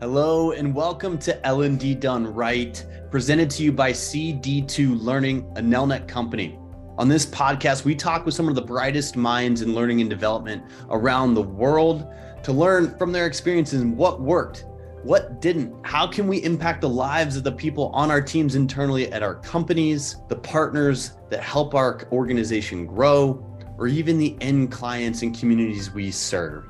Hello 0.00 0.52
and 0.52 0.72
welcome 0.72 1.18
to 1.18 1.44
L&D 1.44 1.96
Done 1.96 2.32
Right, 2.32 2.86
presented 3.10 3.50
to 3.50 3.64
you 3.64 3.72
by 3.72 3.90
CD2 3.90 5.02
Learning, 5.02 5.40
a 5.56 5.60
Nelnet 5.60 6.06
company. 6.06 6.56
On 6.98 7.08
this 7.08 7.26
podcast, 7.26 7.84
we 7.84 7.96
talk 7.96 8.24
with 8.24 8.32
some 8.32 8.48
of 8.48 8.54
the 8.54 8.62
brightest 8.62 9.16
minds 9.16 9.60
in 9.60 9.74
learning 9.74 10.00
and 10.00 10.08
development 10.08 10.62
around 10.90 11.34
the 11.34 11.42
world 11.42 12.06
to 12.44 12.52
learn 12.52 12.96
from 12.96 13.10
their 13.10 13.26
experiences 13.26 13.82
what 13.82 14.20
worked, 14.20 14.66
what 15.02 15.40
didn't, 15.40 15.74
how 15.84 16.06
can 16.06 16.28
we 16.28 16.44
impact 16.44 16.82
the 16.82 16.88
lives 16.88 17.36
of 17.36 17.42
the 17.42 17.50
people 17.50 17.88
on 17.88 18.08
our 18.08 18.22
teams 18.22 18.54
internally 18.54 19.12
at 19.12 19.24
our 19.24 19.34
companies, 19.34 20.18
the 20.28 20.36
partners 20.36 21.14
that 21.28 21.42
help 21.42 21.74
our 21.74 22.06
organization 22.12 22.86
grow, 22.86 23.44
or 23.78 23.88
even 23.88 24.16
the 24.16 24.36
end 24.40 24.70
clients 24.70 25.22
and 25.22 25.36
communities 25.36 25.90
we 25.92 26.12
serve. 26.12 26.67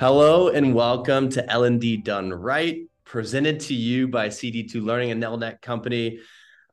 Hello 0.00 0.48
and 0.48 0.74
welcome 0.74 1.28
to 1.28 1.48
L&D 1.48 1.98
Done 1.98 2.32
Right, 2.32 2.80
presented 3.04 3.60
to 3.60 3.74
you 3.74 4.08
by 4.08 4.26
CD2 4.26 4.84
Learning 4.84 5.12
and 5.12 5.22
Nelnet 5.22 5.62
Company. 5.62 6.18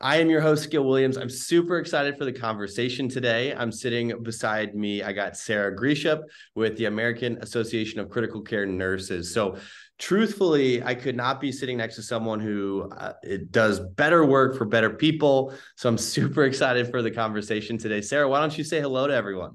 I 0.01 0.17
am 0.17 0.31
your 0.31 0.41
host, 0.41 0.71
Gil 0.71 0.83
Williams. 0.83 1.17
I'm 1.17 1.29
super 1.29 1.77
excited 1.77 2.17
for 2.17 2.25
the 2.25 2.33
conversation 2.33 3.07
today. 3.07 3.53
I'm 3.53 3.71
sitting 3.71 4.23
beside 4.23 4.73
me. 4.73 5.03
I 5.03 5.13
got 5.13 5.37
Sara 5.37 5.77
Grieshop 5.77 6.23
with 6.55 6.77
the 6.77 6.85
American 6.85 7.37
Association 7.41 7.99
of 7.99 8.09
Critical 8.09 8.41
Care 8.41 8.65
Nurses. 8.65 9.31
So, 9.31 9.57
truthfully, 9.99 10.81
I 10.81 10.95
could 10.95 11.15
not 11.15 11.39
be 11.39 11.51
sitting 11.51 11.77
next 11.77 11.97
to 11.97 12.01
someone 12.01 12.39
who 12.39 12.89
uh, 12.89 13.13
does 13.51 13.79
better 13.79 14.25
work 14.25 14.57
for 14.57 14.65
better 14.65 14.89
people. 14.89 15.53
So, 15.75 15.89
I'm 15.89 15.97
super 15.99 16.45
excited 16.45 16.89
for 16.89 17.03
the 17.03 17.11
conversation 17.11 17.77
today. 17.77 18.01
Sarah, 18.01 18.27
why 18.27 18.39
don't 18.39 18.57
you 18.57 18.63
say 18.63 18.81
hello 18.81 19.05
to 19.05 19.13
everyone? 19.13 19.51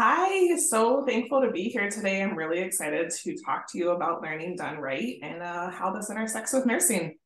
Hi, 0.00 0.56
so 0.58 1.04
thankful 1.04 1.40
to 1.40 1.50
be 1.50 1.64
here 1.64 1.90
today. 1.90 2.22
I'm 2.22 2.36
really 2.36 2.60
excited 2.60 3.10
to 3.10 3.36
talk 3.44 3.68
to 3.72 3.78
you 3.78 3.90
about 3.90 4.22
learning 4.22 4.54
done 4.54 4.78
right 4.78 5.16
and 5.24 5.42
uh, 5.42 5.70
how 5.70 5.90
this 5.90 6.08
intersects 6.08 6.52
with 6.52 6.66
nursing. 6.66 7.16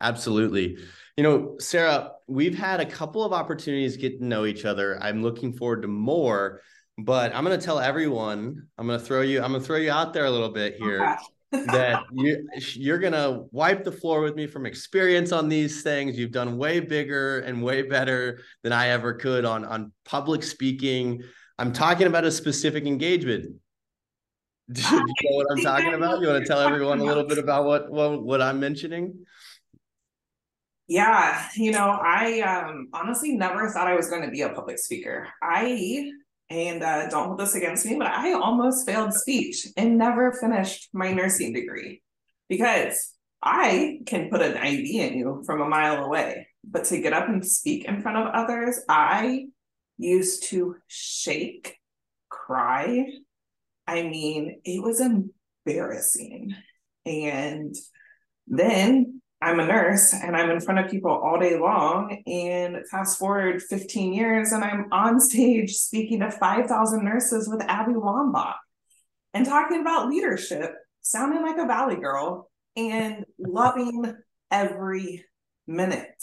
Absolutely. 0.00 0.78
You 1.16 1.24
know, 1.24 1.56
Sara, 1.58 2.12
we've 2.28 2.56
had 2.56 2.78
a 2.78 2.86
couple 2.86 3.24
of 3.24 3.32
opportunities 3.32 3.94
to 3.94 3.98
get 3.98 4.20
to 4.20 4.24
know 4.24 4.44
each 4.44 4.64
other. 4.64 5.02
I'm 5.02 5.20
looking 5.20 5.52
forward 5.52 5.82
to 5.82 5.88
more, 5.88 6.60
but 6.96 7.34
I'm 7.34 7.42
going 7.42 7.58
to 7.58 7.66
tell 7.66 7.80
everyone, 7.80 8.68
I'm 8.78 8.86
going 8.86 9.00
to 9.00 9.04
throw 9.04 9.22
you, 9.22 9.42
I'm 9.42 9.50
going 9.50 9.60
to 9.60 9.66
throw 9.66 9.78
you 9.78 9.90
out 9.90 10.12
there 10.12 10.26
a 10.26 10.30
little 10.30 10.50
bit 10.52 10.76
here. 10.76 11.02
Okay. 11.02 11.16
that 11.66 12.04
you 12.14 12.48
you're 12.76 12.98
gonna 12.98 13.42
wipe 13.50 13.84
the 13.84 13.92
floor 13.92 14.22
with 14.22 14.34
me 14.34 14.46
from 14.46 14.64
experience 14.64 15.32
on 15.32 15.50
these 15.50 15.82
things. 15.82 16.18
You've 16.18 16.32
done 16.32 16.56
way 16.56 16.80
bigger 16.80 17.40
and 17.40 17.62
way 17.62 17.82
better 17.82 18.40
than 18.62 18.72
I 18.72 18.88
ever 18.88 19.12
could 19.12 19.44
on 19.44 19.66
on 19.66 19.92
public 20.06 20.42
speaking, 20.42 21.22
I'm 21.58 21.72
talking 21.72 22.06
about 22.06 22.24
a 22.24 22.30
specific 22.30 22.86
engagement. 22.86 23.56
Do 24.72 24.80
you 24.80 24.96
know 24.96 25.36
what 25.36 25.46
I'm 25.50 25.62
talking 25.62 25.94
about? 25.94 26.20
You 26.20 26.28
want 26.28 26.44
to 26.44 26.48
tell 26.48 26.60
everyone 26.60 27.00
a 27.00 27.04
little 27.04 27.24
bit 27.24 27.38
about 27.38 27.64
what 27.64 27.90
what, 27.90 28.22
what 28.22 28.40
I'm 28.42 28.60
mentioning? 28.60 29.26
Yeah, 30.88 31.48
you 31.56 31.72
know, 31.72 31.98
I 32.02 32.40
um, 32.40 32.88
honestly 32.92 33.34
never 33.36 33.70
thought 33.70 33.86
I 33.86 33.94
was 33.94 34.08
going 34.08 34.22
to 34.22 34.30
be 34.30 34.42
a 34.42 34.50
public 34.50 34.78
speaker. 34.78 35.28
I 35.42 36.10
and 36.50 36.82
uh, 36.82 37.08
don't 37.08 37.28
hold 37.28 37.38
this 37.38 37.54
against 37.54 37.86
me, 37.86 37.96
but 37.96 38.08
I 38.08 38.32
almost 38.32 38.86
failed 38.86 39.14
speech 39.14 39.66
and 39.76 39.96
never 39.96 40.32
finished 40.32 40.90
my 40.92 41.12
nursing 41.12 41.54
degree 41.54 42.02
because 42.48 43.14
I 43.42 44.00
can 44.06 44.28
put 44.28 44.42
an 44.42 44.56
IV 44.56 44.86
in 44.90 45.14
you 45.14 45.42
from 45.46 45.62
a 45.62 45.68
mile 45.68 46.04
away, 46.04 46.48
but 46.62 46.84
to 46.86 47.00
get 47.00 47.12
up 47.12 47.28
and 47.28 47.44
speak 47.44 47.86
in 47.86 48.02
front 48.02 48.18
of 48.18 48.34
others, 48.34 48.78
I 48.88 49.46
used 50.02 50.44
to 50.44 50.76
shake, 50.88 51.78
cry. 52.28 53.06
I 53.86 54.02
mean, 54.02 54.60
it 54.64 54.82
was 54.82 55.00
embarrassing. 55.00 56.54
And 57.04 57.74
then 58.46 59.20
I'm 59.40 59.58
a 59.58 59.66
nurse 59.66 60.14
and 60.14 60.36
I'm 60.36 60.50
in 60.50 60.60
front 60.60 60.80
of 60.80 60.90
people 60.90 61.10
all 61.10 61.38
day 61.38 61.58
long. 61.58 62.22
And 62.26 62.86
fast 62.88 63.18
forward 63.18 63.62
15 63.62 64.12
years, 64.12 64.52
and 64.52 64.62
I'm 64.62 64.86
on 64.92 65.18
stage 65.20 65.74
speaking 65.74 66.20
to 66.20 66.30
5,000 66.30 67.04
nurses 67.04 67.48
with 67.48 67.62
Abby 67.62 67.92
Wambach 67.92 68.54
and 69.34 69.46
talking 69.46 69.80
about 69.80 70.08
leadership, 70.08 70.74
sounding 71.00 71.42
like 71.42 71.58
a 71.58 71.66
Valley 71.66 71.96
girl 71.96 72.50
and 72.76 73.24
loving 73.38 74.14
every 74.50 75.24
minute. 75.66 76.22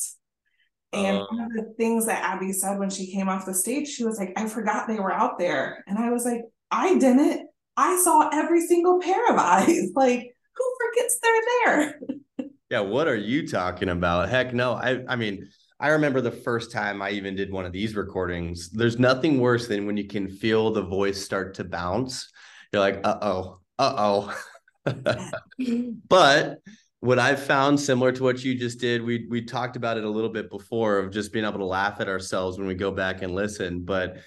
And 0.91 1.17
uh, 1.17 1.25
one 1.29 1.41
of 1.41 1.53
the 1.53 1.73
things 1.77 2.05
that 2.07 2.23
Abby 2.23 2.51
said 2.51 2.79
when 2.79 2.89
she 2.89 3.11
came 3.11 3.29
off 3.29 3.45
the 3.45 3.53
stage, 3.53 3.87
she 3.87 4.03
was 4.03 4.17
like, 4.17 4.33
I 4.35 4.47
forgot 4.47 4.87
they 4.87 4.99
were 4.99 5.13
out 5.13 5.37
there. 5.37 5.83
And 5.87 5.99
I 5.99 6.09
was 6.09 6.25
like, 6.25 6.41
I 6.71 6.97
didn't. 6.97 7.47
I 7.77 8.01
saw 8.03 8.29
every 8.33 8.61
single 8.61 8.99
pair 8.99 9.27
of 9.31 9.35
eyes. 9.37 9.89
Like, 9.95 10.35
who 10.55 10.75
forgets 10.79 11.19
they're 11.21 11.41
there? 11.63 12.49
yeah, 12.69 12.79
what 12.81 13.07
are 13.07 13.15
you 13.15 13.47
talking 13.47 13.89
about? 13.89 14.29
Heck 14.29 14.53
no. 14.53 14.73
I 14.73 15.03
I 15.07 15.15
mean, 15.15 15.47
I 15.79 15.89
remember 15.89 16.21
the 16.21 16.31
first 16.31 16.71
time 16.71 17.01
I 17.01 17.11
even 17.11 17.35
did 17.35 17.51
one 17.51 17.65
of 17.65 17.71
these 17.71 17.95
recordings. 17.95 18.69
There's 18.69 18.99
nothing 18.99 19.39
worse 19.39 19.67
than 19.67 19.85
when 19.85 19.95
you 19.95 20.07
can 20.07 20.27
feel 20.27 20.71
the 20.71 20.81
voice 20.81 21.23
start 21.23 21.53
to 21.55 21.63
bounce. 21.63 22.29
You're 22.73 22.81
like, 22.81 22.99
uh-oh, 23.03 23.59
uh-oh. 23.77 24.37
but 26.09 26.57
what 27.01 27.17
I've 27.17 27.41
found 27.41 27.79
similar 27.79 28.11
to 28.11 28.23
what 28.23 28.43
you 28.43 28.55
just 28.55 28.79
did, 28.79 29.01
we 29.01 29.25
we 29.29 29.41
talked 29.41 29.75
about 29.75 29.97
it 29.97 30.03
a 30.03 30.09
little 30.09 30.29
bit 30.29 30.49
before 30.49 30.97
of 30.97 31.11
just 31.11 31.31
being 31.31 31.45
able 31.45 31.59
to 31.59 31.65
laugh 31.65 32.01
at 32.01 32.09
ourselves 32.09 32.57
when 32.57 32.67
we 32.67 32.75
go 32.75 32.91
back 32.91 33.21
and 33.21 33.33
listen. 33.33 33.83
But 33.83 34.17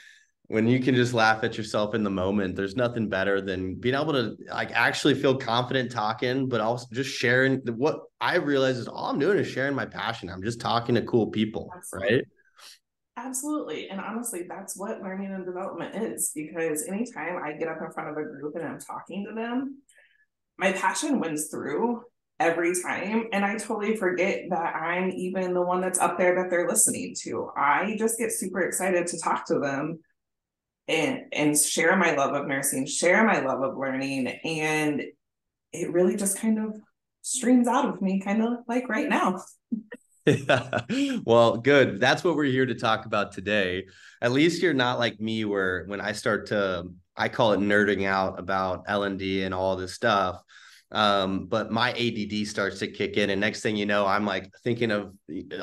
when 0.46 0.66
you 0.66 0.80
can 0.80 0.94
just 0.94 1.14
laugh 1.14 1.44
at 1.44 1.56
yourself 1.56 1.94
in 1.94 2.02
the 2.02 2.10
moment, 2.10 2.56
there's 2.56 2.76
nothing 2.76 3.08
better 3.08 3.40
than 3.40 3.74
being 3.74 3.94
able 3.94 4.12
to 4.12 4.36
like 4.48 4.70
actually 4.72 5.14
feel 5.14 5.36
confident 5.36 5.90
talking, 5.90 6.48
but 6.48 6.60
also 6.60 6.86
just 6.92 7.10
sharing 7.10 7.58
what 7.76 8.00
I 8.20 8.36
realize 8.36 8.78
is 8.78 8.88
all 8.88 9.10
I'm 9.10 9.18
doing 9.18 9.38
is 9.38 9.46
sharing 9.46 9.74
my 9.74 9.86
passion. 9.86 10.30
I'm 10.30 10.42
just 10.42 10.60
talking 10.60 10.94
to 10.94 11.02
cool 11.02 11.28
people, 11.28 11.70
Absolutely. 11.76 12.14
right? 12.16 12.24
Absolutely. 13.18 13.90
And 13.90 14.00
honestly, 14.00 14.46
that's 14.48 14.76
what 14.76 15.02
learning 15.02 15.32
and 15.32 15.44
development 15.44 15.94
is 15.94 16.32
because 16.34 16.86
anytime 16.88 17.38
I 17.42 17.52
get 17.52 17.68
up 17.68 17.78
in 17.82 17.92
front 17.92 18.10
of 18.10 18.16
a 18.16 18.22
group 18.22 18.54
and 18.54 18.64
I'm 18.64 18.80
talking 18.80 19.26
to 19.26 19.34
them, 19.34 19.82
my 20.58 20.72
passion 20.72 21.20
wins 21.20 21.48
through 21.48 22.02
every 22.42 22.72
time. 22.82 23.26
And 23.32 23.44
I 23.44 23.56
totally 23.56 23.96
forget 23.96 24.46
that 24.50 24.74
I'm 24.74 25.10
even 25.10 25.54
the 25.54 25.62
one 25.62 25.80
that's 25.80 26.00
up 26.00 26.18
there 26.18 26.34
that 26.34 26.50
they're 26.50 26.68
listening 26.68 27.14
to. 27.20 27.50
I 27.56 27.94
just 27.98 28.18
get 28.18 28.32
super 28.32 28.60
excited 28.62 29.06
to 29.06 29.20
talk 29.20 29.46
to 29.46 29.60
them 29.60 30.00
and 30.88 31.20
and 31.32 31.56
share 31.56 31.96
my 31.96 32.14
love 32.14 32.34
of 32.34 32.48
nursing, 32.48 32.84
share 32.86 33.24
my 33.24 33.40
love 33.40 33.62
of 33.62 33.78
learning. 33.78 34.26
And 34.26 35.02
it 35.72 35.92
really 35.92 36.16
just 36.16 36.38
kind 36.38 36.58
of 36.58 36.76
streams 37.22 37.68
out 37.68 37.88
of 37.88 38.02
me, 38.02 38.20
kind 38.20 38.42
of 38.42 38.58
like 38.66 38.88
right 38.88 39.08
now. 39.08 39.42
Yeah. 40.26 40.80
Well, 41.24 41.56
good. 41.58 42.00
That's 42.00 42.24
what 42.24 42.36
we're 42.36 42.44
here 42.44 42.66
to 42.66 42.74
talk 42.74 43.06
about 43.06 43.32
today. 43.32 43.86
At 44.20 44.32
least 44.32 44.62
you're 44.62 44.74
not 44.74 44.98
like 44.98 45.20
me 45.20 45.44
where 45.44 45.84
when 45.86 46.00
I 46.00 46.12
start 46.12 46.46
to 46.48 46.88
I 47.16 47.28
call 47.28 47.52
it 47.52 47.60
nerding 47.60 48.06
out 48.06 48.38
about 48.40 48.84
L&D 48.88 49.42
and 49.42 49.54
all 49.54 49.76
this 49.76 49.94
stuff 49.94 50.42
um, 50.92 51.46
but 51.46 51.70
my 51.70 51.90
ADD 51.92 52.46
starts 52.46 52.78
to 52.80 52.86
kick 52.86 53.16
in, 53.16 53.30
and 53.30 53.40
next 53.40 53.62
thing 53.62 53.76
you 53.76 53.86
know, 53.86 54.06
I'm 54.06 54.26
like 54.26 54.52
thinking 54.62 54.90
of 54.90 55.12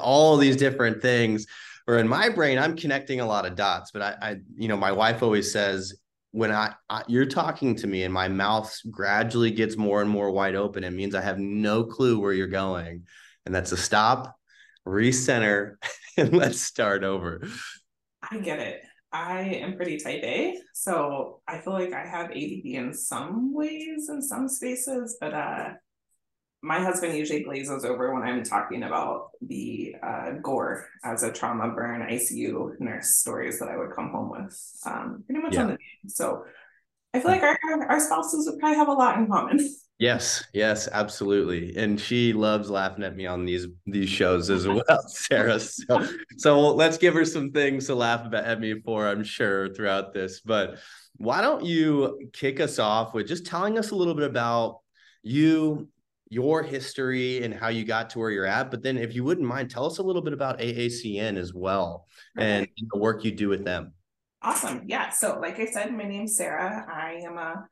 all 0.01 0.37
these 0.37 0.57
different 0.57 1.01
things. 1.01 1.45
Or 1.87 1.97
in 1.97 2.07
my 2.07 2.29
brain, 2.29 2.59
I'm 2.59 2.75
connecting 2.75 3.19
a 3.19 3.25
lot 3.25 3.45
of 3.45 3.55
dots. 3.55 3.91
But 3.91 4.01
I, 4.01 4.15
I 4.21 4.35
you 4.55 4.67
know, 4.67 4.77
my 4.77 4.91
wife 4.91 5.23
always 5.23 5.51
says 5.51 5.95
when 6.31 6.51
I, 6.51 6.73
I, 6.89 7.03
you're 7.07 7.25
talking 7.25 7.75
to 7.77 7.87
me 7.87 8.03
and 8.03 8.13
my 8.13 8.27
mouth 8.27 8.75
gradually 8.91 9.51
gets 9.51 9.77
more 9.77 10.01
and 10.01 10.09
more 10.09 10.31
wide 10.31 10.55
open, 10.55 10.83
it 10.83 10.91
means 10.91 11.15
I 11.15 11.21
have 11.21 11.39
no 11.39 11.83
clue 11.83 12.19
where 12.19 12.33
you're 12.33 12.47
going, 12.47 13.05
and 13.45 13.55
that's 13.55 13.71
a 13.71 13.77
stop, 13.77 14.35
recenter, 14.87 15.75
and 16.17 16.33
let's 16.33 16.61
start 16.61 17.03
over. 17.03 17.47
I 18.31 18.37
get 18.37 18.59
it. 18.59 18.83
I 19.11 19.41
am 19.41 19.75
pretty 19.75 19.97
type 19.97 20.23
A, 20.23 20.59
so 20.73 21.41
I 21.47 21.59
feel 21.59 21.73
like 21.73 21.93
I 21.93 22.05
have 22.05 22.31
ADD 22.31 22.65
in 22.65 22.93
some 22.93 23.53
ways 23.53 24.09
in 24.09 24.21
some 24.21 24.47
spaces, 24.47 25.17
but 25.19 25.33
uh 25.33 25.69
my 26.61 26.79
husband 26.79 27.17
usually 27.17 27.43
glazes 27.43 27.85
over 27.85 28.13
when 28.13 28.23
I'm 28.23 28.43
talking 28.43 28.83
about 28.83 29.29
the 29.41 29.95
uh, 30.03 30.31
gore 30.41 30.87
as 31.03 31.23
a 31.23 31.31
trauma 31.31 31.69
burn 31.69 32.01
ICU 32.01 32.79
nurse 32.79 33.15
stories 33.15 33.59
that 33.59 33.69
I 33.69 33.77
would 33.77 33.95
come 33.95 34.09
home 34.09 34.29
with, 34.29 34.79
um, 34.85 35.23
pretty 35.25 35.41
much 35.41 35.53
yeah. 35.53 35.61
on 35.61 35.67
the 35.67 35.73
day. 35.77 35.83
So 36.07 36.43
I 37.13 37.19
feel 37.21 37.31
like 37.31 37.43
our, 37.43 37.57
our 37.87 37.99
spouses 37.99 38.49
would 38.49 38.59
probably 38.59 38.77
have 38.77 38.89
a 38.89 38.93
lot 38.93 39.17
in 39.17 39.27
common. 39.27 39.69
Yes, 39.99 40.45
yes, 40.53 40.87
absolutely. 40.89 41.75
And 41.75 41.99
she 41.99 42.31
loves 42.31 42.69
laughing 42.69 43.03
at 43.03 43.17
me 43.17 43.25
on 43.25 43.43
these 43.43 43.67
these 43.85 44.07
shows 44.07 44.49
as 44.49 44.65
well, 44.65 44.83
Sara. 45.07 45.59
So 45.59 46.07
so 46.37 46.69
let's 46.69 46.97
give 46.97 47.13
her 47.15 47.25
some 47.25 47.51
things 47.51 47.87
to 47.87 47.95
laugh 47.95 48.25
about 48.25 48.45
at 48.45 48.61
me 48.61 48.79
for, 48.79 49.05
I'm 49.09 49.25
sure, 49.25 49.73
throughout 49.73 50.13
this. 50.13 50.39
But 50.39 50.77
why 51.17 51.41
don't 51.41 51.65
you 51.65 52.29
kick 52.31 52.61
us 52.61 52.79
off 52.79 53.13
with 53.13 53.27
just 53.27 53.45
telling 53.45 53.77
us 53.77 53.91
a 53.91 53.95
little 53.95 54.13
bit 54.13 54.23
about 54.23 54.79
you, 55.21 55.89
your 56.29 56.63
history 56.63 57.43
and 57.43 57.53
how 57.53 57.67
you 57.67 57.83
got 57.83 58.11
to 58.11 58.19
where 58.19 58.31
you're 58.31 58.45
at. 58.45 58.71
But 58.71 58.81
then 58.81 58.97
if 58.97 59.13
you 59.13 59.25
wouldn't 59.25 59.45
mind, 59.45 59.69
tell 59.69 59.85
us 59.85 59.97
a 59.97 60.03
little 60.03 60.21
bit 60.21 60.31
about 60.31 60.59
AACN 60.59 61.35
as 61.35 61.53
well 61.53 62.07
okay. 62.37 62.59
and 62.59 62.67
the 62.89 62.97
work 62.97 63.25
you 63.25 63.31
do 63.31 63.49
with 63.49 63.65
them. 63.65 63.91
Awesome. 64.41 64.83
Yeah. 64.85 65.09
So 65.09 65.39
like 65.41 65.59
I 65.59 65.65
said, 65.65 65.91
my 65.91 66.05
name's 66.05 66.37
Sara. 66.37 66.87
I 66.89 67.21
am 67.25 67.37
a 67.37 67.67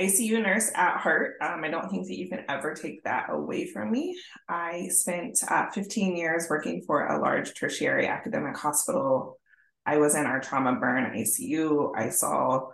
ICU 0.00 0.42
nurse 0.42 0.70
at 0.74 0.98
heart. 0.98 1.34
Um, 1.40 1.62
I 1.62 1.68
don't 1.68 1.90
think 1.90 2.06
that 2.06 2.16
you 2.16 2.28
can 2.28 2.44
ever 2.48 2.74
take 2.74 3.04
that 3.04 3.26
away 3.30 3.66
from 3.66 3.90
me. 3.90 4.18
I 4.48 4.88
spent 4.88 5.38
uh, 5.48 5.70
15 5.70 6.16
years 6.16 6.46
working 6.48 6.82
for 6.86 7.06
a 7.06 7.20
large 7.20 7.54
tertiary 7.54 8.06
academic 8.06 8.56
hospital. 8.56 9.38
I 9.84 9.98
was 9.98 10.14
in 10.14 10.26
our 10.26 10.40
trauma 10.40 10.76
burn 10.80 11.14
ICU. 11.14 11.92
I 11.96 12.08
saw 12.08 12.68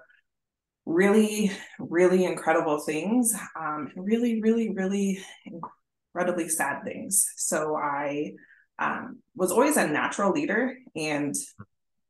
really, 0.84 1.50
really 1.80 2.24
incredible 2.24 2.78
things, 2.78 3.34
um, 3.58 3.90
really, 3.96 4.40
really, 4.40 4.70
really 4.70 5.18
incredibly 5.44 6.48
sad 6.48 6.84
things. 6.84 7.26
So 7.36 7.76
I 7.76 8.34
um, 8.78 9.18
was 9.34 9.50
always 9.50 9.76
a 9.76 9.86
natural 9.86 10.32
leader 10.32 10.76
and 10.94 11.34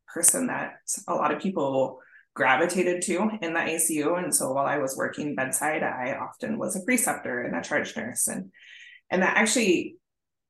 person 0.07 0.49
that 0.49 0.75
a 1.09 1.15
lot 1.15 1.33
of 1.33 1.41
people 1.41 2.01
gravitated 2.37 3.00
to 3.03 3.31
in 3.41 3.55
the 3.55 3.61
ICU. 3.61 4.23
And 4.23 4.33
so 4.33 4.53
while 4.53 4.67
I 4.67 4.79
was 4.79 4.97
working 4.97 5.35
bedside, 5.35 5.83
I 5.83 6.17
often 6.21 6.59
was 6.59 6.77
a 6.77 6.85
preceptor 6.85 7.43
and 7.43 7.56
a 7.56 7.62
charge 7.62 7.97
nurse. 7.97 8.29
And 8.29 8.53
and 9.11 9.23
that 9.23 9.37
actually 9.37 9.97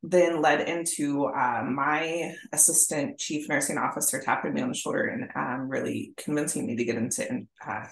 then 0.02 0.42
led 0.42 0.68
into 0.68 1.26
uh, 1.26 1.62
my 1.64 2.34
assistant 2.52 3.18
chief 3.18 3.48
nursing 3.48 3.78
officer 3.78 4.20
tapping 4.20 4.52
me 4.52 4.62
on 4.62 4.68
the 4.68 4.74
shoulder 4.74 5.06
and 5.06 5.30
um, 5.34 5.68
really 5.68 6.12
convincing 6.16 6.66
me 6.66 6.76
to 6.76 6.84
get 6.84 6.96
into 6.96 7.28
in, 7.28 7.48
uh, 7.66 7.86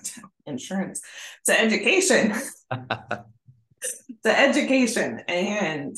insurance, 0.46 1.00
to 1.46 1.58
education, 1.58 2.34
to 2.70 4.38
education. 4.38 5.20
And 5.28 5.96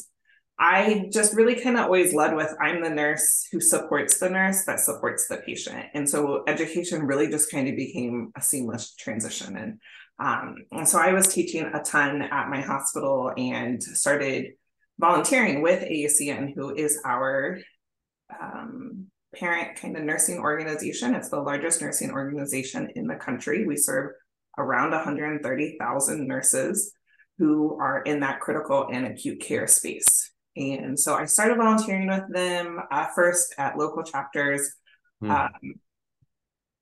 I 0.58 1.10
just 1.12 1.34
really 1.34 1.60
kind 1.60 1.76
of 1.76 1.84
always 1.84 2.14
led 2.14 2.34
with 2.34 2.54
I'm 2.60 2.82
the 2.82 2.88
nurse 2.88 3.46
who 3.52 3.60
supports 3.60 4.18
the 4.18 4.30
nurse 4.30 4.64
that 4.64 4.80
supports 4.80 5.28
the 5.28 5.36
patient. 5.38 5.86
And 5.92 6.08
so 6.08 6.44
education 6.46 7.02
really 7.02 7.28
just 7.28 7.50
kind 7.50 7.68
of 7.68 7.76
became 7.76 8.32
a 8.36 8.40
seamless 8.40 8.94
transition. 8.94 9.56
And, 9.56 9.80
um, 10.18 10.56
and 10.72 10.88
so 10.88 10.98
I 10.98 11.12
was 11.12 11.28
teaching 11.28 11.64
a 11.66 11.82
ton 11.82 12.22
at 12.22 12.48
my 12.48 12.62
hospital 12.62 13.32
and 13.36 13.82
started 13.82 14.52
volunteering 14.98 15.60
with 15.60 15.82
AACN, 15.82 16.54
who 16.54 16.74
is 16.74 16.98
our 17.04 17.58
um, 18.40 19.08
parent 19.34 19.78
kind 19.78 19.94
of 19.94 20.04
nursing 20.04 20.38
organization. 20.38 21.14
It's 21.14 21.28
the 21.28 21.40
largest 21.40 21.82
nursing 21.82 22.12
organization 22.12 22.90
in 22.94 23.06
the 23.06 23.16
country. 23.16 23.66
We 23.66 23.76
serve 23.76 24.12
around 24.56 24.92
130,000 24.92 26.26
nurses 26.26 26.92
who 27.36 27.78
are 27.78 28.00
in 28.02 28.20
that 28.20 28.40
critical 28.40 28.88
and 28.90 29.06
acute 29.06 29.40
care 29.40 29.66
space. 29.66 30.32
And 30.56 30.98
so 30.98 31.14
I 31.14 31.26
started 31.26 31.58
volunteering 31.58 32.08
with 32.08 32.32
them 32.32 32.80
uh, 32.90 33.06
first 33.14 33.54
at 33.58 33.76
local 33.76 34.02
chapters. 34.02 34.74
Hmm. 35.20 35.30
Um, 35.30 35.50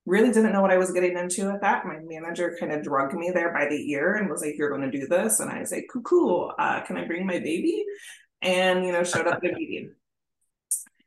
really 0.06 0.30
didn't 0.30 0.52
know 0.52 0.62
what 0.62 0.70
I 0.70 0.78
was 0.78 0.92
getting 0.92 1.16
into 1.16 1.50
at 1.50 1.60
that. 1.62 1.86
My 1.86 1.98
manager 2.02 2.56
kind 2.58 2.72
of 2.72 2.82
drugged 2.82 3.14
me 3.14 3.30
there 3.30 3.52
by 3.52 3.66
the 3.68 3.90
ear 3.90 4.14
and 4.14 4.28
was 4.28 4.42
like, 4.42 4.56
"You're 4.56 4.70
going 4.70 4.90
to 4.90 4.98
do 4.98 5.06
this," 5.06 5.40
and 5.40 5.50
I 5.50 5.60
was 5.60 5.72
like, 5.72 5.86
"Cool, 5.92 6.02
cool. 6.02 6.52
Uh, 6.58 6.80
can 6.82 6.96
I 6.96 7.04
bring 7.04 7.26
my 7.26 7.38
baby?" 7.38 7.84
And 8.42 8.84
you 8.84 8.92
know, 8.92 9.02
showed 9.02 9.26
up 9.26 9.36
at 9.36 9.40
the 9.42 9.52
meeting. 9.58 9.94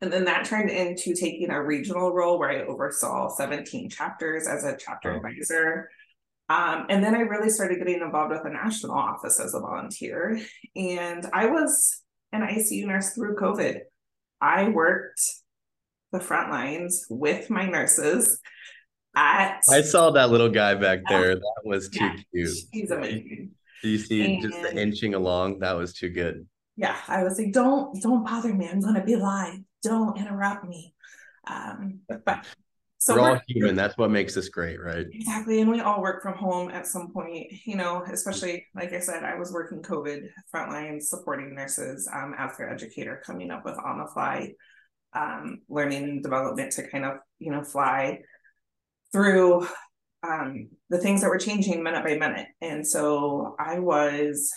And 0.02 0.14
then 0.14 0.26
that 0.26 0.46
turned 0.46 0.70
into 0.70 1.16
taking 1.16 1.50
a 1.50 1.64
regional 1.64 2.14
role 2.14 2.38
where 2.38 2.52
I 2.52 2.62
oversaw 2.62 3.30
17 3.30 3.90
chapters 3.90 4.48
as 4.48 4.64
a 4.64 4.78
chapter 4.78 5.12
oh. 5.12 5.18
advisor. 5.18 5.90
Um, 6.50 6.86
and 6.90 7.04
then 7.04 7.16
I 7.16 7.22
really 7.22 7.50
started 7.50 7.80
getting 7.80 8.02
involved 8.02 8.32
with 8.32 8.44
the 8.44 8.50
national 8.50 8.94
office 8.94 9.40
as 9.40 9.54
a 9.54 9.60
volunteer. 9.60 10.40
And 10.76 11.26
I 11.34 11.48
was 11.48 12.02
an 12.32 12.42
ICU 12.42 12.86
nurse 12.86 13.14
through 13.14 13.36
COVID. 13.36 13.80
I 14.42 14.70
worked 14.70 15.22
the 16.12 16.20
front 16.20 16.52
lines 16.52 17.06
with 17.10 17.50
my 17.50 17.66
nurses 17.66 18.40
at 19.16 19.62
I 19.70 19.82
saw 19.82 20.12
that 20.12 20.30
little 20.30 20.50
guy 20.50 20.76
back 20.76 21.00
there. 21.10 21.36
That 21.36 21.62
was 21.64 21.90
too 21.90 22.06
yeah, 22.06 22.16
cute. 22.32 22.58
He's 22.72 22.92
amazing. 22.92 23.52
Do 23.82 23.90
you 23.90 23.98
see 23.98 24.34
and, 24.36 24.42
just 24.42 24.62
the 24.62 24.80
inching 24.80 25.14
along? 25.16 25.60
That 25.60 25.74
was 25.74 25.94
too 25.94 26.10
good. 26.10 26.48
Yeah, 26.76 26.96
I 27.08 27.24
was 27.24 27.40
like, 27.40 27.52
don't 27.52 28.00
don't 28.02 28.24
bother 28.24 28.54
me. 28.54 28.68
I'm 28.68 28.80
gonna 28.80 29.04
be 29.04 29.16
live. 29.16 29.60
Don't 29.84 30.18
interrupt 30.18 30.66
me. 30.66 30.94
Um, 31.48 32.02
but 32.08 32.46
so 33.00 33.16
we're, 33.16 33.22
we're 33.22 33.30
all 33.32 33.42
human. 33.48 33.76
That's 33.76 33.98
what 33.98 34.10
makes 34.10 34.36
us 34.38 34.50
great, 34.50 34.82
right? 34.82 35.06
Exactly. 35.12 35.62
And 35.62 35.70
we 35.70 35.82
all 35.82 36.02
work 36.02 36.24
from 36.24 36.34
home 36.34 36.70
at 36.70 36.88
some 36.88 37.12
point, 37.12 37.52
you 37.66 37.76
know, 37.76 38.04
especially 38.12 38.66
like 38.76 38.94
I 38.94 39.00
said, 39.00 39.24
I 39.24 39.38
was 39.38 39.52
working 39.52 39.82
COVID 39.82 40.28
frontline 40.54 41.02
supporting 41.02 41.54
nurses 41.54 42.10
um, 42.12 42.34
as 42.38 42.58
their 42.58 42.70
educator, 42.70 43.22
coming 43.26 43.52
up 43.52 43.66
with 43.66 43.78
on 43.78 44.00
the 44.00 44.08
fly 44.08 44.54
um, 45.14 45.60
learning 45.70 46.04
and 46.04 46.24
development 46.24 46.72
to 46.74 46.88
kind 46.88 47.06
of, 47.06 47.18
you 47.40 47.52
know, 47.52 47.64
fly 47.64 48.22
through 49.12 49.68
um, 50.24 50.70
the 50.90 50.98
things 50.98 51.22
that 51.22 51.30
were 51.30 51.38
changing 51.38 51.84
minute 51.84 52.04
by 52.04 52.16
minute. 52.16 52.48
And 52.62 52.86
so 52.86 53.56
I 53.60 53.80
was 53.80 54.52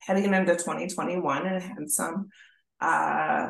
heading 0.00 0.32
into 0.32 0.52
2021 0.54 1.46
and 1.46 1.62
had 1.62 1.90
some 1.90 2.28
uh, 2.80 3.48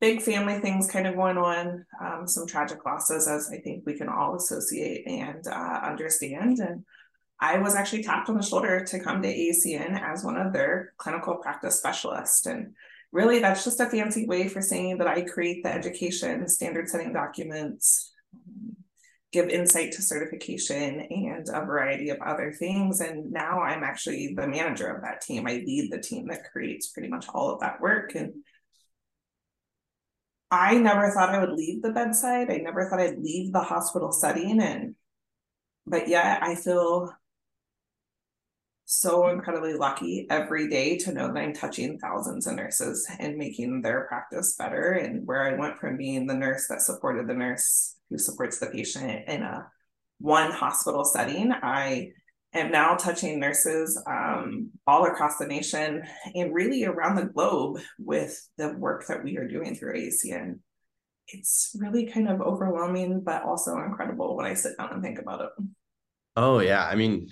big 0.00 0.22
family 0.22 0.60
things 0.60 0.90
kind 0.90 1.06
of 1.06 1.16
going 1.16 1.38
on, 1.38 1.84
um, 2.00 2.26
some 2.26 2.46
tragic 2.46 2.84
losses, 2.84 3.26
as 3.26 3.50
I 3.52 3.58
think 3.58 3.84
we 3.84 3.96
can 3.96 4.08
all 4.08 4.36
associate 4.36 5.06
and 5.06 5.46
uh, 5.46 5.80
understand. 5.84 6.58
And 6.60 6.84
I 7.40 7.58
was 7.58 7.74
actually 7.74 8.02
tapped 8.02 8.28
on 8.28 8.36
the 8.36 8.42
shoulder 8.42 8.84
to 8.84 9.00
come 9.00 9.22
to 9.22 9.28
AACN 9.28 10.00
as 10.00 10.24
one 10.24 10.36
of 10.36 10.52
their 10.52 10.92
clinical 10.98 11.36
practice 11.36 11.78
specialists. 11.78 12.46
And 12.46 12.74
really, 13.12 13.40
that's 13.40 13.64
just 13.64 13.80
a 13.80 13.86
fancy 13.86 14.26
way 14.26 14.48
for 14.48 14.60
saying 14.60 14.98
that 14.98 15.08
I 15.08 15.22
create 15.22 15.62
the 15.62 15.72
education 15.72 16.46
standard 16.48 16.88
setting 16.88 17.12
documents, 17.12 18.12
give 19.32 19.48
insight 19.48 19.92
to 19.92 20.02
certification, 20.02 21.00
and 21.10 21.48
a 21.48 21.64
variety 21.64 22.10
of 22.10 22.20
other 22.20 22.52
things. 22.52 23.00
And 23.00 23.32
now 23.32 23.60
I'm 23.60 23.82
actually 23.82 24.34
the 24.34 24.46
manager 24.46 24.88
of 24.88 25.02
that 25.02 25.20
team. 25.20 25.46
I 25.46 25.54
lead 25.54 25.90
the 25.90 26.00
team 26.00 26.28
that 26.28 26.50
creates 26.50 26.88
pretty 26.88 27.08
much 27.08 27.26
all 27.34 27.50
of 27.50 27.60
that 27.60 27.80
work. 27.80 28.14
And 28.14 28.32
I 30.50 30.78
never 30.78 31.10
thought 31.10 31.34
I 31.34 31.40
would 31.40 31.52
leave 31.52 31.82
the 31.82 31.92
bedside. 31.92 32.50
I 32.50 32.56
never 32.56 32.88
thought 32.88 33.00
I'd 33.00 33.18
leave 33.18 33.52
the 33.52 33.60
hospital 33.60 34.12
setting. 34.12 34.60
And, 34.60 34.94
but 35.86 36.08
yet 36.08 36.42
I 36.42 36.54
feel 36.54 37.12
so 38.86 39.28
incredibly 39.28 39.74
lucky 39.74 40.26
every 40.30 40.66
day 40.68 40.96
to 40.96 41.12
know 41.12 41.26
that 41.26 41.36
I'm 41.36 41.52
touching 41.52 41.98
thousands 41.98 42.46
of 42.46 42.56
nurses 42.56 43.06
and 43.18 43.36
making 43.36 43.82
their 43.82 44.06
practice 44.08 44.56
better. 44.56 44.92
And 44.92 45.26
where 45.26 45.42
I 45.42 45.58
went 45.58 45.78
from 45.78 45.98
being 45.98 46.26
the 46.26 46.34
nurse 46.34 46.66
that 46.68 46.80
supported 46.80 47.28
the 47.28 47.34
nurse 47.34 47.96
who 48.08 48.16
supports 48.16 48.58
the 48.58 48.66
patient 48.68 49.28
in 49.28 49.42
a 49.42 49.70
one 50.18 50.50
hospital 50.50 51.04
setting, 51.04 51.52
I 51.52 52.12
am 52.58 52.70
now 52.70 52.94
touching 52.94 53.40
nurses 53.40 54.00
um, 54.06 54.70
all 54.86 55.06
across 55.06 55.38
the 55.38 55.46
nation 55.46 56.02
and 56.34 56.54
really 56.54 56.84
around 56.84 57.16
the 57.16 57.24
globe 57.24 57.80
with 57.98 58.48
the 58.56 58.74
work 58.74 59.06
that 59.08 59.24
we 59.24 59.36
are 59.36 59.48
doing 59.48 59.74
through 59.74 59.94
AACN. 59.94 60.58
It's 61.28 61.76
really 61.78 62.06
kind 62.06 62.28
of 62.28 62.40
overwhelming, 62.40 63.20
but 63.20 63.42
also 63.42 63.78
incredible 63.78 64.36
when 64.36 64.46
I 64.46 64.54
sit 64.54 64.76
down 64.78 64.92
and 64.92 65.02
think 65.02 65.18
about 65.18 65.42
it. 65.42 65.64
Oh, 66.36 66.60
yeah. 66.60 66.86
I 66.86 66.94
mean, 66.94 67.28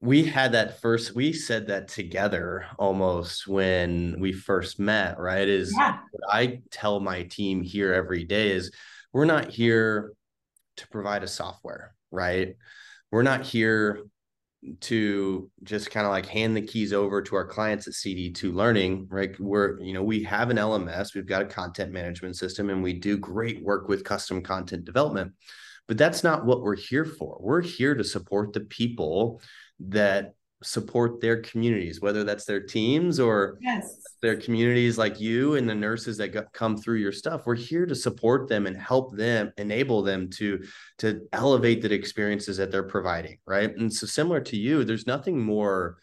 we 0.00 0.24
had 0.24 0.52
that 0.52 0.80
first, 0.80 1.14
we 1.14 1.32
said 1.32 1.68
that 1.68 1.88
together 1.88 2.66
almost 2.78 3.46
when 3.46 4.16
we 4.20 4.32
first 4.32 4.78
met, 4.78 5.18
right? 5.18 5.48
Is 5.48 5.74
yeah. 5.76 5.98
what 6.10 6.34
I 6.34 6.60
tell 6.70 7.00
my 7.00 7.24
team 7.24 7.62
here 7.62 7.92
every 7.92 8.24
day 8.24 8.52
is 8.52 8.70
we're 9.12 9.24
not 9.24 9.50
here 9.50 10.12
to 10.76 10.88
provide 10.88 11.22
a 11.22 11.28
software, 11.28 11.94
right? 12.10 12.56
We're 13.10 13.22
not 13.22 13.42
here 13.42 14.02
to 14.80 15.50
just 15.62 15.90
kind 15.90 16.06
of 16.06 16.12
like 16.12 16.26
hand 16.26 16.56
the 16.56 16.62
keys 16.62 16.92
over 16.92 17.20
to 17.22 17.36
our 17.36 17.46
clients 17.46 17.86
at 17.86 17.94
CD2 17.94 18.54
Learning, 18.54 19.06
right? 19.10 19.38
We're, 19.38 19.80
you 19.80 19.92
know, 19.92 20.02
we 20.02 20.22
have 20.24 20.50
an 20.50 20.56
LMS, 20.56 21.14
we've 21.14 21.26
got 21.26 21.42
a 21.42 21.46
content 21.46 21.92
management 21.92 22.36
system, 22.36 22.70
and 22.70 22.82
we 22.82 22.94
do 22.94 23.18
great 23.18 23.62
work 23.62 23.88
with 23.88 24.04
custom 24.04 24.42
content 24.42 24.84
development. 24.84 25.32
But 25.86 25.98
that's 25.98 26.24
not 26.24 26.46
what 26.46 26.62
we're 26.62 26.76
here 26.76 27.04
for. 27.04 27.36
We're 27.40 27.60
here 27.60 27.94
to 27.94 28.04
support 28.04 28.52
the 28.52 28.60
people 28.60 29.42
that 29.80 30.34
support 30.64 31.20
their 31.20 31.40
communities, 31.42 32.00
whether 32.00 32.24
that's 32.24 32.44
their 32.44 32.60
teams 32.60 33.20
or 33.20 33.58
yes. 33.60 34.02
their 34.22 34.36
communities 34.36 34.96
like 34.96 35.20
you 35.20 35.54
and 35.54 35.68
the 35.68 35.74
nurses 35.74 36.16
that 36.16 36.52
come 36.52 36.76
through 36.76 36.96
your 36.96 37.12
stuff. 37.12 37.42
We're 37.46 37.54
here 37.54 37.86
to 37.86 37.94
support 37.94 38.48
them 38.48 38.66
and 38.66 38.76
help 38.76 39.16
them, 39.16 39.52
enable 39.58 40.02
them 40.02 40.30
to 40.30 40.64
to 40.98 41.26
elevate 41.32 41.82
the 41.82 41.92
experiences 41.92 42.56
that 42.56 42.70
they're 42.70 42.82
providing, 42.82 43.38
right? 43.46 43.74
And 43.76 43.92
so 43.92 44.06
similar 44.06 44.40
to 44.40 44.56
you, 44.56 44.84
there's 44.84 45.06
nothing 45.06 45.38
more 45.38 45.98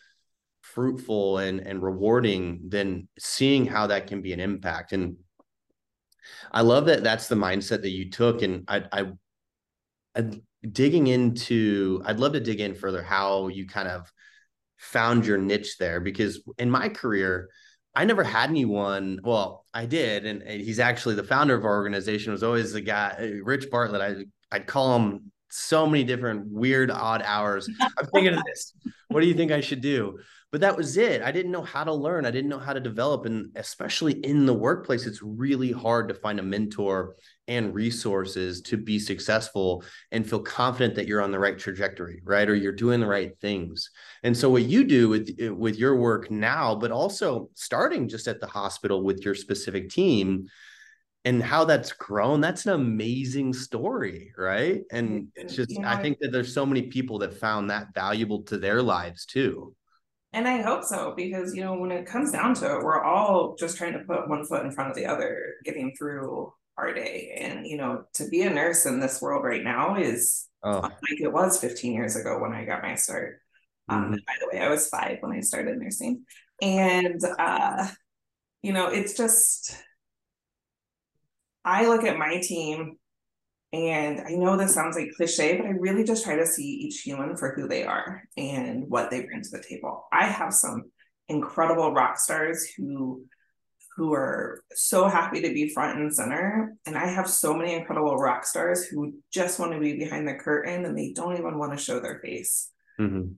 fruitful 0.61 1.39
and 1.39 1.59
and 1.59 1.81
rewarding 1.81 2.61
than 2.69 3.07
seeing 3.17 3.65
how 3.65 3.87
that 3.87 4.07
can 4.07 4.21
be 4.21 4.33
an 4.33 4.39
impact. 4.39 4.93
And 4.93 5.17
I 6.51 6.61
love 6.61 6.85
that 6.85 7.03
that's 7.03 7.27
the 7.27 7.35
mindset 7.35 7.81
that 7.81 7.89
you 7.89 8.09
took. 8.09 8.41
And 8.41 8.63
I 8.67 8.83
I, 8.91 9.11
I 10.15 10.41
digging 10.71 11.07
into 11.07 12.01
I'd 12.05 12.19
love 12.19 12.33
to 12.33 12.39
dig 12.39 12.59
in 12.59 12.75
further 12.75 13.01
how 13.01 13.47
you 13.47 13.65
kind 13.65 13.87
of 13.87 14.11
found 14.81 15.25
your 15.25 15.37
niche 15.37 15.77
there 15.77 15.99
because 15.99 16.41
in 16.57 16.69
my 16.69 16.89
career 16.89 17.49
I 17.93 18.05
never 18.05 18.23
had 18.23 18.49
anyone. 18.49 19.19
Well, 19.21 19.65
I 19.73 19.85
did, 19.85 20.25
and 20.25 20.41
he's 20.43 20.79
actually 20.79 21.15
the 21.15 21.23
founder 21.23 21.55
of 21.55 21.65
our 21.65 21.75
organization. 21.75 22.31
Was 22.31 22.43
always 22.43 22.71
the 22.71 22.81
guy, 22.81 23.15
uh, 23.19 23.43
Rich 23.43 23.69
Bartlett. 23.69 24.01
I 24.01 24.55
I'd 24.55 24.67
call 24.67 24.95
him 24.95 25.31
so 25.51 25.85
many 25.85 26.03
different 26.03 26.47
weird, 26.47 26.89
odd 26.89 27.21
hours. 27.23 27.69
I'm 27.79 28.05
thinking 28.07 28.33
of 28.33 28.43
this. 28.47 28.73
What 29.09 29.21
do 29.21 29.27
you 29.27 29.33
think 29.33 29.51
I 29.51 29.61
should 29.61 29.81
do? 29.81 30.19
But 30.51 30.61
that 30.61 30.75
was 30.75 30.97
it. 30.97 31.21
I 31.21 31.31
didn't 31.31 31.53
know 31.53 31.61
how 31.61 31.85
to 31.85 31.93
learn. 31.93 32.25
I 32.25 32.31
didn't 32.31 32.49
know 32.49 32.59
how 32.59 32.73
to 32.73 32.79
develop. 32.81 33.25
And 33.25 33.51
especially 33.55 34.13
in 34.13 34.45
the 34.45 34.53
workplace, 34.53 35.05
it's 35.05 35.21
really 35.21 35.71
hard 35.71 36.09
to 36.09 36.13
find 36.13 36.39
a 36.39 36.43
mentor 36.43 37.15
and 37.47 37.73
resources 37.73 38.61
to 38.63 38.75
be 38.75 38.99
successful 38.99 39.83
and 40.11 40.29
feel 40.29 40.41
confident 40.41 40.95
that 40.95 41.07
you're 41.07 41.21
on 41.21 41.31
the 41.31 41.39
right 41.39 41.57
trajectory, 41.57 42.21
right? 42.25 42.49
Or 42.49 42.55
you're 42.55 42.73
doing 42.73 42.99
the 42.99 43.07
right 43.07 43.31
things. 43.39 43.89
And 44.23 44.35
so 44.35 44.49
what 44.49 44.63
you 44.63 44.83
do 44.83 45.07
with 45.07 45.29
with 45.51 45.77
your 45.77 45.95
work 45.95 46.29
now, 46.29 46.75
but 46.75 46.91
also 46.91 47.49
starting 47.55 48.09
just 48.09 48.27
at 48.27 48.41
the 48.41 48.47
hospital 48.47 49.03
with 49.03 49.23
your 49.23 49.35
specific 49.35 49.89
team 49.89 50.47
and 51.23 51.43
how 51.43 51.65
that's 51.65 51.91
grown, 51.91 52.41
that's 52.41 52.65
an 52.65 52.73
amazing 52.73 53.53
story, 53.53 54.33
right? 54.37 54.81
And 54.91 55.27
it's 55.35 55.55
just 55.55 55.71
yeah. 55.71 55.91
I 55.91 56.01
think 56.01 56.17
that 56.19 56.31
there's 56.31 56.53
so 56.53 56.65
many 56.65 56.83
people 56.83 57.19
that 57.19 57.33
found 57.33 57.69
that 57.69 57.93
valuable 57.93 58.41
to 58.43 58.57
their 58.57 58.81
lives 58.81 59.25
too. 59.25 59.75
And 60.33 60.47
I 60.47 60.61
hope 60.61 60.83
so, 60.83 61.13
because 61.15 61.55
you 61.55 61.63
know, 61.63 61.75
when 61.75 61.91
it 61.91 62.05
comes 62.05 62.31
down 62.31 62.55
to 62.55 62.77
it, 62.77 62.83
we're 62.83 63.03
all 63.03 63.55
just 63.59 63.77
trying 63.77 63.93
to 63.93 63.99
put 63.99 64.29
one 64.29 64.45
foot 64.45 64.65
in 64.65 64.71
front 64.71 64.89
of 64.89 64.95
the 64.95 65.05
other, 65.05 65.55
getting 65.63 65.93
through 65.97 66.53
our 66.77 66.93
day. 66.93 67.37
And 67.37 67.67
you 67.67 67.77
know, 67.77 68.05
to 68.13 68.27
be 68.29 68.41
a 68.41 68.49
nurse 68.49 68.85
in 68.85 68.99
this 68.99 69.21
world 69.21 69.43
right 69.43 69.63
now 69.63 69.97
is 69.97 70.47
oh. 70.63 70.79
like 70.79 71.21
it 71.21 71.31
was 71.31 71.59
15 71.59 71.93
years 71.93 72.15
ago 72.15 72.39
when 72.39 72.53
I 72.53 72.65
got 72.65 72.81
my 72.81 72.95
start. 72.95 73.39
Um, 73.89 74.05
mm-hmm. 74.05 74.13
Um, 74.13 74.19
by 74.25 74.33
the 74.39 74.47
way, 74.51 74.63
I 74.63 74.69
was 74.69 74.87
five 74.87 75.17
when 75.19 75.33
I 75.33 75.41
started 75.41 75.77
nursing, 75.77 76.23
and 76.61 77.21
uh, 77.37 77.87
you 78.63 78.73
know, 78.73 78.87
it's 78.87 79.15
just 79.15 79.75
I 81.63 81.87
look 81.87 82.03
at 82.03 82.17
my 82.17 82.39
team 82.39 82.97
and 83.73 84.21
I 84.21 84.31
know 84.31 84.57
this 84.57 84.73
sounds 84.73 84.97
like 84.97 85.13
cliche, 85.15 85.57
but 85.57 85.65
I 85.65 85.69
really 85.69 86.03
just 86.03 86.23
try 86.23 86.35
to 86.35 86.45
see 86.45 86.63
each 86.63 87.01
human 87.01 87.37
for 87.37 87.53
who 87.53 87.67
they 87.67 87.83
are 87.83 88.23
and 88.35 88.89
what 88.89 89.09
they 89.09 89.23
bring 89.23 89.41
to 89.41 89.49
the 89.49 89.63
table. 89.63 90.05
I 90.11 90.25
have 90.25 90.53
some 90.53 90.91
incredible 91.29 91.93
rock 91.93 92.19
stars 92.19 92.67
who 92.77 93.25
who 93.95 94.13
are 94.13 94.63
so 94.73 95.07
happy 95.07 95.41
to 95.41 95.53
be 95.53 95.69
front 95.69 95.99
and 95.99 96.13
center. 96.13 96.73
And 96.85 96.97
I 96.97 97.07
have 97.07 97.29
so 97.29 97.53
many 97.53 97.73
incredible 97.73 98.15
rock 98.15 98.45
stars 98.45 98.85
who 98.85 99.13
just 99.31 99.59
want 99.59 99.73
to 99.73 99.79
be 99.79 99.97
behind 99.97 100.27
the 100.27 100.35
curtain 100.35 100.85
and 100.85 100.97
they 100.97 101.11
don't 101.13 101.37
even 101.37 101.57
want 101.57 101.77
to 101.77 101.83
show 101.83 101.99
their 101.99 102.19
face. 102.19 102.71
Mm-hmm. 102.99 103.33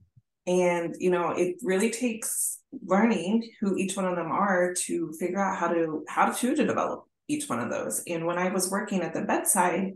And, 0.46 0.94
you 0.98 1.10
know, 1.10 1.30
it 1.30 1.56
really 1.62 1.90
takes 1.90 2.60
learning 2.84 3.50
who 3.60 3.76
each 3.76 3.96
one 3.96 4.04
of 4.04 4.16
them 4.16 4.30
are 4.30 4.74
to 4.84 5.12
figure 5.18 5.40
out 5.40 5.58
how 5.58 5.68
to, 5.68 6.04
how 6.08 6.30
to, 6.30 6.54
to 6.54 6.64
develop 6.64 7.04
each 7.28 7.48
one 7.48 7.60
of 7.60 7.70
those. 7.70 8.02
And 8.06 8.26
when 8.26 8.38
I 8.38 8.50
was 8.50 8.70
working 8.70 9.02
at 9.02 9.14
the 9.14 9.22
bedside, 9.22 9.94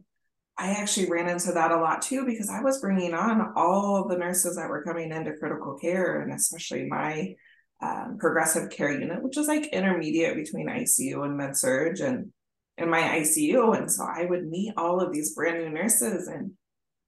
I 0.57 0.73
actually 0.73 1.09
ran 1.09 1.29
into 1.29 1.53
that 1.53 1.71
a 1.71 1.77
lot 1.79 2.03
too 2.03 2.27
because 2.27 2.51
I 2.51 2.63
was 2.63 2.81
bringing 2.81 3.15
on 3.15 3.53
all 3.55 4.09
the 4.09 4.19
nurses 4.19 4.57
that 4.57 4.69
were 4.69 4.83
coming 4.83 5.13
into 5.13 5.37
critical 5.37 5.79
care 5.79 6.21
and 6.21 6.33
especially 6.33 6.87
my 6.87 7.35
um, 7.81 8.17
progressive 8.19 8.71
care 8.71 8.91
unit, 8.91 9.23
which 9.23 9.37
is 9.37 9.47
like 9.47 9.67
intermediate 9.69 10.35
between 10.35 10.69
ICU 10.69 11.25
and 11.25 11.37
med 11.37 11.57
surg 11.57 12.01
and 12.01 12.33
in 12.77 12.91
my 12.91 13.01
ICU. 13.01 13.79
And 13.79 13.91
so 13.91 14.05
I 14.05 14.25
would 14.25 14.49
meet 14.49 14.75
all 14.77 15.01
of 15.01 15.13
these 15.13 15.35
brand 15.35 15.59
new 15.59 15.71
nurses 15.71 16.27
and 16.27 16.53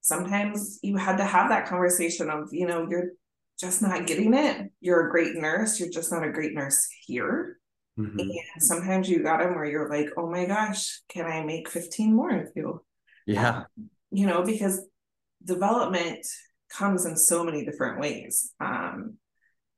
sometimes 0.01 0.79
you 0.81 0.97
had 0.97 1.17
to 1.17 1.25
have 1.25 1.49
that 1.49 1.67
conversation 1.67 2.29
of, 2.29 2.49
you 2.51 2.67
know, 2.67 2.87
you're 2.89 3.11
just 3.59 3.81
not 3.81 4.07
getting 4.07 4.33
it. 4.33 4.71
You're 4.79 5.07
a 5.07 5.11
great 5.11 5.35
nurse. 5.35 5.79
You're 5.79 5.89
just 5.89 6.11
not 6.11 6.25
a 6.25 6.31
great 6.31 6.53
nurse 6.53 6.87
here. 7.05 7.59
Mm-hmm. 8.01 8.19
And 8.19 8.63
sometimes 8.63 9.09
you 9.09 9.23
got 9.23 9.39
them 9.39 9.55
where 9.55 9.65
you're 9.65 9.89
like, 9.89 10.09
oh 10.17 10.29
my 10.29 10.45
gosh, 10.45 11.01
can 11.09 11.25
I 11.25 11.43
make 11.43 11.69
15 11.69 12.15
more 12.15 12.31
of 12.31 12.49
you? 12.55 12.83
Yeah. 13.25 13.57
Um, 13.57 13.65
you 14.11 14.27
know, 14.27 14.43
because 14.43 14.81
development 15.43 16.25
comes 16.69 17.05
in 17.05 17.15
so 17.15 17.43
many 17.43 17.65
different 17.65 17.99
ways. 17.99 18.53
Um, 18.59 19.17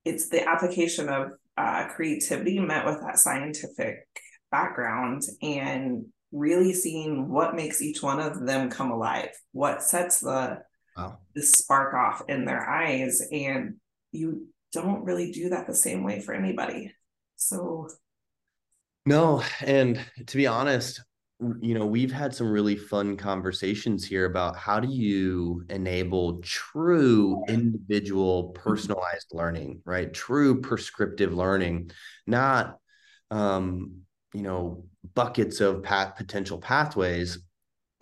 it's 0.06 0.30
the 0.30 0.48
application 0.48 1.10
of 1.10 1.32
uh, 1.58 1.88
creativity 1.90 2.60
met 2.60 2.86
with 2.86 3.02
that 3.02 3.20
scientific 3.20 4.08
background 4.52 5.24
and 5.42 6.06
really 6.32 6.74
seeing 6.74 7.30
what 7.30 7.56
makes 7.56 7.82
each 7.82 8.02
one 8.02 8.20
of 8.20 8.46
them 8.46 8.70
come 8.70 8.92
alive, 8.92 9.30
what 9.52 9.84
sets 9.84 10.20
the 10.20 10.60
wow. 10.98 11.18
the 11.36 11.44
spark 11.44 11.94
off 11.94 12.24
in 12.28 12.46
their 12.46 12.68
eyes, 12.68 13.22
and 13.32 13.76
you 14.12 14.48
don't 14.72 15.04
really 15.04 15.32
do 15.32 15.50
that 15.50 15.68
the 15.68 15.76
same 15.76 16.04
way 16.04 16.20
for 16.20 16.34
anybody. 16.34 16.92
So 17.36 17.88
no, 19.06 19.44
and 19.62 20.00
to 20.28 20.38
be 20.38 20.48
honest, 20.48 21.02
you 21.62 21.74
know, 21.74 21.86
we've 21.86 22.12
had 22.12 22.34
some 22.34 22.50
really 22.50 22.78
fun 22.78 23.18
conversations 23.18 24.06
here 24.06 24.26
about 24.26 24.56
how 24.56 24.80
do 24.80 24.88
you 24.88 25.66
enable 25.70 26.40
true 26.42 27.44
individual 27.50 28.50
personalized 28.50 29.28
learning, 29.34 29.82
right? 29.84 30.14
True 30.14 30.62
prescriptive 30.62 31.34
learning, 31.34 31.92
not 32.28 32.78
um, 33.30 34.04
you 34.34 34.42
know, 34.42 34.86
buckets 35.16 35.60
of 35.60 35.84
path 35.84 36.16
potential 36.16 36.60
pathways, 36.60 37.40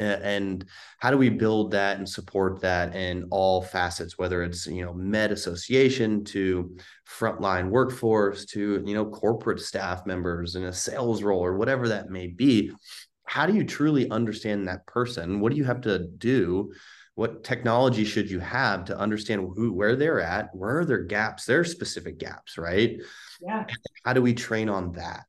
and 0.02 0.66
how 1.00 1.12
do 1.12 1.18
we 1.18 1.30
build 1.30 1.72
that 1.72 1.98
and 1.98 2.08
support 2.08 2.62
that 2.62 2.96
in 2.96 3.28
all 3.30 3.62
facets 3.62 4.18
whether 4.18 4.44
it's 4.44 4.68
you 4.68 4.84
know 4.84 4.94
med 4.94 5.32
association 5.32 6.24
to 6.24 6.76
frontline 7.08 7.70
workforce 7.70 8.46
to 8.46 8.82
you 8.86 8.94
know 8.94 9.06
corporate 9.06 9.60
staff 9.60 10.06
members 10.06 10.56
in 10.56 10.64
a 10.64 10.74
sales 10.74 11.24
role 11.24 11.44
or 11.44 11.58
whatever 11.58 11.88
that 11.90 12.10
may 12.10 12.28
be? 12.28 12.72
How 13.26 13.46
do 13.46 13.54
you 13.54 13.64
truly 13.64 14.10
understand 14.10 14.68
that 14.68 14.86
person? 14.88 15.40
What 15.40 15.52
do 15.52 15.58
you 15.58 15.64
have 15.64 15.82
to 15.82 16.00
do? 16.00 16.74
What 17.16 17.44
technology 17.44 18.04
should 18.04 18.30
you 18.30 18.40
have 18.40 18.86
to 18.86 18.98
understand 18.98 19.42
who 19.56 19.74
where 19.74 19.96
they're 19.96 20.22
at? 20.22 20.54
Where 20.54 20.80
are 20.80 20.86
their 20.86 21.04
gaps? 21.04 21.46
Their 21.46 21.64
specific 21.64 22.18
gaps 22.18 22.58
right? 22.58 22.98
Yeah. 23.42 23.66
How 24.04 24.14
do 24.14 24.22
we 24.22 24.34
train 24.34 24.70
on 24.70 24.94
that? 24.94 25.26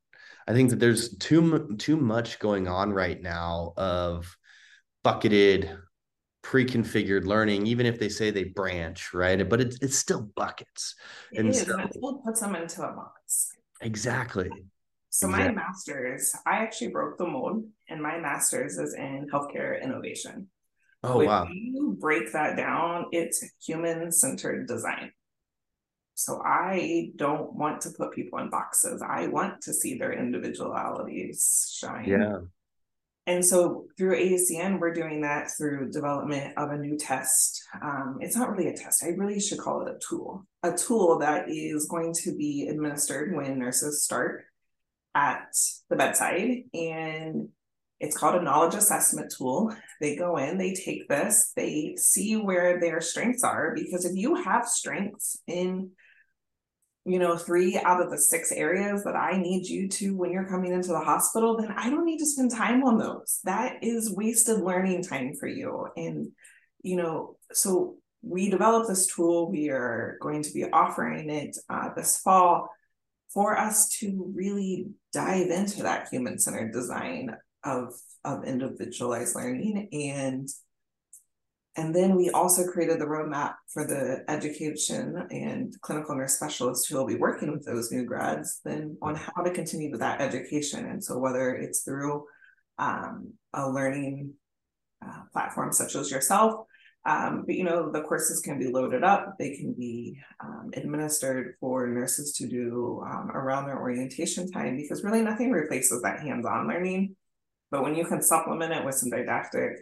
I 0.46 0.52
think 0.52 0.70
that 0.70 0.80
there's 0.80 1.16
too 1.16 1.76
too 1.78 1.96
much 1.96 2.38
going 2.38 2.68
on 2.68 2.92
right 2.92 3.20
now 3.20 3.74
of 3.76 4.36
bucketed 5.02 5.70
pre-configured 6.42 7.24
learning 7.24 7.66
even 7.66 7.86
if 7.86 7.98
they 7.98 8.08
say 8.08 8.30
they 8.30 8.44
branch 8.44 9.14
right? 9.14 9.48
But 9.48 9.60
it's, 9.60 9.78
it's 9.80 9.96
still 9.96 10.28
buckets. 10.36 10.94
It 11.32 11.40
and 11.40 11.48
is, 11.50 11.60
so, 11.62 11.78
still 11.90 12.22
puts 12.24 12.40
them 12.40 12.56
into 12.56 12.82
a 12.82 12.92
box. 12.92 13.52
Exactly. 13.80 14.50
So 15.10 15.28
exactly. 15.28 15.54
my 15.54 15.62
master's 15.62 16.34
i 16.46 16.56
actually 16.56 16.88
broke 16.88 17.18
the 17.18 17.26
mold 17.26 17.64
and 17.88 18.02
my 18.02 18.18
master's 18.18 18.78
is 18.78 18.94
in 18.94 19.28
healthcare 19.32 19.82
innovation. 19.82 20.48
Oh 21.04 21.18
when 21.18 21.26
wow. 21.26 21.48
you 21.50 21.96
break 22.00 22.32
that 22.32 22.56
down 22.56 23.06
it's 23.12 23.44
human-centered 23.64 24.66
design. 24.66 25.12
So 26.14 26.42
i 26.44 27.10
don't 27.16 27.54
want 27.54 27.80
to 27.82 27.90
put 27.90 28.12
people 28.12 28.38
in 28.40 28.50
boxes. 28.50 29.02
I 29.02 29.28
want 29.28 29.60
to 29.62 29.72
see 29.72 29.96
their 29.96 30.12
individualities 30.12 31.72
shine. 31.78 32.08
Yeah 32.08 32.38
and 33.26 33.44
so 33.44 33.86
through 33.96 34.16
AACN, 34.16 34.80
we're 34.80 34.92
doing 34.92 35.20
that 35.20 35.50
through 35.56 35.90
development 35.90 36.54
of 36.56 36.70
a 36.70 36.76
new 36.76 36.98
test. 36.98 37.62
Um, 37.80 38.18
it's 38.20 38.36
not 38.36 38.50
really 38.50 38.68
a 38.68 38.76
test. 38.76 39.04
I 39.04 39.08
really 39.10 39.38
should 39.38 39.58
call 39.58 39.86
it 39.86 39.94
a 39.94 39.98
tool, 39.98 40.44
a 40.64 40.72
tool 40.72 41.20
that 41.20 41.48
is 41.48 41.86
going 41.86 42.14
to 42.24 42.34
be 42.36 42.66
administered 42.68 43.34
when 43.34 43.58
nurses 43.58 44.04
start 44.04 44.44
at 45.14 45.54
the 45.88 45.96
bedside. 45.96 46.64
And 46.74 47.48
it's 48.00 48.16
called 48.16 48.40
a 48.40 48.42
knowledge 48.42 48.74
assessment 48.74 49.32
tool. 49.36 49.72
They 50.00 50.16
go 50.16 50.36
in, 50.36 50.58
they 50.58 50.74
take 50.74 51.08
this, 51.08 51.52
they 51.54 51.94
see 51.96 52.34
where 52.34 52.80
their 52.80 53.00
strengths 53.00 53.44
are. 53.44 53.72
Because 53.72 54.04
if 54.04 54.16
you 54.16 54.34
have 54.34 54.66
strengths 54.66 55.38
in 55.46 55.92
you 57.04 57.18
know, 57.18 57.36
three 57.36 57.76
out 57.76 58.00
of 58.00 58.10
the 58.10 58.18
six 58.18 58.52
areas 58.52 59.02
that 59.04 59.16
I 59.16 59.36
need 59.36 59.66
you 59.66 59.88
to 59.88 60.16
when 60.16 60.30
you're 60.30 60.48
coming 60.48 60.72
into 60.72 60.90
the 60.90 61.00
hospital, 61.00 61.56
then 61.56 61.72
I 61.76 61.90
don't 61.90 62.04
need 62.04 62.18
to 62.18 62.26
spend 62.26 62.52
time 62.52 62.84
on 62.84 62.98
those. 62.98 63.40
That 63.44 63.82
is 63.82 64.14
wasted 64.14 64.60
learning 64.60 65.02
time 65.02 65.34
for 65.34 65.48
you. 65.48 65.88
And, 65.96 66.28
you 66.82 66.96
know, 66.96 67.36
so 67.52 67.96
we 68.22 68.50
developed 68.50 68.88
this 68.88 69.08
tool. 69.08 69.50
We 69.50 69.70
are 69.70 70.16
going 70.20 70.42
to 70.44 70.52
be 70.52 70.64
offering 70.70 71.28
it 71.28 71.56
uh, 71.68 71.88
this 71.96 72.18
fall 72.18 72.68
for 73.34 73.58
us 73.58 73.88
to 73.98 74.32
really 74.34 74.86
dive 75.12 75.48
into 75.48 75.82
that 75.82 76.08
human 76.08 76.38
centered 76.38 76.72
design 76.72 77.34
of, 77.64 77.94
of 78.24 78.44
individualized 78.44 79.34
learning 79.34 79.88
and 79.92 80.48
and 81.76 81.94
then 81.94 82.16
we 82.16 82.28
also 82.30 82.66
created 82.66 82.98
the 82.98 83.06
roadmap 83.06 83.54
for 83.68 83.86
the 83.86 84.24
education 84.28 85.26
and 85.30 85.74
clinical 85.80 86.14
nurse 86.14 86.34
specialists 86.34 86.86
who 86.86 86.96
will 86.96 87.06
be 87.06 87.16
working 87.16 87.50
with 87.50 87.64
those 87.64 87.90
new 87.90 88.04
grads 88.04 88.60
then 88.62 88.98
on 89.00 89.14
how 89.14 89.42
to 89.42 89.50
continue 89.50 89.90
with 89.90 90.00
that 90.00 90.20
education. 90.20 90.84
And 90.84 91.02
so 91.02 91.18
whether 91.18 91.54
it's 91.54 91.82
through 91.82 92.26
um, 92.78 93.32
a 93.54 93.70
learning 93.70 94.34
uh, 95.04 95.22
platform 95.32 95.72
such 95.72 95.96
as 95.96 96.10
yourself, 96.10 96.66
um, 97.06 97.44
but 97.46 97.54
you 97.54 97.64
know, 97.64 97.90
the 97.90 98.02
courses 98.02 98.40
can 98.40 98.58
be 98.58 98.68
loaded 98.68 99.02
up, 99.02 99.36
they 99.38 99.56
can 99.56 99.72
be 99.72 100.20
um, 100.44 100.70
administered 100.74 101.54
for 101.58 101.86
nurses 101.88 102.32
to 102.34 102.46
do 102.46 103.02
um, 103.06 103.30
around 103.30 103.66
their 103.66 103.80
orientation 103.80 104.50
time 104.50 104.76
because 104.76 105.02
really 105.02 105.22
nothing 105.22 105.50
replaces 105.50 106.02
that 106.02 106.20
hands-on 106.20 106.68
learning. 106.68 107.16
But 107.70 107.82
when 107.82 107.94
you 107.94 108.04
can 108.04 108.22
supplement 108.22 108.74
it 108.74 108.84
with 108.84 108.94
some 108.94 109.08
didactic 109.08 109.78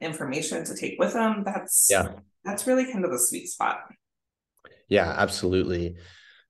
information 0.00 0.64
to 0.64 0.74
take 0.74 0.98
with 0.98 1.12
them 1.12 1.42
that's 1.44 1.88
yeah. 1.90 2.08
that's 2.44 2.66
really 2.66 2.90
kind 2.90 3.04
of 3.04 3.10
the 3.10 3.18
sweet 3.18 3.46
spot. 3.48 3.80
Yeah 4.88 5.14
absolutely. 5.16 5.96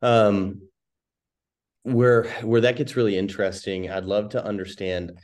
Um 0.03 0.63
where 1.83 2.25
where 2.43 2.61
that 2.61 2.77
gets 2.77 2.95
really 2.95 3.17
interesting 3.17 3.91
i'd 3.91 4.05
love 4.05 4.29
to 4.29 4.45
understand 4.45 5.19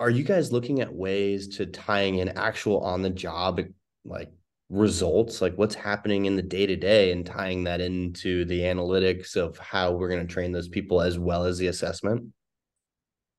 are 0.00 0.10
you 0.10 0.24
guys 0.24 0.52
looking 0.52 0.80
at 0.80 0.92
ways 0.92 1.56
to 1.56 1.66
tying 1.66 2.16
in 2.16 2.30
actual 2.30 2.80
on 2.80 3.02
the 3.02 3.10
job 3.10 3.60
like 4.04 4.32
results? 4.68 5.40
Like 5.40 5.56
what's 5.56 5.74
happening 5.74 6.26
in 6.26 6.36
the 6.36 6.42
day 6.42 6.66
to 6.66 6.76
day 6.76 7.12
and 7.12 7.24
tying 7.24 7.64
that 7.64 7.80
into 7.80 8.44
the 8.44 8.60
analytics 8.60 9.36
of 9.36 9.56
how 9.58 9.92
we're 9.92 10.08
going 10.08 10.26
to 10.26 10.32
train 10.32 10.52
those 10.52 10.68
people 10.68 11.00
as 11.00 11.18
well 11.18 11.44
as 11.44 11.58
the 11.58 11.68
assessment? 11.68 12.26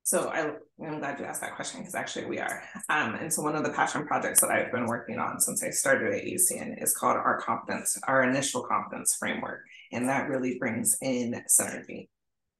So 0.04 0.30
I, 0.30 0.54
i'm 0.84 1.00
glad 1.00 1.20
you 1.20 1.26
asked 1.26 1.42
that 1.42 1.56
question 1.56 1.80
because 1.80 1.96
actually 1.96 2.26
we 2.26 2.40
are 2.40 2.64
um, 2.90 3.16
and 3.16 3.32
so 3.32 3.42
one 3.42 3.56
of 3.56 3.64
the 3.64 3.72
passion 3.72 4.06
projects 4.06 4.42
that 4.42 4.52
i've 4.52 4.72
been 4.72 4.88
working 4.88 5.20
on 5.20 5.40
since 5.40 5.64
i 5.64 5.70
started 5.70 6.14
at 6.14 6.24
AACN 6.24 6.82
is 6.82 6.96
called 6.96 7.18
our 7.18 7.40
competence 7.42 7.98
our 8.08 8.24
initial 8.24 8.64
competence 8.64 9.16
framework 9.16 9.62
and 9.92 10.08
that 10.10 10.30
really 10.30 10.58
brings 10.60 10.98
in 11.02 11.42
synergy 11.50 12.08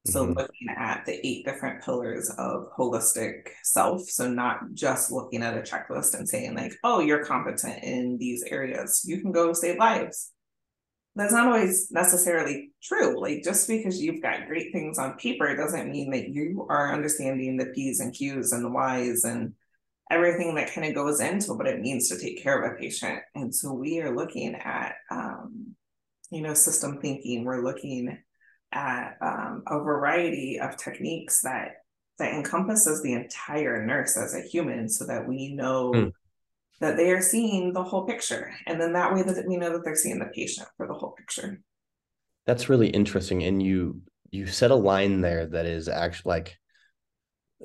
so 0.06 0.24
mm-hmm. 0.24 0.38
looking 0.38 0.68
at 0.68 1.04
the 1.04 1.26
eight 1.26 1.44
different 1.44 1.82
pillars 1.82 2.30
of 2.38 2.68
holistic 2.78 3.48
self. 3.64 4.02
So 4.02 4.28
not 4.28 4.60
just 4.72 5.10
looking 5.10 5.42
at 5.42 5.56
a 5.56 5.62
checklist 5.62 6.14
and 6.14 6.28
saying 6.28 6.54
like, 6.54 6.74
oh, 6.84 7.00
you're 7.00 7.24
competent 7.24 7.82
in 7.82 8.16
these 8.18 8.44
areas. 8.44 9.04
You 9.04 9.20
can 9.20 9.32
go 9.32 9.52
save 9.52 9.78
lives. 9.78 10.32
That's 11.16 11.32
not 11.32 11.46
always 11.46 11.90
necessarily 11.90 12.72
true. 12.82 13.20
Like 13.20 13.42
just 13.42 13.66
because 13.66 14.00
you've 14.00 14.22
got 14.22 14.46
great 14.46 14.70
things 14.70 14.98
on 14.98 15.16
paper 15.16 15.56
doesn't 15.56 15.90
mean 15.90 16.10
that 16.10 16.28
you 16.28 16.66
are 16.68 16.92
understanding 16.92 17.56
the 17.56 17.66
P's 17.66 18.00
and 18.00 18.12
Q's 18.12 18.52
and 18.52 18.62
the 18.62 18.68
Y's 18.68 19.24
and 19.24 19.54
everything 20.10 20.54
that 20.54 20.72
kind 20.72 20.86
of 20.86 20.94
goes 20.94 21.20
into 21.20 21.54
what 21.54 21.66
it 21.66 21.80
means 21.80 22.10
to 22.10 22.18
take 22.18 22.42
care 22.42 22.62
of 22.62 22.70
a 22.70 22.76
patient. 22.76 23.20
And 23.34 23.52
so 23.52 23.72
we 23.72 24.00
are 24.00 24.14
looking 24.14 24.54
at, 24.54 24.96
um, 25.10 25.74
you 26.30 26.42
know, 26.42 26.52
system 26.52 27.00
thinking. 27.00 27.44
We're 27.44 27.64
looking 27.64 28.18
at 28.72 29.16
um, 29.22 29.62
a 29.66 29.78
variety 29.78 30.60
of 30.60 30.76
techniques 30.76 31.40
that 31.42 31.76
that 32.18 32.34
encompasses 32.34 33.02
the 33.02 33.12
entire 33.12 33.84
nurse 33.84 34.16
as 34.16 34.34
a 34.34 34.40
human 34.40 34.88
so 34.88 35.06
that 35.06 35.26
we 35.26 35.54
know 35.54 35.92
mm. 35.92 36.12
That 36.80 36.96
they 36.96 37.10
are 37.10 37.22
seeing 37.22 37.72
the 37.72 37.82
whole 37.82 38.04
picture. 38.04 38.52
And 38.66 38.80
then 38.80 38.92
that 38.92 39.14
way 39.14 39.22
that 39.22 39.46
we 39.46 39.56
know 39.56 39.72
that 39.72 39.84
they're 39.84 39.96
seeing 39.96 40.18
the 40.18 40.26
patient 40.26 40.68
for 40.76 40.86
the 40.86 40.94
whole 40.94 41.12
picture. 41.12 41.60
That's 42.46 42.68
really 42.68 42.88
interesting. 42.88 43.42
And 43.42 43.62
you 43.62 44.02
you 44.30 44.46
set 44.46 44.70
a 44.70 44.76
line 44.76 45.20
there 45.20 45.46
that 45.46 45.66
is 45.66 45.88
actually 45.88 46.30
like 46.30 46.58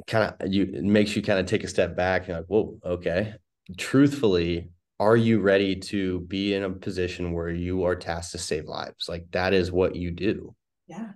kind 0.08 0.34
of 0.40 0.52
you 0.52 0.64
it 0.64 0.84
makes 0.84 1.16
you 1.16 1.22
kind 1.22 1.40
of 1.40 1.46
take 1.46 1.64
a 1.64 1.68
step 1.68 1.96
back. 1.96 2.28
And 2.28 2.38
like 2.38 2.46
whoa 2.46 2.78
okay. 2.86 3.36
Truthfully 3.78 4.72
are 5.00 5.18
you 5.18 5.40
ready 5.40 5.76
to 5.76 6.20
be 6.22 6.54
in 6.54 6.64
a 6.64 6.70
position 6.70 7.34
where 7.34 7.50
you 7.50 7.84
are 7.86 7.96
tasked 7.96 8.34
to 8.34 8.38
save 8.38 8.66
lives? 8.66 9.10
Like 9.10 9.26
that 9.32 9.54
is 9.54 9.72
what 9.72 9.96
you 9.96 10.12
do. 10.12 10.56
Yeah. 10.88 11.10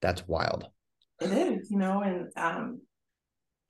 That's 0.00 0.26
wild. 0.26 0.66
It 1.20 1.30
is, 1.30 1.70
you 1.70 1.78
know, 1.78 2.02
and 2.02 2.28
um 2.36 2.80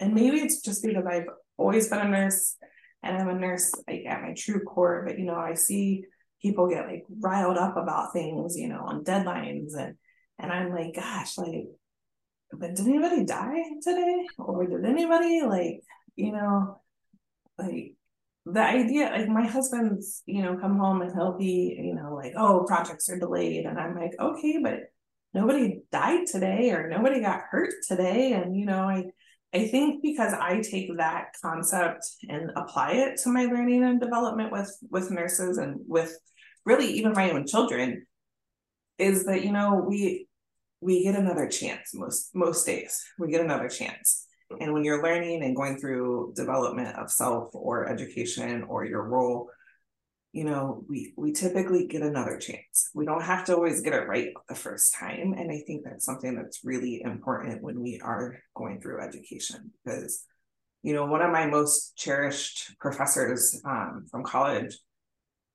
and 0.01 0.15
maybe 0.15 0.39
it's 0.39 0.63
just 0.63 0.83
because 0.83 1.05
I've 1.07 1.27
always 1.59 1.89
been 1.89 2.01
a 2.01 2.09
nurse 2.09 2.57
and 3.03 3.17
I'm 3.17 3.29
a 3.29 3.35
nurse 3.35 3.73
like 3.89 4.05
at 4.07 4.23
my 4.23 4.35
true 4.37 4.61
core, 4.61 5.05
but 5.07 5.19
you 5.19 5.25
know, 5.25 5.37
I 5.37 5.55
see 5.55 6.05
people 6.41 6.69
get 6.69 6.87
like 6.87 7.05
riled 7.21 7.59
up 7.59 7.77
about 7.77 8.13
things, 8.13 8.57
you 8.57 8.69
know, 8.69 8.85
on 8.85 9.05
deadlines 9.05 9.77
and 9.79 9.97
and 10.39 10.53
I'm 10.53 10.73
like, 10.73 10.95
gosh, 10.95 11.39
like 11.39 11.67
but 12.53 12.75
did 12.75 12.87
anybody 12.87 13.25
die 13.25 13.63
today? 13.83 14.27
Or 14.39 14.67
did 14.67 14.85
anybody 14.85 15.43
like, 15.43 15.81
you 16.17 16.33
know, 16.33 16.81
like 17.59 17.95
the 18.45 18.61
idea 18.61 19.11
like 19.11 19.29
my 19.29 19.47
husband's 19.47 20.23
you 20.27 20.43
know 20.43 20.57
come 20.57 20.77
home 20.77 21.01
and 21.01 21.13
he'll 21.13 21.39
be 21.39 21.77
you 21.81 21.95
know 21.95 22.15
like 22.15 22.33
oh 22.37 22.65
projects 22.67 23.09
are 23.09 23.19
delayed 23.19 23.67
and 23.67 23.79
i'm 23.79 23.95
like 23.95 24.13
okay 24.19 24.59
but 24.61 24.81
nobody 25.33 25.81
died 25.93 26.27
today 26.27 26.71
or 26.71 26.89
nobody 26.89 27.21
got 27.21 27.43
hurt 27.51 27.73
today 27.87 28.33
and 28.33 28.57
you 28.57 28.67
know 28.67 28.89
i 28.89 29.05
i 29.55 29.67
think 29.67 30.03
because 30.03 30.33
i 30.35 30.61
take 30.61 30.97
that 30.97 31.35
concept 31.43 32.07
and 32.29 32.51
apply 32.57 32.93
it 32.93 33.17
to 33.19 33.29
my 33.29 33.45
learning 33.45 33.85
and 33.85 34.01
development 34.01 34.53
with 34.53 34.77
with 34.91 35.11
nurses 35.11 35.59
and 35.59 35.77
with 35.87 36.17
really 36.65 36.87
even 36.87 37.13
my 37.13 37.31
own 37.31 37.47
children 37.47 38.07
is 38.99 39.25
that 39.25 39.45
you 39.45 39.53
know 39.53 39.85
we 39.89 40.27
we 40.83 41.05
get 41.05 41.15
another 41.15 41.49
chance 41.49 41.95
most 41.95 42.35
most 42.35 42.67
days. 42.67 43.03
We 43.19 43.31
get 43.31 43.41
another 43.41 43.69
chance. 43.69 44.27
And 44.61 44.75
when 44.75 44.85
you're 44.85 45.03
learning 45.03 45.43
and 45.45 45.57
going 45.57 45.79
through 45.79 46.35
development 46.37 46.99
of 46.99 47.11
self 47.11 47.55
or 47.55 47.89
education 47.89 48.65
or 48.65 48.85
your 48.85 49.05
role 49.05 49.49
you 50.33 50.45
know, 50.45 50.83
we 50.89 51.13
we 51.17 51.33
typically 51.33 51.87
get 51.87 52.01
another 52.01 52.39
chance. 52.39 52.91
We 52.95 53.05
don't 53.05 53.23
have 53.23 53.45
to 53.45 53.55
always 53.55 53.83
get 53.83 53.93
it 53.93 54.09
right 54.09 54.33
the 54.49 54.55
first 54.55 54.95
time. 54.99 55.35
And 55.37 55.51
I 55.51 55.63
think 55.67 55.85
that's 55.85 56.07
something 56.07 56.35
that's 56.35 56.65
really 56.65 57.03
important 57.03 57.63
when 57.63 57.81
we 57.81 58.01
are 58.03 58.39
going 58.55 58.81
through 58.81 59.03
education 59.03 59.73
because, 59.85 60.25
you 60.83 60.95
know, 60.95 61.05
one 61.05 61.21
of 61.21 61.31
my 61.31 61.47
most 61.47 61.97
cherished 61.97 62.75
professors 62.81 63.61
um, 63.67 64.07
from 64.11 64.25
college, 64.25 64.79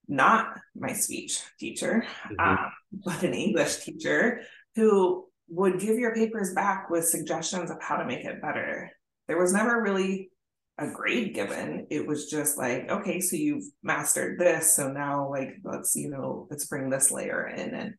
not 0.07 0.59
my 0.75 0.93
speech 0.93 1.41
teacher, 1.59 2.05
mm-hmm. 2.25 2.39
um, 2.39 2.71
but 3.03 3.23
an 3.23 3.33
English 3.33 3.77
teacher 3.77 4.41
who 4.75 5.25
would 5.49 5.79
give 5.79 5.97
your 5.97 6.13
papers 6.13 6.53
back 6.53 6.91
with 6.91 7.07
suggestions 7.07 7.71
of 7.71 7.81
how 7.81 7.95
to 7.95 8.05
make 8.05 8.25
it 8.25 8.41
better. 8.43 8.91
There 9.27 9.39
was 9.39 9.53
never 9.53 9.81
really 9.81 10.29
a 10.77 10.87
grade 10.87 11.33
given. 11.33 11.87
It 11.89 12.05
was 12.05 12.29
just 12.29 12.57
like, 12.57 12.89
okay, 12.89 13.19
so 13.19 13.35
you've 13.35 13.65
mastered 13.81 14.39
this. 14.39 14.75
So 14.75 14.91
now 14.91 15.29
like 15.29 15.55
let's, 15.63 15.95
you 15.95 16.09
know, 16.09 16.47
let's 16.49 16.67
bring 16.67 16.89
this 16.89 17.11
layer 17.11 17.47
in. 17.47 17.73
And 17.73 17.93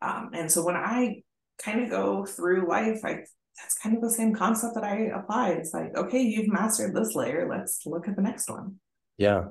um, 0.00 0.30
and 0.32 0.50
so 0.50 0.64
when 0.64 0.76
I 0.76 1.22
kind 1.62 1.82
of 1.82 1.90
go 1.90 2.24
through 2.24 2.68
life, 2.68 3.00
I 3.04 3.20
that's 3.60 3.78
kind 3.78 3.94
of 3.94 4.02
the 4.02 4.10
same 4.10 4.34
concept 4.34 4.74
that 4.74 4.84
I 4.84 5.10
apply. 5.14 5.50
It's 5.50 5.74
like, 5.74 5.94
okay, 5.96 6.22
you've 6.22 6.48
mastered 6.48 6.94
this 6.94 7.14
layer. 7.14 7.46
Let's 7.48 7.84
look 7.84 8.08
at 8.08 8.16
the 8.16 8.22
next 8.22 8.48
one. 8.48 8.76
Yeah. 9.18 9.48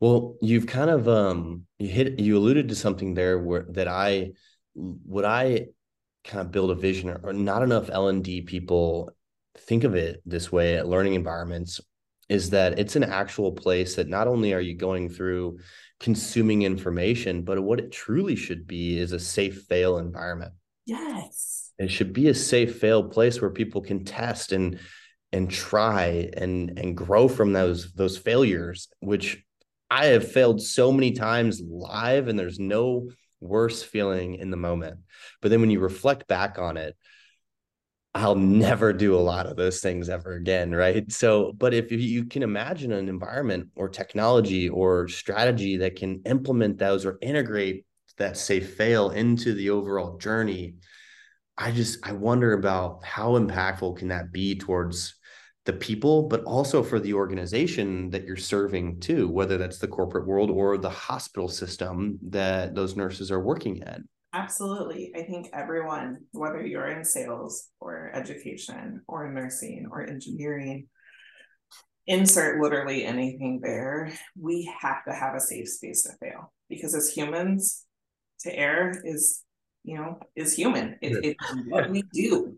Well, 0.00 0.36
you've 0.40 0.66
kind 0.66 0.90
of 0.90 1.08
um 1.08 1.66
you 1.78 1.88
hit 1.88 2.18
you 2.18 2.36
alluded 2.36 2.68
to 2.68 2.74
something 2.74 3.14
there 3.14 3.38
where 3.38 3.66
that 3.70 3.88
I 3.88 4.32
would 4.74 5.24
I 5.24 5.66
kind 6.24 6.40
of 6.40 6.50
build 6.50 6.70
a 6.70 6.74
vision 6.74 7.10
or 7.22 7.32
not 7.32 7.62
enough 7.62 7.90
L&D 7.90 8.42
people 8.42 9.10
think 9.58 9.84
of 9.84 9.94
it 9.94 10.22
this 10.24 10.52
way 10.52 10.76
at 10.76 10.86
learning 10.88 11.14
environments 11.14 11.80
is 12.32 12.48
that 12.48 12.78
it's 12.78 12.96
an 12.96 13.04
actual 13.04 13.52
place 13.52 13.96
that 13.96 14.08
not 14.08 14.26
only 14.26 14.54
are 14.54 14.60
you 14.60 14.74
going 14.74 15.10
through 15.10 15.58
consuming 16.00 16.62
information, 16.62 17.42
but 17.42 17.60
what 17.60 17.78
it 17.78 17.92
truly 17.92 18.36
should 18.36 18.66
be 18.66 18.98
is 18.98 19.12
a 19.12 19.20
safe 19.20 19.64
fail 19.68 19.98
environment. 19.98 20.54
Yes. 20.86 21.72
It 21.78 21.90
should 21.90 22.14
be 22.14 22.28
a 22.28 22.34
safe 22.34 22.78
fail 22.78 23.04
place 23.04 23.38
where 23.38 23.50
people 23.50 23.82
can 23.82 24.04
test 24.04 24.52
and 24.52 24.78
and 25.30 25.50
try 25.50 26.30
and 26.34 26.78
and 26.78 26.96
grow 26.96 27.28
from 27.28 27.52
those 27.52 27.92
those 27.92 28.16
failures, 28.16 28.88
which 29.00 29.44
I 29.90 30.06
have 30.06 30.32
failed 30.32 30.62
so 30.62 30.90
many 30.90 31.12
times 31.12 31.60
live, 31.60 32.28
and 32.28 32.38
there's 32.38 32.58
no 32.58 33.10
worse 33.40 33.82
feeling 33.82 34.36
in 34.36 34.50
the 34.50 34.56
moment. 34.56 35.00
But 35.42 35.50
then 35.50 35.60
when 35.60 35.70
you 35.70 35.80
reflect 35.80 36.28
back 36.28 36.58
on 36.58 36.78
it, 36.78 36.96
I'll 38.14 38.34
never 38.34 38.92
do 38.92 39.14
a 39.14 39.20
lot 39.20 39.46
of 39.46 39.56
those 39.56 39.80
things 39.80 40.10
ever 40.10 40.34
again, 40.34 40.72
right? 40.72 41.10
So, 41.10 41.52
but 41.52 41.72
if 41.72 41.90
you 41.90 42.26
can 42.26 42.42
imagine 42.42 42.92
an 42.92 43.08
environment 43.08 43.70
or 43.74 43.88
technology 43.88 44.68
or 44.68 45.08
strategy 45.08 45.78
that 45.78 45.96
can 45.96 46.20
implement 46.26 46.78
those 46.78 47.06
or 47.06 47.18
integrate 47.22 47.86
that 48.18 48.36
safe 48.36 48.74
fail 48.74 49.10
into 49.10 49.54
the 49.54 49.70
overall 49.70 50.18
journey, 50.18 50.74
I 51.56 51.70
just 51.70 52.06
I 52.06 52.12
wonder 52.12 52.52
about 52.52 53.02
how 53.02 53.38
impactful 53.38 53.96
can 53.96 54.08
that 54.08 54.30
be 54.30 54.56
towards 54.56 55.14
the 55.64 55.72
people, 55.72 56.24
but 56.24 56.42
also 56.44 56.82
for 56.82 57.00
the 57.00 57.14
organization 57.14 58.10
that 58.10 58.24
you're 58.24 58.36
serving 58.36 59.00
too, 59.00 59.28
whether 59.28 59.56
that's 59.56 59.78
the 59.78 59.88
corporate 59.88 60.26
world 60.26 60.50
or 60.50 60.76
the 60.76 60.90
hospital 60.90 61.48
system 61.48 62.18
that 62.28 62.74
those 62.74 62.96
nurses 62.96 63.30
are 63.30 63.40
working 63.40 63.76
in. 63.76 64.08
Absolutely. 64.34 65.12
I 65.14 65.22
think 65.24 65.48
everyone, 65.52 66.24
whether 66.32 66.64
you're 66.64 66.88
in 66.88 67.04
sales 67.04 67.68
or 67.80 68.10
education 68.14 69.02
or 69.06 69.30
nursing 69.30 69.88
or 69.90 70.08
engineering, 70.08 70.88
insert 72.06 72.60
literally 72.60 73.04
anything 73.04 73.60
there, 73.62 74.12
we 74.38 74.72
have 74.80 75.04
to 75.04 75.12
have 75.12 75.34
a 75.34 75.40
safe 75.40 75.68
space 75.68 76.04
to 76.04 76.12
fail 76.18 76.52
because 76.68 76.94
as 76.94 77.10
humans, 77.10 77.84
to 78.40 78.58
err 78.58 79.00
is, 79.04 79.42
you 79.84 79.96
know, 79.96 80.18
is 80.34 80.54
human. 80.54 80.96
It, 81.02 81.24
it's 81.24 81.54
what 81.68 81.90
we 81.90 82.02
do. 82.12 82.56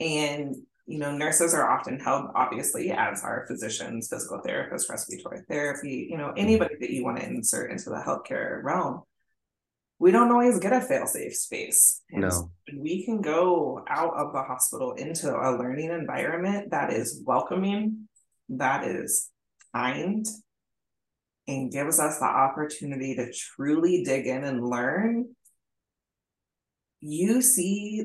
And, 0.00 0.54
you 0.86 0.98
know, 0.98 1.14
nurses 1.14 1.52
are 1.52 1.68
often 1.68 1.98
held, 1.98 2.30
obviously, 2.34 2.92
as 2.92 3.22
are 3.22 3.44
physicians, 3.48 4.08
physical 4.08 4.40
therapists, 4.40 4.88
respiratory 4.88 5.42
therapy, 5.48 6.08
you 6.10 6.16
know, 6.16 6.28
mm-hmm. 6.28 6.38
anybody 6.38 6.76
that 6.80 6.90
you 6.90 7.04
want 7.04 7.18
to 7.18 7.26
insert 7.26 7.72
into 7.72 7.90
the 7.90 8.02
healthcare 8.06 8.62
realm 8.62 9.02
we 9.98 10.12
don't 10.12 10.30
always 10.30 10.58
get 10.58 10.72
a 10.72 10.80
fail-safe 10.80 11.34
space. 11.34 12.02
And 12.10 12.22
no. 12.22 12.50
We 12.76 13.04
can 13.04 13.20
go 13.20 13.84
out 13.88 14.14
of 14.14 14.32
the 14.32 14.42
hospital 14.42 14.92
into 14.92 15.28
a 15.34 15.56
learning 15.56 15.90
environment 15.90 16.70
that 16.70 16.92
is 16.92 17.22
welcoming, 17.26 18.08
that 18.50 18.84
is 18.84 19.30
kind, 19.74 20.24
and 21.48 21.72
gives 21.72 21.98
us 21.98 22.18
the 22.18 22.26
opportunity 22.26 23.16
to 23.16 23.32
truly 23.32 24.04
dig 24.04 24.26
in 24.26 24.44
and 24.44 24.64
learn, 24.64 25.34
you 27.00 27.42
see 27.42 28.04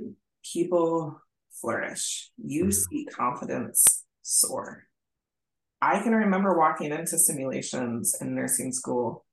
people 0.54 1.20
flourish. 1.52 2.32
You 2.38 2.66
mm-hmm. 2.66 2.72
see 2.72 3.06
confidence 3.06 4.06
soar. 4.22 4.86
I 5.82 6.02
can 6.02 6.14
remember 6.14 6.58
walking 6.58 6.92
into 6.92 7.18
simulations 7.18 8.16
in 8.22 8.34
nursing 8.34 8.72
school, 8.72 9.26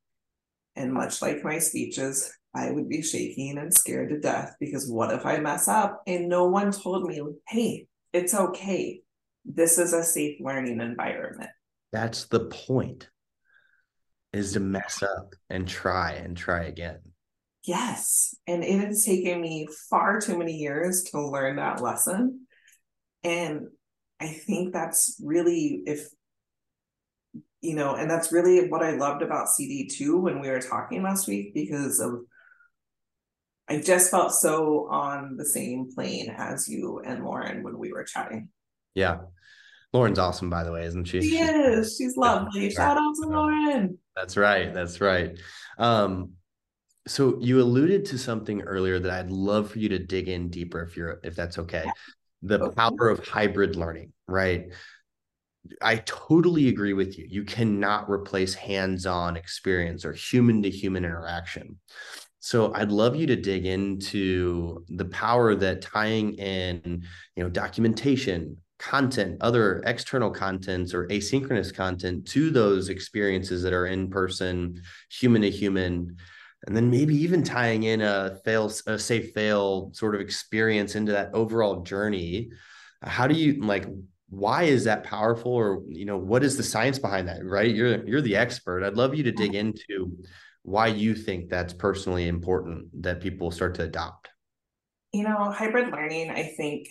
and 0.74 0.92
much 0.92 1.22
like 1.22 1.44
my 1.44 1.58
speeches, 1.58 2.32
I 2.54 2.70
would 2.70 2.88
be 2.88 3.02
shaking 3.02 3.58
and 3.58 3.72
scared 3.72 4.10
to 4.10 4.18
death 4.18 4.56
because 4.58 4.90
what 4.90 5.12
if 5.12 5.24
I 5.24 5.38
mess 5.38 5.68
up? 5.68 6.02
And 6.06 6.28
no 6.28 6.48
one 6.48 6.72
told 6.72 7.04
me, 7.04 7.20
hey, 7.48 7.86
it's 8.12 8.34
okay. 8.34 9.02
This 9.44 9.78
is 9.78 9.92
a 9.92 10.02
safe 10.02 10.38
learning 10.40 10.80
environment. 10.80 11.50
That's 11.92 12.26
the 12.26 12.46
point 12.46 13.08
is 14.32 14.52
to 14.54 14.60
mess 14.60 15.02
up 15.02 15.34
and 15.48 15.66
try 15.66 16.12
and 16.12 16.36
try 16.36 16.64
again. 16.64 16.98
Yes. 17.64 18.34
And 18.46 18.64
it 18.64 18.80
has 18.80 19.04
taken 19.04 19.40
me 19.40 19.68
far 19.88 20.20
too 20.20 20.36
many 20.36 20.54
years 20.54 21.04
to 21.10 21.20
learn 21.20 21.56
that 21.56 21.80
lesson. 21.80 22.46
And 23.22 23.68
I 24.18 24.28
think 24.28 24.72
that's 24.72 25.20
really, 25.24 25.82
if, 25.86 26.08
you 27.60 27.74
know, 27.74 27.94
and 27.94 28.10
that's 28.10 28.32
really 28.32 28.68
what 28.68 28.82
I 28.82 28.92
loved 28.92 29.22
about 29.22 29.48
CD2 29.48 30.20
when 30.20 30.40
we 30.40 30.48
were 30.48 30.60
talking 30.60 31.02
last 31.02 31.28
week 31.28 31.54
because 31.54 32.00
of, 32.00 32.20
I 33.70 33.80
just 33.80 34.10
felt 34.10 34.32
so 34.32 34.88
on 34.90 35.36
the 35.36 35.44
same 35.44 35.94
plane 35.94 36.34
as 36.36 36.68
you 36.68 37.00
and 37.04 37.24
Lauren 37.24 37.62
when 37.62 37.78
we 37.78 37.92
were 37.92 38.02
chatting. 38.02 38.48
Yeah. 38.94 39.18
Lauren's 39.92 40.18
awesome, 40.18 40.50
by 40.50 40.64
the 40.64 40.72
way, 40.72 40.84
isn't 40.86 41.04
she? 41.04 41.22
She 41.22 41.38
is. 41.38 41.96
She's 41.96 42.16
lovely. 42.16 42.70
Shout 42.70 42.96
out 42.96 43.14
to 43.22 43.28
Lauren. 43.28 43.96
That's 44.16 44.36
right. 44.36 44.74
That's 44.74 45.00
right. 45.00 45.38
Um, 45.78 46.32
so 47.06 47.38
you 47.40 47.60
alluded 47.60 48.06
to 48.06 48.18
something 48.18 48.62
earlier 48.62 48.98
that 48.98 49.10
I'd 49.10 49.30
love 49.30 49.70
for 49.70 49.78
you 49.78 49.88
to 49.90 50.00
dig 50.00 50.28
in 50.28 50.50
deeper 50.50 50.82
if 50.82 50.96
you're 50.96 51.20
if 51.22 51.36
that's 51.36 51.58
okay. 51.58 51.90
The 52.42 52.70
power 52.70 53.08
of 53.08 53.24
hybrid 53.24 53.76
learning, 53.76 54.12
right? 54.26 54.72
I 55.80 55.96
totally 55.96 56.68
agree 56.68 56.92
with 56.92 57.18
you. 57.18 57.26
You 57.28 57.44
cannot 57.44 58.10
replace 58.10 58.54
hands-on 58.54 59.36
experience 59.36 60.04
or 60.04 60.12
human 60.12 60.62
to 60.62 60.70
human 60.70 61.04
interaction. 61.04 61.78
So 62.40 62.72
I'd 62.74 62.90
love 62.90 63.16
you 63.16 63.26
to 63.26 63.36
dig 63.36 63.66
into 63.66 64.84
the 64.88 65.04
power 65.04 65.54
that 65.54 65.82
tying 65.82 66.34
in, 66.34 67.04
you 67.36 67.44
know, 67.44 67.50
documentation, 67.50 68.56
content, 68.78 69.36
other 69.42 69.82
external 69.84 70.30
contents 70.30 70.94
or 70.94 71.06
asynchronous 71.08 71.72
content 71.72 72.26
to 72.28 72.50
those 72.50 72.88
experiences 72.88 73.62
that 73.62 73.74
are 73.74 73.86
in 73.86 74.08
person, 74.08 74.80
human 75.10 75.42
to 75.42 75.50
human, 75.50 76.16
and 76.66 76.74
then 76.74 76.90
maybe 76.90 77.14
even 77.14 77.42
tying 77.42 77.82
in 77.82 78.00
a 78.00 78.38
fail, 78.42 78.72
a 78.86 78.98
safe 78.98 79.32
fail 79.32 79.90
sort 79.92 80.14
of 80.14 80.22
experience 80.22 80.94
into 80.94 81.12
that 81.12 81.34
overall 81.34 81.82
journey. 81.82 82.50
How 83.02 83.26
do 83.26 83.34
you 83.34 83.62
like? 83.62 83.86
Why 84.30 84.62
is 84.62 84.84
that 84.84 85.04
powerful, 85.04 85.52
or 85.52 85.82
you 85.88 86.06
know, 86.06 86.16
what 86.16 86.44
is 86.44 86.56
the 86.56 86.62
science 86.62 86.98
behind 86.98 87.28
that? 87.28 87.44
Right, 87.44 87.74
you're 87.74 88.06
you're 88.06 88.20
the 88.22 88.36
expert. 88.36 88.82
I'd 88.82 88.94
love 88.96 89.14
you 89.14 89.24
to 89.24 89.32
dig 89.32 89.54
into 89.54 90.16
why 90.62 90.88
you 90.88 91.14
think 91.14 91.48
that's 91.48 91.72
personally 91.72 92.28
important 92.28 93.02
that 93.02 93.20
people 93.20 93.50
start 93.50 93.74
to 93.76 93.84
adopt. 93.84 94.28
You 95.12 95.24
know, 95.24 95.50
hybrid 95.50 95.90
learning, 95.90 96.30
I 96.30 96.52
think 96.56 96.86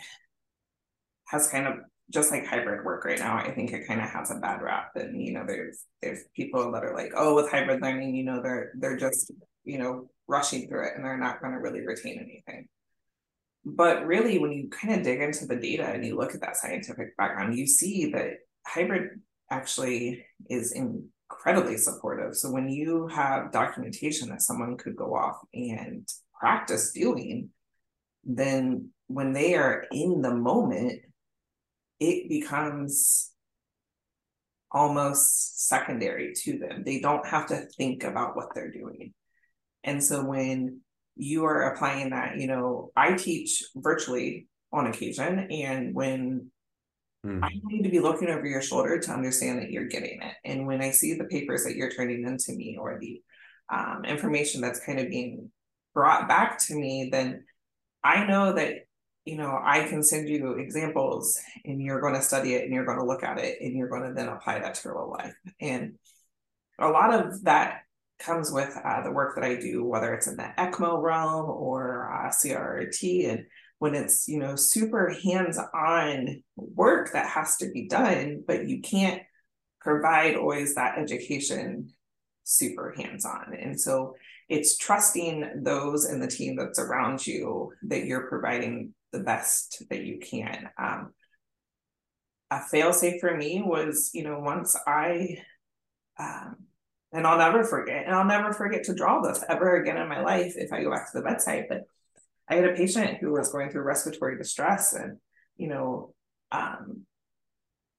has 1.27 1.47
kind 1.47 1.67
of 1.67 1.75
just 2.12 2.32
like 2.32 2.45
hybrid 2.45 2.84
work 2.84 3.05
right 3.05 3.19
now, 3.19 3.38
I 3.38 3.51
think 3.51 3.71
it 3.71 3.88
kind 3.88 4.01
of 4.01 4.10
has 4.10 4.32
a 4.32 4.36
bad 4.36 4.62
rap. 4.62 4.91
And 4.95 5.21
you 5.21 5.34
know, 5.34 5.45
there's 5.45 5.84
there's 6.01 6.23
people 6.36 6.71
that 6.71 6.84
are 6.84 6.95
like, 6.95 7.12
oh, 7.15 7.36
with 7.36 7.51
hybrid 7.51 7.82
learning, 7.82 8.15
you 8.15 8.23
know, 8.23 8.41
they're 8.41 8.73
they're 8.77 8.97
just 8.97 9.32
you 9.63 9.77
know 9.77 10.10
rushing 10.27 10.67
through 10.67 10.88
it 10.88 10.93
and 10.95 11.05
they're 11.05 11.17
not 11.17 11.41
going 11.41 11.53
to 11.53 11.60
really 11.60 11.86
retain 11.86 12.17
anything. 12.19 12.67
But 13.65 14.05
really, 14.05 14.39
when 14.39 14.51
you 14.51 14.69
kind 14.69 14.95
of 14.95 15.03
dig 15.03 15.21
into 15.21 15.45
the 15.45 15.55
data 15.55 15.86
and 15.86 16.03
you 16.05 16.17
look 16.17 16.34
at 16.34 16.41
that 16.41 16.58
scientific 16.58 17.15
background, 17.17 17.58
you 17.58 17.67
see 17.67 18.12
that 18.12 18.38
hybrid 18.65 19.19
actually 19.51 20.25
is 20.49 20.71
incredibly 21.30 21.78
supportive. 21.78 22.36
So 22.36 22.52
when 22.52 22.70
you 22.70 23.08
have 23.08 23.52
documentation 23.52 24.30
that 24.30 24.42
someone 24.42 24.78
could 24.78 24.96
go 24.96 25.15
off 25.15 25.38
and 25.54 26.08
practice 26.39 26.92
doing, 26.92 27.50
then 28.24 28.89
when 29.08 29.34
they 29.34 29.56
are 29.56 29.86
in 29.92 30.22
the 30.22 30.34
moment, 30.34 31.02
it 32.00 32.30
becomes 32.30 33.32
almost 34.72 35.68
secondary 35.68 36.34
to 36.34 36.58
them. 36.60 36.84
They 36.86 37.00
don't 37.00 37.26
have 37.26 37.48
to 37.48 37.65
think 37.78 38.04
about 38.04 38.36
what 38.36 38.54
they're 38.54 38.72
doing. 38.72 39.13
And 39.84 40.04
so 40.04 40.24
when 40.24 40.82
you 41.15 41.46
are 41.46 41.74
applying 41.74 42.12
that, 42.12 42.38
you 42.38 42.48
know, 42.48 42.92
I 42.96 43.13
teach 43.13 43.63
virtually 43.76 44.48
on 44.72 44.88
occasion. 44.88 45.39
And 45.52 45.94
when 45.94 46.52
mm. 47.25 47.43
I 47.43 47.49
need 47.65 47.84
to 47.84 47.89
be 47.89 47.99
looking 47.99 48.29
over 48.29 48.45
your 48.45 48.62
shoulder 48.62 48.99
to 48.99 49.12
understand 49.12 49.60
that 49.60 49.71
you're 49.71 49.88
getting 49.88 50.21
it. 50.21 50.34
And 50.45 50.67
when 50.67 50.82
I 50.82 50.91
see 50.91 51.15
the 51.15 51.25
papers 51.25 51.63
that 51.63 51.75
you're 51.75 51.91
turning 51.91 52.25
into 52.25 52.53
me 52.53 52.77
or 52.79 52.99
the 52.99 53.21
um, 53.71 54.03
information 54.05 54.62
that's 54.62 54.84
kind 54.84 54.99
of 54.99 55.10
being 55.10 55.51
brought 55.93 56.27
back 56.27 56.60
to 56.60 56.75
me, 56.75 57.10
then 57.12 57.45
I 58.03 58.25
know 58.25 58.53
that 58.53 58.86
you 59.29 59.38
know, 59.38 59.60
I 59.63 59.84
can 59.84 60.01
send 60.01 60.27
you 60.27 60.53
examples 60.53 61.39
and 61.63 61.79
you're 61.79 62.01
going 62.01 62.15
to 62.15 62.21
study 62.21 62.55
it 62.55 62.63
and 62.63 62.73
you're 62.73 62.86
going 62.86 62.97
to 62.97 63.05
look 63.05 63.23
at 63.23 63.38
it 63.38 63.60
and 63.62 63.75
you're 63.75 63.89
going 63.89 64.08
to 64.08 64.13
then 64.13 64.27
apply 64.27 64.58
that 64.58 64.73
to 64.73 64.82
your 64.86 64.97
real 64.97 65.12
life. 65.12 65.36
And 65.62 65.99
a 66.79 66.88
lot 66.88 67.13
of 67.13 67.43
that 67.43 67.82
comes 68.17 68.51
with 68.51 68.75
uh, 68.84 69.03
the 69.03 69.12
work 69.12 69.36
that 69.36 69.43
I 69.43 69.55
do, 69.55 69.86
whether 69.86 70.15
it's 70.15 70.25
in 70.25 70.36
the 70.36 70.51
ECMO 70.58 71.01
realm 71.01 71.49
or 71.49 72.12
uh, 72.12 72.29
CRRT. 72.29 73.29
And 73.29 73.45
when 73.80 73.96
it's, 73.96 74.28
you 74.28 74.39
know, 74.39 74.56
super 74.56 75.10
hands 75.24 75.58
on 75.58 76.44
work 76.56 77.13
that 77.13 77.28
has 77.28 77.58
to 77.58 77.72
be 77.72 77.88
done, 77.88 78.44
but 78.46 78.68
you 78.68 78.82
can't 78.82 79.24
provide 79.82 80.36
always 80.36 80.76
that 80.76 80.98
education 80.98 81.89
super 82.44 82.94
hands 82.98 83.26
on. 83.26 83.56
And 83.58 83.80
so 83.80 84.15
it's 84.50 84.78
trusting 84.78 85.63
those 85.63 86.10
in 86.10 86.20
the 86.20 86.28
team 86.28 86.56
that's 86.56 86.80
around 86.80 87.26
you 87.26 87.72
that 87.84 88.06
you're 88.06 88.28
providing 88.28 88.94
the 89.12 89.20
best 89.20 89.84
that 89.89 90.04
you 90.04 90.20
can. 90.20 90.70
Um, 90.78 91.13
a 92.52 92.60
fail 92.60 92.92
safe 92.92 93.22
for 93.22 93.36
me 93.36 93.62
was, 93.63 94.12
you 94.13 94.24
know, 94.24 94.39
once 94.39 94.76
I, 94.88 95.38
um, 96.20 96.58
and 97.13 97.26
I'll 97.26 97.38
never 97.38 97.63
forget, 97.63 98.06
and 98.06 98.15
I'll 98.15 98.26
never 98.26 98.52
forget 98.54 98.84
to 98.86 98.96
draw 98.96 99.22
this 99.22 99.44
ever 99.48 99.78
again 99.78 99.98
in 99.98 100.10
my 100.10 100.22
life 100.22 100.56
if 100.58 100.74
I 100.74 100.84
go 100.84 100.92
back 100.92 101.12
to 101.12 101.18
the 101.20 101.24
bedside. 101.24 101.65
But 101.70 101.84
I 102.49 102.55
had 102.55 102.65
a 102.65 102.73
patient 102.73 103.17
who 103.19 103.31
was 103.31 103.51
going 103.51 103.69
through 103.69 103.83
respiratory 103.83 104.38
distress, 104.38 104.93
and 104.93 105.17
you 105.57 105.67
know, 105.67 106.13
um, 106.51 107.05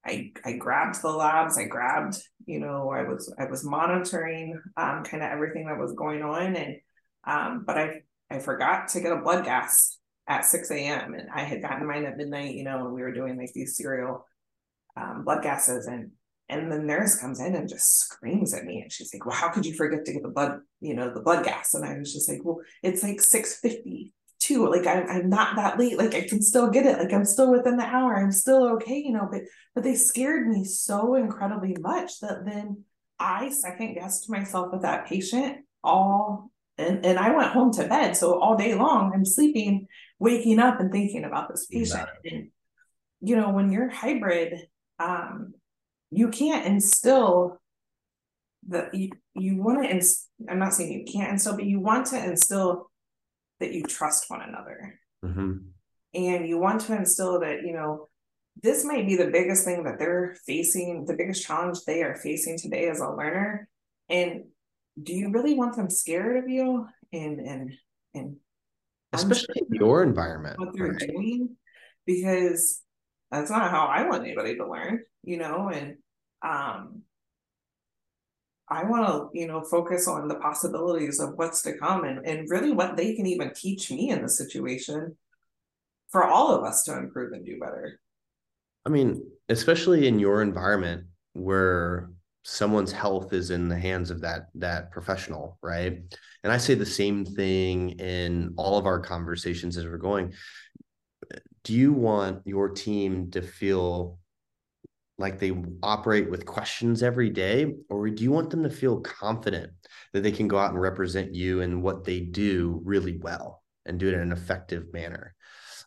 I 0.05 0.31
I 0.43 0.53
grabbed 0.53 1.01
the 1.01 1.09
labs, 1.09 1.57
I 1.57 1.65
grabbed, 1.65 2.17
you 2.45 2.59
know, 2.59 2.89
I 2.89 3.03
was 3.03 3.33
I 3.39 3.45
was 3.45 3.63
monitoring 3.63 4.61
um, 4.77 5.03
kind 5.03 5.23
of 5.23 5.31
everything 5.31 5.67
that 5.67 5.77
was 5.77 5.93
going 5.93 6.21
on, 6.23 6.55
and 6.55 6.77
um, 7.25 7.63
but 7.65 7.77
I 7.77 8.01
I 8.29 8.39
forgot 8.39 8.89
to 8.89 9.01
get 9.01 9.11
a 9.11 9.17
blood 9.17 9.45
gas 9.45 9.97
at 10.27 10.45
6 10.45 10.71
a.m. 10.71 11.13
and 11.13 11.29
I 11.33 11.43
had 11.43 11.61
gotten 11.61 11.87
mine 11.87 12.05
at 12.05 12.15
midnight, 12.17 12.55
you 12.55 12.63
know, 12.63 12.85
and 12.85 12.93
we 12.93 13.01
were 13.01 13.11
doing 13.11 13.37
like 13.37 13.51
these 13.53 13.75
serial 13.75 14.25
um, 14.95 15.23
blood 15.25 15.43
gases 15.43 15.87
and 15.87 16.11
and 16.49 16.69
the 16.69 16.79
nurse 16.79 17.15
comes 17.15 17.39
in 17.39 17.55
and 17.55 17.69
just 17.69 17.99
screams 17.99 18.53
at 18.53 18.65
me 18.65 18.81
and 18.81 18.91
she's 18.91 19.13
like, 19.13 19.25
Well, 19.25 19.35
how 19.35 19.49
could 19.49 19.65
you 19.65 19.73
forget 19.73 20.03
to 20.05 20.13
get 20.13 20.21
the 20.21 20.29
blood, 20.29 20.59
you 20.81 20.93
know, 20.93 21.13
the 21.13 21.21
blood 21.21 21.45
gas? 21.45 21.73
And 21.73 21.85
I 21.85 21.97
was 21.97 22.13
just 22.13 22.29
like, 22.29 22.41
Well, 22.43 22.59
it's 22.83 23.03
like 23.03 23.21
652. 24.41 24.69
Like 24.69 24.87
I'm 24.87 25.09
I'm 25.09 25.29
not 25.29 25.55
that 25.55 25.79
late. 25.79 25.97
Like 25.97 26.15
I 26.15 26.27
can 26.27 26.41
still 26.41 26.69
get 26.69 26.85
it. 26.85 26.99
Like 26.99 27.13
I'm 27.13 27.25
still 27.25 27.51
within 27.51 27.77
the 27.77 27.85
hour. 27.85 28.15
I'm 28.15 28.31
still 28.31 28.73
okay, 28.73 28.97
you 28.97 29.13
know, 29.13 29.27
but 29.31 29.41
but 29.73 29.83
they 29.83 29.95
scared 29.95 30.47
me 30.47 30.63
so 30.63 31.15
incredibly 31.15 31.75
much 31.79 32.19
that 32.21 32.45
then 32.45 32.83
I 33.19 33.49
second 33.49 33.95
guessed 33.95 34.29
myself 34.29 34.71
with 34.71 34.81
that 34.81 35.07
patient 35.07 35.57
all 35.83 36.51
and, 36.77 37.05
and 37.05 37.19
I 37.19 37.35
went 37.35 37.51
home 37.51 37.71
to 37.73 37.87
bed. 37.87 38.15
So 38.15 38.39
all 38.39 38.57
day 38.57 38.75
long 38.75 39.11
I'm 39.13 39.25
sleeping 39.25 39.87
waking 40.19 40.59
up 40.59 40.79
and 40.79 40.91
thinking 40.91 41.23
about 41.23 41.49
this 41.49 41.65
patient. 41.65 42.01
Exactly. 42.01 42.31
And, 42.31 42.49
you 43.21 43.35
know, 43.35 43.49
when 43.49 43.71
you're 43.71 43.89
hybrid, 43.89 44.67
um, 44.99 45.53
you 46.11 46.29
can't 46.29 46.65
instill 46.65 47.59
that 48.67 48.93
you, 48.93 49.09
you 49.33 49.61
want 49.61 49.83
to, 49.83 49.89
inst- 49.89 50.29
I'm 50.47 50.59
not 50.59 50.73
saying 50.73 50.91
you 50.91 51.11
can't 51.11 51.31
instill, 51.31 51.55
but 51.55 51.65
you 51.65 51.79
want 51.79 52.07
to 52.07 52.23
instill 52.23 52.90
that 53.61 53.73
you 53.73 53.83
trust 53.83 54.29
one 54.29 54.41
another. 54.41 54.99
Mm-hmm. 55.23 55.57
And 56.13 56.47
you 56.47 56.57
want 56.57 56.81
to 56.81 56.95
instill 56.95 57.39
that, 57.39 57.61
you 57.63 57.73
know, 57.73 58.09
this 58.61 58.83
might 58.83 59.07
be 59.07 59.15
the 59.15 59.31
biggest 59.31 59.63
thing 59.63 59.83
that 59.85 59.97
they're 59.97 60.35
facing, 60.45 61.05
the 61.05 61.15
biggest 61.15 61.45
challenge 61.45 61.79
they 61.85 62.03
are 62.03 62.15
facing 62.15 62.57
today 62.57 62.89
as 62.89 62.99
a 62.99 63.09
learner. 63.09 63.69
And 64.09 64.43
do 65.01 65.13
you 65.13 65.31
really 65.31 65.53
want 65.53 65.75
them 65.75 65.89
scared 65.89 66.43
of 66.43 66.49
you 66.49 66.85
and 67.13 67.39
and 67.39 67.73
and 68.13 68.35
especially 69.13 69.61
in 69.69 69.75
your 69.75 70.03
environment 70.03 70.59
what 70.59 70.69
they're 70.73 70.87
right? 70.87 70.99
doing 70.99 71.55
because 72.05 72.81
that's 73.29 73.49
not 73.49 73.71
how 73.71 73.85
I 73.85 74.07
want 74.07 74.23
anybody 74.23 74.57
to 74.57 74.69
learn, 74.69 75.01
you 75.23 75.37
know, 75.37 75.69
and 75.69 75.95
um 76.41 77.03
I 78.71 78.85
want 78.85 79.05
to, 79.05 79.39
you 79.39 79.47
know, 79.47 79.61
focus 79.61 80.07
on 80.07 80.29
the 80.29 80.35
possibilities 80.35 81.19
of 81.19 81.33
what's 81.35 81.61
to 81.63 81.77
come 81.77 82.05
and, 82.05 82.25
and 82.25 82.49
really 82.49 82.71
what 82.71 82.95
they 82.95 83.15
can 83.15 83.25
even 83.25 83.53
teach 83.53 83.91
me 83.91 84.09
in 84.09 84.21
the 84.21 84.29
situation 84.29 85.17
for 86.09 86.23
all 86.23 86.55
of 86.55 86.63
us 86.63 86.83
to 86.83 86.97
improve 86.97 87.33
and 87.33 87.45
do 87.45 87.59
better. 87.59 87.99
I 88.85 88.89
mean, 88.89 89.23
especially 89.49 90.07
in 90.07 90.19
your 90.19 90.41
environment 90.41 91.03
where 91.33 92.11
someone's 92.43 92.93
health 92.93 93.33
is 93.33 93.51
in 93.51 93.67
the 93.67 93.77
hands 93.77 94.09
of 94.09 94.21
that 94.21 94.47
that 94.55 94.91
professional, 94.91 95.57
right? 95.61 95.99
And 96.43 96.51
I 96.51 96.57
say 96.57 96.73
the 96.73 96.85
same 96.85 97.25
thing 97.25 97.91
in 97.99 98.53
all 98.57 98.77
of 98.77 98.85
our 98.85 98.99
conversations 98.99 99.77
as 99.77 99.85
we're 99.85 99.97
going. 99.97 100.33
Do 101.63 101.73
you 101.73 101.93
want 101.93 102.41
your 102.45 102.69
team 102.69 103.31
to 103.31 103.41
feel 103.41 104.17
like 105.21 105.39
they 105.39 105.53
operate 105.83 106.29
with 106.29 106.45
questions 106.45 107.03
every 107.03 107.29
day 107.29 107.73
or 107.89 108.09
do 108.09 108.23
you 108.23 108.31
want 108.31 108.49
them 108.49 108.63
to 108.63 108.69
feel 108.69 108.99
confident 109.01 109.71
that 110.13 110.21
they 110.21 110.31
can 110.31 110.47
go 110.47 110.57
out 110.57 110.71
and 110.71 110.81
represent 110.81 111.33
you 111.33 111.61
and 111.61 111.81
what 111.81 112.03
they 112.03 112.19
do 112.19 112.81
really 112.83 113.17
well 113.17 113.63
and 113.85 113.99
do 113.99 114.07
it 114.07 114.13
in 114.13 114.19
an 114.19 114.31
effective 114.31 114.91
manner 114.91 115.33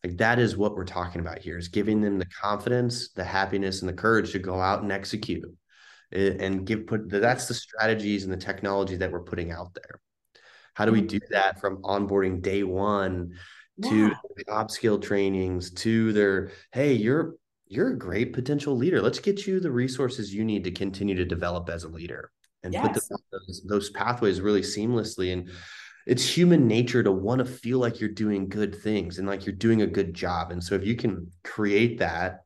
like 0.02 0.16
that 0.16 0.38
is 0.38 0.56
what 0.56 0.74
we're 0.74 0.84
talking 0.84 1.20
about 1.20 1.38
here 1.38 1.58
is 1.58 1.68
giving 1.68 2.00
them 2.00 2.18
the 2.18 2.26
confidence 2.26 3.10
the 3.10 3.24
happiness 3.24 3.80
and 3.82 3.88
the 3.88 3.94
courage 3.94 4.32
to 4.32 4.38
go 4.38 4.60
out 4.60 4.82
and 4.82 4.92
execute 4.92 5.44
and 6.12 6.66
give 6.66 6.86
put 6.86 7.08
that's 7.08 7.46
the 7.46 7.54
strategies 7.54 8.24
and 8.24 8.32
the 8.32 8.36
technology 8.38 8.96
that 8.96 9.10
we're 9.10 9.22
putting 9.22 9.50
out 9.50 9.74
there 9.74 10.00
how 10.74 10.84
do 10.84 10.92
we 10.92 11.00
do 11.00 11.20
that 11.30 11.60
from 11.60 11.82
onboarding 11.82 12.40
day 12.40 12.62
one 12.62 13.32
to 13.82 14.08
yeah. 14.08 14.14
job 14.48 14.70
skill 14.70 14.98
trainings 14.98 15.70
to 15.70 16.12
their 16.12 16.52
hey 16.72 16.92
you're 16.92 17.34
you're 17.74 17.90
a 17.90 17.98
great 17.98 18.32
potential 18.32 18.76
leader. 18.76 19.00
Let's 19.02 19.18
get 19.18 19.46
you 19.46 19.60
the 19.60 19.70
resources 19.70 20.34
you 20.34 20.44
need 20.44 20.64
to 20.64 20.70
continue 20.70 21.14
to 21.16 21.24
develop 21.24 21.68
as 21.68 21.84
a 21.84 21.88
leader 21.88 22.30
and 22.62 22.72
yes. 22.72 22.86
put 22.86 22.94
the, 22.94 23.18
those, 23.32 23.62
those 23.66 23.90
pathways 23.90 24.40
really 24.40 24.62
seamlessly. 24.62 25.32
And 25.32 25.50
it's 26.06 26.26
human 26.26 26.66
nature 26.66 27.02
to 27.02 27.12
want 27.12 27.38
to 27.40 27.44
feel 27.44 27.78
like 27.78 28.00
you're 28.00 28.10
doing 28.10 28.48
good 28.48 28.74
things 28.74 29.18
and 29.18 29.26
like 29.26 29.46
you're 29.46 29.54
doing 29.54 29.82
a 29.82 29.86
good 29.86 30.14
job. 30.14 30.50
And 30.50 30.62
so 30.62 30.74
if 30.74 30.84
you 30.84 30.96
can 30.96 31.30
create 31.42 31.98
that 31.98 32.40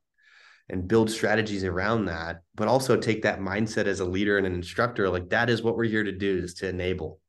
and 0.69 0.87
build 0.87 1.11
strategies 1.11 1.65
around 1.65 2.07
that, 2.07 2.43
but 2.55 2.69
also 2.69 2.97
take 2.97 3.23
that 3.23 3.41
mindset 3.41 3.87
as 3.87 4.01
a 4.01 4.05
leader 4.05 4.39
and 4.39 4.47
an 4.47 4.55
instructor, 4.55 5.09
like 5.09 5.31
that 5.31 5.51
is 5.51 5.63
what 5.63 5.77
we're 5.77 5.85
here 5.85 6.05
to 6.05 6.13
do 6.13 6.39
is 6.39 6.55
to 6.55 6.69
enable. 6.69 7.21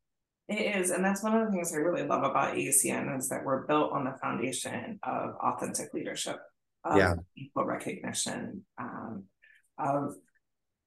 It 0.48 0.78
is. 0.78 0.90
And 0.90 1.06
that's 1.06 1.22
one 1.22 1.36
of 1.36 1.46
the 1.46 1.52
things 1.52 1.72
I 1.74 1.78
really 1.78 2.08
love 2.08 2.24
about 2.24 2.56
AACN 2.56 3.18
is 3.18 3.30
that 3.30 3.46
we're 3.46 3.68
built 3.68 3.92
on 3.92 4.04
the 4.04 4.16
foundation 4.20 5.00
of 5.04 5.36
authentic 5.36 5.94
leadership 5.94 6.40
of 6.84 6.98
yeah. 6.98 7.14
people 7.38 7.66
recognition, 7.66 8.64
um, 8.78 9.24
of 9.78 10.16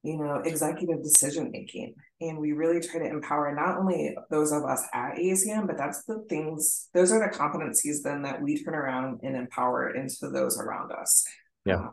you 0.02 0.16
know 0.16 0.36
executive 0.44 1.02
decision 1.02 1.50
making, 1.52 1.94
and 2.20 2.38
we 2.38 2.52
really 2.52 2.80
try 2.80 3.00
to 3.00 3.08
empower 3.08 3.54
not 3.54 3.78
only 3.78 4.16
those 4.30 4.52
of 4.52 4.64
us 4.64 4.82
at 4.92 5.16
AACN, 5.16 5.66
but 5.66 5.76
that's 5.76 6.04
the 6.04 6.24
things. 6.28 6.88
Those 6.94 7.12
are 7.12 7.20
the 7.20 7.36
competencies 7.36 8.02
then 8.02 8.22
that 8.22 8.40
we 8.42 8.62
turn 8.62 8.74
around 8.74 9.20
and 9.22 9.36
empower 9.36 9.94
into 9.94 10.28
those 10.30 10.58
around 10.58 10.92
us. 10.92 11.24
Yeah. 11.64 11.76
Uh, 11.76 11.90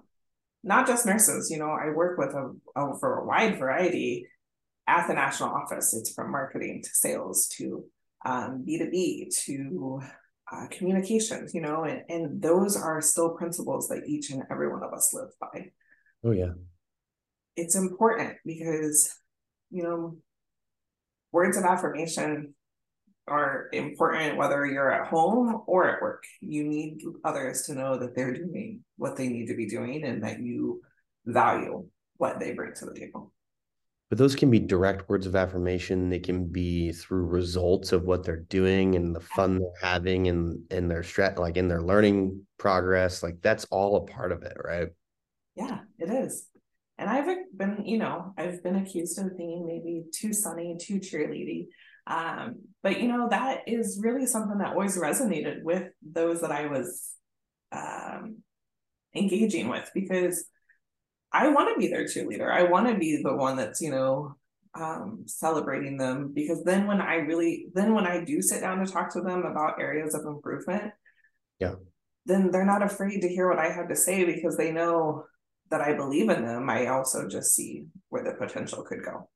not 0.63 0.87
just 0.87 1.05
nurses, 1.05 1.49
you 1.49 1.57
know, 1.57 1.69
I 1.69 1.89
work 1.91 2.17
with 2.17 2.33
a, 2.33 2.53
a 2.75 2.99
for 2.99 3.19
a 3.19 3.25
wide 3.25 3.57
variety 3.57 4.27
at 4.87 5.07
the 5.07 5.13
national 5.13 5.49
office. 5.49 5.93
It's 5.93 6.13
from 6.13 6.31
marketing 6.31 6.81
to 6.83 6.89
sales 6.91 7.47
to 7.57 7.85
um, 8.25 8.65
B2B 8.67 9.33
to 9.45 10.01
uh, 10.51 10.67
communications, 10.71 11.53
you 11.53 11.61
know, 11.61 11.83
and, 11.83 12.01
and 12.09 12.41
those 12.41 12.75
are 12.75 13.01
still 13.01 13.31
principles 13.31 13.87
that 13.87 14.03
each 14.07 14.31
and 14.31 14.43
every 14.51 14.69
one 14.69 14.83
of 14.83 14.93
us 14.93 15.13
live 15.13 15.29
by. 15.39 15.65
Oh, 16.23 16.31
yeah. 16.31 16.53
It's 17.55 17.75
important 17.75 18.37
because, 18.45 19.09
you 19.69 19.83
know, 19.83 20.17
words 21.31 21.57
of 21.57 21.63
affirmation 21.63 22.53
are 23.27 23.69
important 23.73 24.37
whether 24.37 24.65
you're 24.65 24.91
at 24.91 25.07
home 25.07 25.61
or 25.67 25.87
at 25.87 26.01
work. 26.01 26.23
You 26.41 26.63
need 26.63 27.01
others 27.23 27.63
to 27.63 27.75
know 27.75 27.97
that 27.99 28.15
they're 28.15 28.33
doing 28.33 28.83
what 28.97 29.15
they 29.15 29.27
need 29.27 29.47
to 29.47 29.55
be 29.55 29.67
doing 29.67 30.03
and 30.03 30.23
that 30.23 30.41
you 30.41 30.81
value 31.25 31.85
what 32.17 32.39
they 32.39 32.53
bring 32.53 32.73
to 32.75 32.85
the 32.85 32.99
table 32.99 33.31
but 34.09 34.17
those 34.17 34.35
can 34.35 34.49
be 34.49 34.59
direct 34.59 35.07
words 35.07 35.27
of 35.27 35.35
affirmation. 35.35 36.09
They 36.09 36.19
can 36.19 36.47
be 36.47 36.91
through 36.91 37.25
results 37.25 37.91
of 37.91 38.03
what 38.03 38.23
they're 38.23 38.37
doing 38.37 38.95
and 38.95 39.15
the 39.15 39.19
fun 39.19 39.59
they're 39.59 39.89
having 39.89 40.27
and 40.27 40.63
in 40.71 40.87
their 40.87 41.03
strat 41.03 41.37
like 41.37 41.57
in 41.57 41.67
their 41.67 41.81
learning 41.81 42.45
progress. 42.57 43.21
Like 43.21 43.41
that's 43.41 43.65
all 43.65 43.97
a 43.97 44.11
part 44.11 44.31
of 44.31 44.41
it 44.41 44.57
right? 44.63 44.87
Yeah 45.55 45.79
it 45.99 46.09
is. 46.09 46.47
And 46.97 47.09
i've 47.09 47.27
been 47.55 47.85
you 47.85 47.97
know 47.97 48.33
i've 48.37 48.63
been 48.63 48.75
accused 48.77 49.19
of 49.19 49.37
being 49.37 49.65
maybe 49.65 50.03
too 50.13 50.33
sunny 50.33 50.77
too 50.79 50.99
cheerleady. 50.99 51.67
Um, 52.07 52.63
but 52.81 52.99
you 52.99 53.07
know 53.07 53.29
that 53.29 53.61
is 53.67 53.99
really 54.03 54.25
something 54.25 54.57
that 54.57 54.71
always 54.71 54.97
resonated 54.97 55.61
with 55.61 55.91
those 56.01 56.41
that 56.41 56.51
i 56.51 56.65
was 56.65 57.11
um, 57.71 58.37
engaging 59.15 59.67
with 59.67 59.91
because 59.93 60.45
I 61.31 61.47
want 61.49 61.73
to 61.73 61.79
be 61.79 61.87
their 61.87 62.05
cheerleader. 62.05 62.51
I 62.51 62.63
want 62.63 62.87
to 62.87 62.95
be 62.95 63.21
the 63.21 63.35
one 63.35 63.57
that's, 63.57 63.81
you 63.81 63.91
know, 63.91 64.35
um, 64.75 65.23
celebrating 65.25 65.97
them 65.97 66.31
because 66.33 66.63
then 66.63 66.87
when 66.87 67.01
I 67.01 67.15
really, 67.15 67.67
then 67.73 67.93
when 67.93 68.05
I 68.05 68.23
do 68.23 68.41
sit 68.41 68.61
down 68.61 68.83
to 68.83 68.91
talk 68.91 69.11
to 69.13 69.21
them 69.21 69.43
about 69.43 69.79
areas 69.79 70.13
of 70.13 70.25
improvement, 70.25 70.91
yeah, 71.59 71.75
then 72.25 72.51
they're 72.51 72.65
not 72.65 72.83
afraid 72.83 73.21
to 73.21 73.29
hear 73.29 73.49
what 73.49 73.59
I 73.59 73.69
have 73.69 73.89
to 73.89 73.95
say 73.95 74.25
because 74.25 74.57
they 74.57 74.71
know 74.71 75.25
that 75.71 75.81
I 75.81 75.93
believe 75.93 76.29
in 76.29 76.45
them. 76.45 76.69
I 76.69 76.87
also 76.87 77.27
just 77.27 77.55
see 77.55 77.85
where 78.09 78.23
the 78.23 78.33
potential 78.33 78.83
could 78.83 79.03
go. 79.03 79.29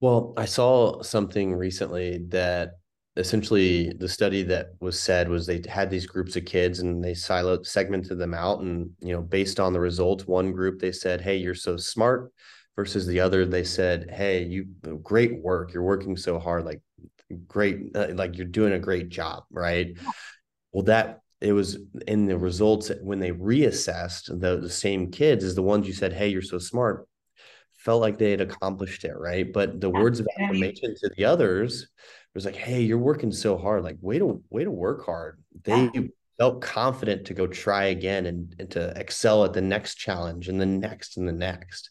Well, 0.00 0.34
I 0.36 0.44
saw 0.44 1.02
something 1.02 1.54
recently 1.54 2.18
that 2.28 2.72
essentially 3.16 3.92
the 3.94 4.08
study 4.08 4.42
that 4.42 4.74
was 4.80 4.98
said 4.98 5.28
was 5.28 5.46
they 5.46 5.62
had 5.68 5.90
these 5.90 6.06
groups 6.06 6.36
of 6.36 6.44
kids 6.44 6.80
and 6.80 7.02
they 7.02 7.12
siloed 7.12 7.66
segmented 7.66 8.18
them 8.18 8.34
out 8.34 8.60
and 8.60 8.90
you 9.00 9.12
know 9.12 9.22
based 9.22 9.58
on 9.58 9.72
the 9.72 9.80
results 9.80 10.26
one 10.26 10.52
group 10.52 10.78
they 10.78 10.92
said 10.92 11.20
hey 11.20 11.36
you're 11.36 11.54
so 11.54 11.76
smart 11.76 12.30
versus 12.76 13.06
the 13.06 13.18
other 13.18 13.46
they 13.46 13.64
said 13.64 14.10
hey 14.10 14.44
you 14.44 14.66
great 15.02 15.42
work. 15.42 15.72
You're 15.72 15.82
working 15.82 16.16
so 16.16 16.38
hard. 16.38 16.64
Like 16.64 16.82
great 17.48 17.96
uh, 17.96 18.08
like 18.12 18.36
you're 18.36 18.46
doing 18.46 18.74
a 18.74 18.78
great 18.78 19.08
job 19.08 19.44
right? 19.50 19.96
Well 20.72 20.84
that 20.84 21.20
it 21.40 21.52
was 21.52 21.78
in 22.06 22.26
the 22.26 22.38
results 22.38 22.90
when 23.02 23.18
they 23.18 23.32
reassessed 23.32 24.28
the, 24.40 24.58
the 24.58 24.70
same 24.70 25.10
kids 25.10 25.42
as 25.42 25.54
the 25.54 25.62
ones 25.62 25.86
you 25.86 25.92
said 25.92 26.12
hey 26.12 26.28
you're 26.28 26.42
so 26.42 26.58
smart 26.58 27.08
felt 27.76 28.00
like 28.00 28.18
they 28.18 28.30
had 28.30 28.40
accomplished 28.40 29.04
it 29.04 29.16
right? 29.16 29.52
But 29.52 29.80
the 29.80 29.90
words 29.90 30.20
of 30.20 30.28
affirmation 30.38 30.94
to 31.00 31.10
the 31.16 31.24
others 31.24 31.88
was 32.36 32.44
like, 32.44 32.56
hey, 32.56 32.82
you're 32.82 32.98
working 32.98 33.32
so 33.32 33.56
hard. 33.56 33.82
Like, 33.82 33.96
way 34.00 34.18
to 34.18 34.42
way 34.50 34.64
to 34.64 34.70
work 34.70 35.04
hard. 35.04 35.42
They 35.64 35.90
yeah. 35.92 36.02
felt 36.38 36.60
confident 36.60 37.26
to 37.26 37.34
go 37.34 37.46
try 37.46 37.86
again 37.86 38.26
and, 38.26 38.54
and 38.58 38.70
to 38.72 38.92
excel 38.98 39.44
at 39.44 39.52
the 39.52 39.62
next 39.62 39.96
challenge 39.96 40.48
and 40.48 40.60
the 40.60 40.66
next 40.66 41.16
and 41.16 41.26
the 41.26 41.32
next. 41.32 41.90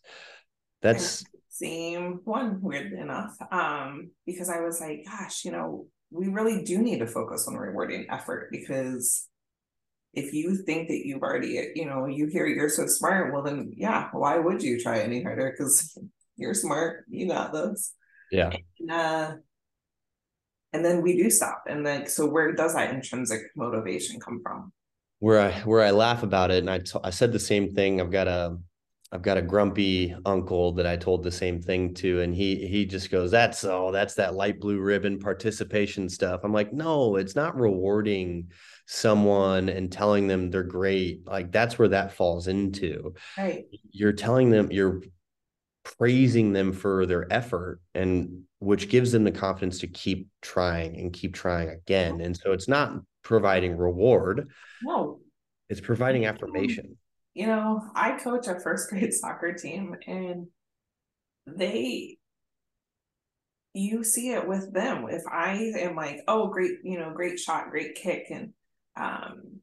That's 0.81 1.25
same 1.49 2.19
one, 2.25 2.61
weirdly 2.61 2.99
enough. 2.99 3.35
Um, 3.51 4.11
because 4.25 4.49
I 4.49 4.59
was 4.59 4.81
like, 4.81 5.05
gosh, 5.05 5.45
you 5.45 5.51
know, 5.51 5.87
we 6.11 6.27
really 6.27 6.63
do 6.63 6.79
need 6.79 6.99
to 6.99 7.07
focus 7.07 7.47
on 7.47 7.55
rewarding 7.55 8.07
effort 8.09 8.49
because 8.51 9.27
if 10.13 10.33
you 10.33 10.55
think 10.63 10.89
that 10.89 11.05
you've 11.05 11.21
already, 11.21 11.71
you 11.75 11.85
know, 11.85 12.05
you 12.05 12.27
hear 12.27 12.45
you're 12.45 12.69
so 12.69 12.87
smart, 12.87 13.33
well 13.33 13.41
then 13.41 13.71
yeah, 13.75 14.09
why 14.11 14.37
would 14.37 14.61
you 14.61 14.79
try 14.79 14.99
any 14.99 15.23
harder? 15.23 15.51
Because 15.51 15.97
you're 16.37 16.53
smart, 16.53 17.05
you 17.09 17.27
got 17.27 17.53
this. 17.53 17.93
Yeah. 18.31 18.51
And, 18.79 18.91
uh, 18.91 19.35
and 20.75 20.83
then 20.83 21.01
we 21.01 21.15
do 21.15 21.29
stop 21.29 21.63
and 21.67 21.85
like 21.85 22.09
so 22.09 22.25
where 22.25 22.51
does 22.51 22.75
that 22.75 22.93
intrinsic 22.93 23.41
motivation 23.55 24.19
come 24.19 24.41
from? 24.43 24.71
Where 25.19 25.39
i 25.39 25.51
where 25.61 25.81
i 25.81 25.91
laugh 25.91 26.23
about 26.23 26.51
it 26.51 26.59
and 26.59 26.69
I, 26.69 26.79
t- 26.79 26.99
I 27.03 27.09
said 27.09 27.31
the 27.31 27.39
same 27.39 27.73
thing. 27.73 28.01
I've 28.01 28.11
got 28.11 28.27
a 28.27 28.57
i've 29.11 29.21
got 29.21 29.37
a 29.37 29.41
grumpy 29.41 30.13
uncle 30.25 30.73
that 30.73 30.87
i 30.87 30.97
told 30.97 31.23
the 31.23 31.31
same 31.31 31.61
thing 31.61 31.93
to 31.93 32.21
and 32.21 32.35
he 32.35 32.67
he 32.67 32.85
just 32.85 33.11
goes 33.11 33.29
that's 33.29 33.63
oh 33.63 33.91
that's 33.91 34.15
that 34.15 34.33
light 34.33 34.59
blue 34.59 34.79
ribbon 34.79 35.17
participation 35.19 36.09
stuff. 36.09 36.41
I'm 36.43 36.53
like 36.53 36.73
no 36.73 37.15
it's 37.15 37.35
not 37.35 37.57
rewarding 37.57 38.51
someone 38.85 39.69
and 39.69 39.91
telling 39.91 40.27
them 40.27 40.51
they're 40.51 40.63
great. 40.63 41.25
Like 41.25 41.51
that's 41.51 41.79
where 41.79 41.87
that 41.89 42.13
falls 42.13 42.47
into. 42.47 43.15
Right. 43.37 43.65
You're 43.91 44.13
telling 44.13 44.49
them 44.49 44.71
you're 44.71 45.01
praising 45.83 46.51
them 46.51 46.73
for 46.73 47.05
their 47.05 47.31
effort 47.31 47.79
and 47.93 48.43
which 48.59 48.89
gives 48.89 49.11
them 49.11 49.23
the 49.23 49.31
confidence 49.31 49.79
to 49.79 49.87
keep 49.87 50.27
trying 50.41 50.97
and 50.97 51.13
keep 51.13 51.33
trying 51.33 51.69
again. 51.69 52.21
And 52.21 52.35
so 52.35 52.51
it's 52.51 52.67
not 52.67 53.01
providing 53.23 53.77
reward. 53.77 54.49
No. 54.83 55.19
It's 55.69 55.81
providing 55.81 56.25
affirmation. 56.25 56.97
You 57.33 57.47
know 57.47 57.81
i 57.93 58.11
coach 58.13 58.47
a 58.47 58.61
first 58.61 58.89
grade 58.89 59.13
soccer 59.21 59.51
team 59.51 59.93
and 60.07 60.47
they 61.45 62.17
you 63.73 64.05
see 64.05 64.29
it 64.29 64.47
with 64.47 64.73
them. 64.73 65.07
If 65.09 65.23
i 65.29 65.73
am 65.77 65.95
like 65.95 66.21
oh 66.29 66.47
great 66.47 66.79
you 66.83 66.97
know 66.97 67.11
great 67.13 67.39
shot 67.39 67.71
great 67.71 67.95
kick 67.95 68.27
and 68.29 68.53
um 68.95 69.59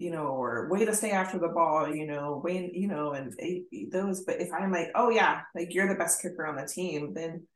you 0.00 0.10
know, 0.10 0.28
or 0.28 0.66
way 0.70 0.86
to 0.86 0.94
stay 0.94 1.10
after 1.10 1.38
the 1.38 1.48
ball, 1.48 1.94
you 1.94 2.06
know, 2.06 2.40
way, 2.42 2.70
you 2.72 2.88
know, 2.88 3.12
and 3.12 3.34
those. 3.92 4.24
But 4.24 4.40
if 4.40 4.50
I'm 4.50 4.72
like, 4.72 4.88
oh 4.94 5.10
yeah, 5.10 5.42
like 5.54 5.74
you're 5.74 5.88
the 5.88 5.94
best 5.94 6.22
kicker 6.22 6.46
on 6.46 6.56
the 6.56 6.66
team, 6.66 7.12
then 7.12 7.46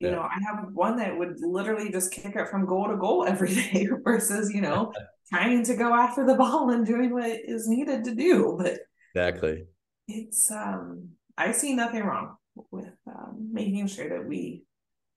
You 0.00 0.08
yeah. 0.08 0.16
know, 0.16 0.22
I 0.22 0.38
have 0.46 0.66
one 0.74 0.96
that 0.98 1.16
would 1.16 1.40
literally 1.40 1.90
just 1.90 2.12
kick 2.12 2.36
it 2.36 2.48
from 2.48 2.66
goal 2.66 2.88
to 2.88 2.96
goal 2.96 3.24
every 3.26 3.54
day 3.54 3.88
versus, 4.04 4.52
you 4.52 4.60
know, 4.60 4.92
trying 5.32 5.64
to 5.64 5.74
go 5.74 5.94
after 5.94 6.26
the 6.26 6.34
ball 6.34 6.70
and 6.70 6.86
doing 6.86 7.12
what 7.12 7.30
is 7.30 7.68
needed 7.68 8.04
to 8.04 8.14
do. 8.14 8.56
But 8.58 8.78
exactly. 9.14 9.64
It's 10.08 10.50
um 10.50 11.10
I 11.38 11.52
see 11.52 11.74
nothing 11.74 12.04
wrong 12.04 12.36
with 12.70 12.92
um, 13.06 13.50
making 13.52 13.86
sure 13.88 14.08
that 14.08 14.26
we 14.26 14.64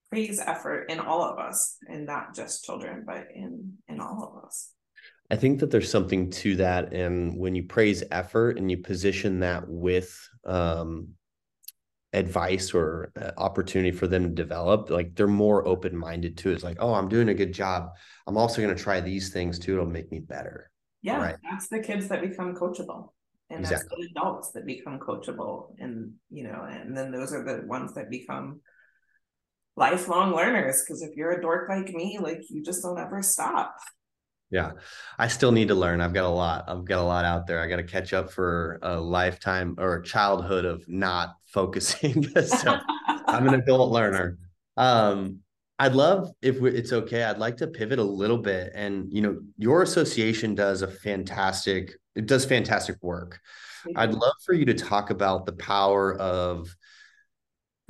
praise 0.09 0.39
effort 0.39 0.89
in 0.89 0.99
all 0.99 1.21
of 1.21 1.39
us 1.39 1.77
and 1.87 2.05
not 2.05 2.35
just 2.35 2.65
children, 2.65 3.03
but 3.05 3.27
in 3.33 3.73
in 3.87 3.99
all 3.99 4.23
of 4.23 4.45
us. 4.45 4.71
I 5.31 5.35
think 5.35 5.59
that 5.59 5.69
there's 5.69 5.91
something 5.91 6.31
to 6.31 6.55
that. 6.55 6.93
And 6.93 7.37
when 7.37 7.53
you 7.53 7.63
praise 7.63 8.03
effort 8.11 8.57
and 8.57 8.69
you 8.69 8.77
position 8.77 9.39
that 9.41 9.67
with 9.67 10.17
um, 10.43 11.09
advice 12.13 12.73
or 12.73 13.11
uh, 13.21 13.31
opportunity 13.37 13.91
for 13.91 14.07
them 14.07 14.23
to 14.23 14.29
develop, 14.29 14.89
like 14.89 15.15
they're 15.15 15.27
more 15.27 15.67
open 15.67 15.95
minded 15.95 16.37
to 16.37 16.49
it. 16.49 16.55
It's 16.55 16.63
like, 16.63 16.77
oh, 16.79 16.93
I'm 16.93 17.09
doing 17.09 17.29
a 17.29 17.33
good 17.33 17.53
job. 17.53 17.91
I'm 18.27 18.37
also 18.37 18.61
going 18.61 18.75
to 18.75 18.81
try 18.81 18.99
these 18.99 19.31
things 19.31 19.59
too. 19.59 19.73
It'll 19.73 19.85
make 19.85 20.11
me 20.11 20.19
better. 20.19 20.71
Yeah. 21.01 21.21
Right? 21.21 21.35
That's 21.49 21.67
the 21.67 21.79
kids 21.79 22.07
that 22.09 22.21
become 22.21 22.55
coachable. 22.55 23.09
And 23.51 23.61
exactly. 23.61 23.87
that's 23.89 24.13
the 24.13 24.19
adults 24.19 24.51
that 24.51 24.65
become 24.65 24.99
coachable. 24.99 25.73
And, 25.79 26.13
you 26.29 26.43
know, 26.43 26.67
and 26.69 26.95
then 26.95 27.11
those 27.11 27.33
are 27.33 27.43
the 27.43 27.65
ones 27.65 27.93
that 27.93 28.09
become 28.09 28.61
lifelong 29.75 30.35
learners. 30.35 30.83
Cause 30.87 31.01
if 31.01 31.15
you're 31.15 31.31
a 31.31 31.41
dork 31.41 31.69
like 31.69 31.89
me, 31.89 32.19
like 32.21 32.41
you 32.49 32.63
just 32.63 32.83
don't 32.83 32.99
ever 32.99 33.21
stop. 33.21 33.75
Yeah. 34.51 34.71
I 35.17 35.27
still 35.27 35.51
need 35.51 35.67
to 35.67 35.75
learn. 35.75 36.01
I've 36.01 36.13
got 36.13 36.25
a 36.25 36.29
lot. 36.29 36.65
I've 36.67 36.85
got 36.85 36.99
a 36.99 37.03
lot 37.03 37.25
out 37.25 37.45
there. 37.45 37.62
I 37.62 37.67
got 37.67 37.77
to 37.77 37.83
catch 37.83 38.13
up 38.13 38.31
for 38.31 38.79
a 38.81 38.99
lifetime 38.99 39.75
or 39.77 39.95
a 39.95 40.03
childhood 40.03 40.65
of 40.65 40.88
not 40.88 41.35
focusing. 41.45 42.23
so 42.41 42.77
I'm 43.27 43.47
an 43.47 43.55
adult 43.55 43.91
learner. 43.91 44.38
Um, 44.77 45.39
I'd 45.77 45.93
love 45.93 46.31
if 46.41 46.62
it's 46.62 46.91
okay. 46.91 47.23
I'd 47.23 47.38
like 47.38 47.57
to 47.57 47.67
pivot 47.67 47.99
a 47.99 48.03
little 48.03 48.38
bit, 48.38 48.73
and 48.75 49.07
you 49.12 49.21
know, 49.21 49.39
your 49.57 49.81
association 49.81 50.53
does 50.53 50.81
a 50.81 50.88
fantastic. 50.88 51.93
It 52.15 52.25
does 52.25 52.43
fantastic 52.43 52.97
work. 53.01 53.39
I'd 53.95 54.13
love 54.13 54.33
for 54.45 54.53
you 54.53 54.65
to 54.65 54.73
talk 54.73 55.09
about 55.09 55.45
the 55.45 55.53
power 55.53 56.15
of 56.15 56.75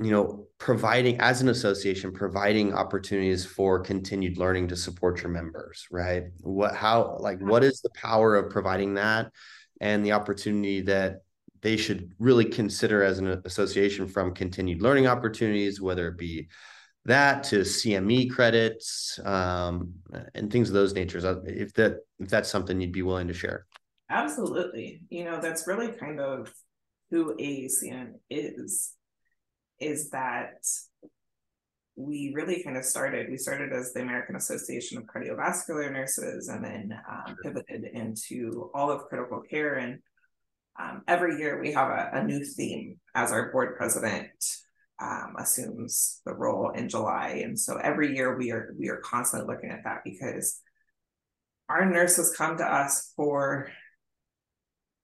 you 0.00 0.10
know 0.10 0.46
providing 0.58 1.20
as 1.20 1.42
an 1.42 1.48
association 1.48 2.12
providing 2.12 2.72
opportunities 2.72 3.44
for 3.44 3.78
continued 3.80 4.38
learning 4.38 4.68
to 4.68 4.76
support 4.76 5.22
your 5.22 5.30
members 5.30 5.86
right? 5.90 6.24
What 6.40 6.74
how 6.74 7.18
like 7.20 7.38
what 7.40 7.62
is 7.62 7.80
the 7.80 7.90
power 7.90 8.36
of 8.36 8.50
providing 8.50 8.94
that 8.94 9.30
and 9.80 10.04
the 10.04 10.12
opportunity 10.12 10.80
that 10.82 11.22
they 11.62 11.76
should 11.76 12.12
really 12.18 12.46
consider 12.46 13.02
as 13.02 13.18
an 13.18 13.42
association 13.44 14.08
from 14.08 14.34
continued 14.34 14.80
learning 14.80 15.06
opportunities 15.06 15.80
whether 15.80 16.08
it 16.08 16.16
be 16.16 16.48
that 17.04 17.42
to 17.44 17.60
cme 17.60 18.30
credits 18.30 19.18
um, 19.24 19.92
and 20.34 20.50
things 20.50 20.68
of 20.68 20.74
those 20.74 20.94
natures 20.94 21.24
uh, 21.24 21.40
if 21.44 21.72
that 21.74 21.96
if 22.18 22.28
that's 22.28 22.48
something 22.48 22.80
you'd 22.80 22.92
be 22.92 23.02
willing 23.02 23.28
to 23.28 23.34
share. 23.34 23.66
Absolutely. 24.08 25.02
You 25.10 25.24
know 25.24 25.40
that's 25.40 25.66
really 25.66 25.92
kind 25.92 26.20
of 26.20 26.52
who 27.10 27.36
aacn 27.36 28.12
is 28.28 28.94
is 29.80 30.10
that 30.10 30.64
we 31.96 32.32
really 32.34 32.62
kind 32.62 32.76
of 32.76 32.84
started 32.84 33.28
we 33.30 33.36
started 33.36 33.72
as 33.72 33.92
the 33.92 34.00
american 34.00 34.36
association 34.36 34.96
of 34.96 35.04
cardiovascular 35.04 35.92
nurses 35.92 36.48
and 36.48 36.64
then 36.64 36.98
um, 37.10 37.36
pivoted 37.42 37.84
into 37.92 38.70
all 38.74 38.90
of 38.90 39.02
critical 39.08 39.40
care. 39.40 39.74
And 39.74 39.98
um, 40.80 41.02
every 41.06 41.38
year 41.38 41.60
we 41.60 41.72
have 41.72 41.88
a, 41.88 42.10
a, 42.14 42.24
new 42.24 42.44
theme 42.44 42.98
as 43.14 43.32
our 43.32 43.50
board 43.52 43.76
president 43.76 44.30
um, 45.00 45.34
assumes 45.38 46.22
the 46.24 46.32
role 46.32 46.70
in 46.70 46.88
july. 46.88 47.42
And 47.44 47.58
so 47.58 47.76
every 47.76 48.14
year 48.14 48.36
we 48.36 48.50
are 48.50 48.74
we 48.78 48.88
are 48.88 48.98
constantly 48.98 49.52
looking 49.52 49.70
at 49.70 49.84
that 49.84 50.02
because 50.04 50.60
our 51.68 51.84
nurses 51.84 52.34
come 52.36 52.56
to 52.58 52.64
us 52.64 53.12
for 53.16 53.70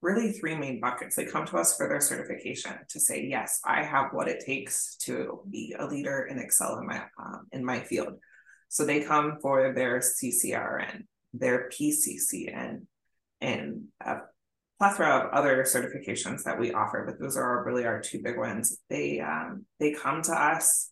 really 0.02 0.32
three 0.32 0.54
main 0.54 0.80
buckets. 0.80 1.16
They 1.16 1.24
come 1.24 1.46
to 1.46 1.56
us 1.56 1.76
for 1.76 1.88
their 1.88 2.00
certification 2.00 2.72
to 2.90 3.00
say, 3.00 3.24
yes, 3.24 3.60
I 3.64 3.82
have 3.82 4.12
what 4.12 4.28
it 4.28 4.44
takes 4.44 4.96
to 5.02 5.40
be 5.50 5.74
a 5.78 5.86
leader 5.86 6.24
and 6.24 6.40
excel 6.40 6.78
in 6.78 6.86
my 6.86 7.02
um, 7.18 7.46
in 7.52 7.64
my 7.64 7.80
field. 7.80 8.14
So 8.68 8.84
they 8.84 9.00
come 9.00 9.38
for 9.40 9.72
their 9.72 10.00
CCRN, 10.00 11.04
their 11.32 11.70
PCCN, 11.70 12.82
and 13.40 13.84
a 14.04 14.16
plethora 14.78 15.18
of 15.18 15.32
other 15.32 15.64
certifications 15.64 16.42
that 16.44 16.58
we 16.58 16.72
offer. 16.72 17.04
But 17.06 17.20
those 17.20 17.36
are 17.36 17.64
really 17.64 17.86
our 17.86 18.00
two 18.00 18.20
big 18.22 18.36
ones. 18.36 18.78
They 18.90 19.20
um, 19.20 19.64
they 19.80 19.92
come 19.92 20.22
to 20.22 20.32
us 20.32 20.90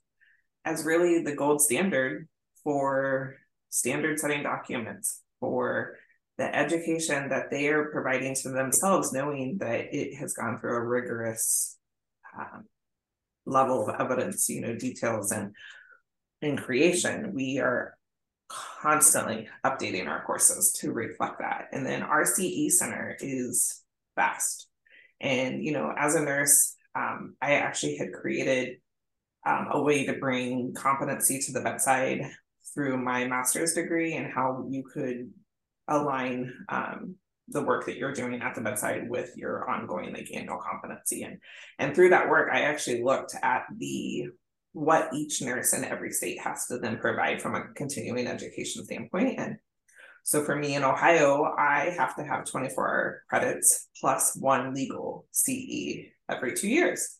as 0.65 0.85
really 0.85 1.23
the 1.23 1.37
gold 1.37 1.61
standard 1.61 2.29
for 2.63 3.37
standard 3.69 4.19
setting 4.19 4.43
documents 4.43 5.21
for 5.41 5.97
the 6.37 6.55
education 6.55 7.29
that 7.29 7.51
they 7.51 7.69
are 7.69 7.87
providing 7.87 8.35
to 8.35 8.51
themselves, 8.51 9.13
knowing 9.13 9.59
that 9.59 9.95
it 9.95 10.17
has 10.17 10.35
gone 10.35 10.59
through 10.59 10.77
a 10.77 10.85
rigorous 10.85 11.79
um, 12.39 12.65
level 13.47 13.89
of 13.89 14.01
evidence, 14.01 14.49
you 14.49 14.61
know, 14.61 14.75
details 14.75 15.31
and 15.31 15.55
in 16.43 16.57
creation, 16.57 17.33
we 17.33 17.59
are 17.59 17.97
constantly 18.49 19.49
updating 19.65 20.07
our 20.07 20.23
courses 20.25 20.73
to 20.81 20.93
reflect 20.93 21.39
that. 21.39 21.69
And 21.73 21.87
then 21.87 22.03
our 22.03 22.25
CE 22.25 22.69
Center 22.69 23.17
is 23.21 23.83
fast. 24.15 24.69
And, 25.21 25.65
you 25.65 25.73
know, 25.73 25.93
as 25.97 26.15
a 26.15 26.21
nurse, 26.21 26.77
um, 26.95 27.37
I 27.41 27.55
actually 27.55 27.97
had 27.97 28.13
created 28.13 28.77
um, 29.47 29.69
a 29.71 29.83
way 29.83 30.07
to 30.07 30.15
bring 30.15 30.75
competency 30.75 31.39
to 31.41 31.53
the 31.53 31.61
bedside 31.61 32.31
through 32.75 32.99
my 32.99 33.27
master's 33.27 33.73
degree 33.73 34.15
and 34.15 34.33
how 34.33 34.67
you 34.69 34.83
could 34.83 35.31
align 35.89 36.53
um, 36.69 37.17
the 37.49 37.63
work 37.63 37.87
that 37.87 37.97
you're 37.97 38.13
doing 38.13 38.41
at 38.41 38.55
the 38.55 38.61
bedside 38.61 39.09
with 39.09 39.37
your 39.37 39.69
ongoing 39.69 40.13
like 40.13 40.29
annual 40.35 40.59
competency. 40.59 41.23
And 41.23 41.39
and 41.79 41.95
through 41.95 42.11
that 42.11 42.29
work 42.29 42.49
i 42.53 42.63
actually 42.63 43.03
looked 43.03 43.35
at 43.43 43.65
the 43.77 44.29
what 44.73 45.13
each 45.15 45.41
nurse 45.41 45.73
in 45.73 45.85
every 45.85 46.11
state 46.11 46.41
has 46.41 46.67
to 46.67 46.79
then 46.79 46.99
provide 46.99 47.41
from 47.41 47.55
a 47.55 47.69
continuing 47.75 48.27
education 48.27 48.85
standpoint. 48.85 49.39
And 49.39 49.57
so 50.25 50.43
for 50.43 50.57
me 50.57 50.75
in 50.75 50.83
ohio 50.83 51.55
i 51.59 51.95
have 51.99 52.17
to 52.17 52.25
have 52.25 52.47
24 52.47 53.25
credits 53.29 53.89
plus 54.01 54.35
one 54.37 54.75
legal 54.75 55.27
ce 55.31 56.07
every 56.31 56.55
two 56.55 56.69
years 56.69 57.17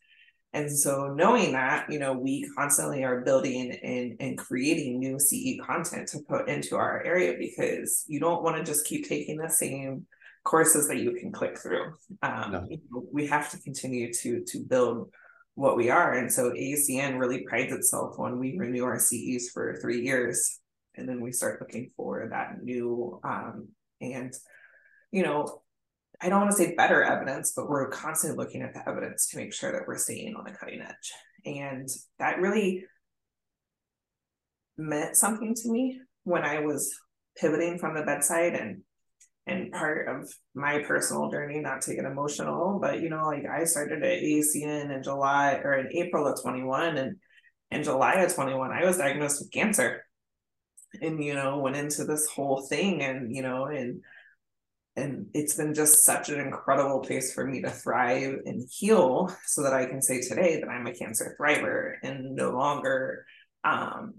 and 0.55 0.71
so 0.71 1.13
knowing 1.13 1.53
that, 1.53 1.91
you 1.91 1.99
know, 1.99 2.13
we 2.13 2.49
constantly 2.57 3.03
are 3.03 3.23
building 3.23 3.73
and, 3.83 4.17
and 4.21 4.39
creating 4.39 5.01
new 5.01 5.19
CE 5.19 5.59
content 5.67 6.07
to 6.09 6.21
put 6.29 6.49
into 6.49 6.77
our 6.77 7.03
area 7.03 7.35
because 7.37 8.05
you 8.07 8.21
don't 8.21 8.45
want 8.45 8.57
to 8.57 8.63
just 8.63 8.87
keep 8.87 9.09
taking 9.09 9.37
the 9.37 9.51
same 9.51 10.07
courses 10.45 10.87
that 10.87 10.99
you 10.99 11.11
can 11.13 11.33
click 11.33 11.59
through. 11.59 11.95
Um, 12.23 12.53
no. 12.53 12.67
you 12.71 12.79
know, 12.89 13.05
we 13.13 13.27
have 13.27 13.51
to 13.51 13.59
continue 13.59 14.13
to 14.13 14.45
to 14.45 14.61
build 14.61 15.11
what 15.57 15.77
we 15.77 15.91
are. 15.91 16.15
And 16.15 16.33
so 16.33 16.53
AACN 16.53 17.19
really 17.19 17.43
prides 17.43 17.73
itself 17.73 18.15
when 18.17 18.39
we 18.39 18.57
renew 18.57 18.85
our 18.85 19.01
CEs 19.01 19.51
for 19.53 19.77
three 19.81 20.03
years. 20.03 20.61
And 20.95 21.09
then 21.09 21.21
we 21.21 21.33
start 21.33 21.61
looking 21.61 21.91
for 21.97 22.29
that 22.31 22.63
new 22.63 23.21
um, 23.25 23.69
and 24.01 24.33
you 25.11 25.25
know 25.25 25.63
I 26.25 26.31
don't 26.31 26.41
want 26.41 26.53
to 26.53 26.57
say 26.57 26.75
better 26.75 27.03
evidence, 27.03 27.53
but 27.55 27.69
we're 27.69 27.91
constantly 27.91 28.43
looking 28.43 28.63
at 28.63 28.73
the 28.73 28.89
evidence 28.89 29.29
to 29.29 29.37
make 29.37 29.53
sure 29.53 29.73
that 29.73 29.87
we're 29.87 29.99
staying 29.99 30.35
on 30.37 30.45
the 30.45 30.53
cutting 30.53 30.81
edge. 30.81 31.13
And 31.45 31.87
that 32.19 32.41
really 32.41 32.87
meant 34.79 35.17
something 35.17 35.55
to 35.55 35.71
me 35.71 36.01
when 36.23 36.43
I 36.43 36.61
was 36.61 36.95
pivoting 37.37 37.79
from 37.79 37.95
the 37.95 38.03
bedside 38.03 38.55
and 38.55 38.83
and 39.47 39.71
part 39.73 40.09
of 40.09 40.33
my 40.55 40.79
personal 40.79 41.31
journey, 41.31 41.61
not 41.61 41.83
to 41.83 41.95
get 41.95 42.07
emotional, 42.07 42.79
but 42.81 43.03
you 43.03 43.11
know, 43.11 43.27
like 43.27 43.45
I 43.45 43.65
started 43.65 44.03
at 44.03 44.23
AACN 44.23 44.97
in 44.97 45.03
July 45.03 45.61
or 45.63 45.75
in 45.75 45.95
April 45.95 46.27
of 46.27 46.41
21 46.41 46.97
and 46.97 47.17
in 47.71 47.83
July 47.83 48.15
of 48.15 48.35
21, 48.35 48.73
I 48.73 48.87
was 48.87 48.97
diagnosed 48.97 49.43
with 49.43 49.53
cancer 49.53 50.07
and 51.03 51.23
you 51.23 51.35
know, 51.35 51.59
went 51.59 51.77
into 51.77 52.05
this 52.07 52.27
whole 52.27 52.63
thing 52.63 53.03
and 53.03 53.37
you 53.37 53.43
know, 53.43 53.67
and 53.67 54.01
and 54.97 55.27
it's 55.35 55.55
been 55.55 55.75
just 55.75 56.05
such 56.05 56.29
an 56.29 56.39
incredible 56.39 57.01
place 57.01 57.35
for 57.35 57.45
me 57.45 57.63
to 57.63 57.71
thrive 57.71 58.39
and 58.47 58.69
heal 58.71 59.35
so 59.45 59.63
that 59.63 59.73
I 59.73 59.87
can 59.87 60.01
say 60.01 60.21
today 60.21 60.61
that 60.61 60.69
I'm 60.69 60.87
a 60.87 60.95
cancer 60.95 61.37
thriver 61.39 61.95
and 62.03 62.37
no 62.37 62.53
longer 62.53 63.27
um, 63.65 64.15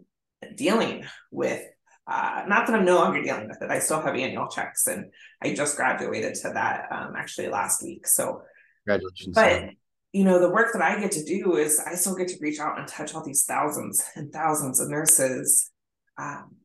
dealing 0.56 1.06
with, 1.32 1.64
uh, 2.08 2.44
not 2.48 2.68
that 2.68 2.76
I'm 2.76 2.86
no 2.86 2.96
longer 2.96 3.24
dealing 3.24 3.48
with 3.48 3.62
it. 3.62 3.72
I 3.72 3.80
still 3.80 4.02
have 4.02 4.16
annual 4.16 4.50
checks 4.50 4.88
and 4.88 5.12
I 5.42 5.54
just 5.54 5.78
graduated 5.78 6.36
to 6.36 6.50
that 6.54 6.92
um, 6.92 7.14
actually 7.18 7.48
last 7.48 7.82
week. 7.82 8.06
So, 8.06 8.42
congratulations. 8.86 9.34
But, 9.34 9.70
you 10.12 10.26
know, 10.26 10.40
the 10.40 10.50
work 10.50 10.74
that 10.74 10.82
I 10.82 11.00
get 11.00 11.12
to 11.14 11.24
do 11.24 11.56
is 11.56 11.80
I 11.80 11.96
still 11.96 12.16
get 12.16 12.28
to 12.30 12.38
reach 12.42 12.60
out 12.60 12.78
and 12.78 12.88
touch 12.88 13.16
all 13.16 13.24
these 13.24 13.46
thousands 13.46 14.04
and 14.16 14.32
thousands 14.32 14.82
of 14.82 14.90
nurses 14.90 15.72
um, 16.18 16.56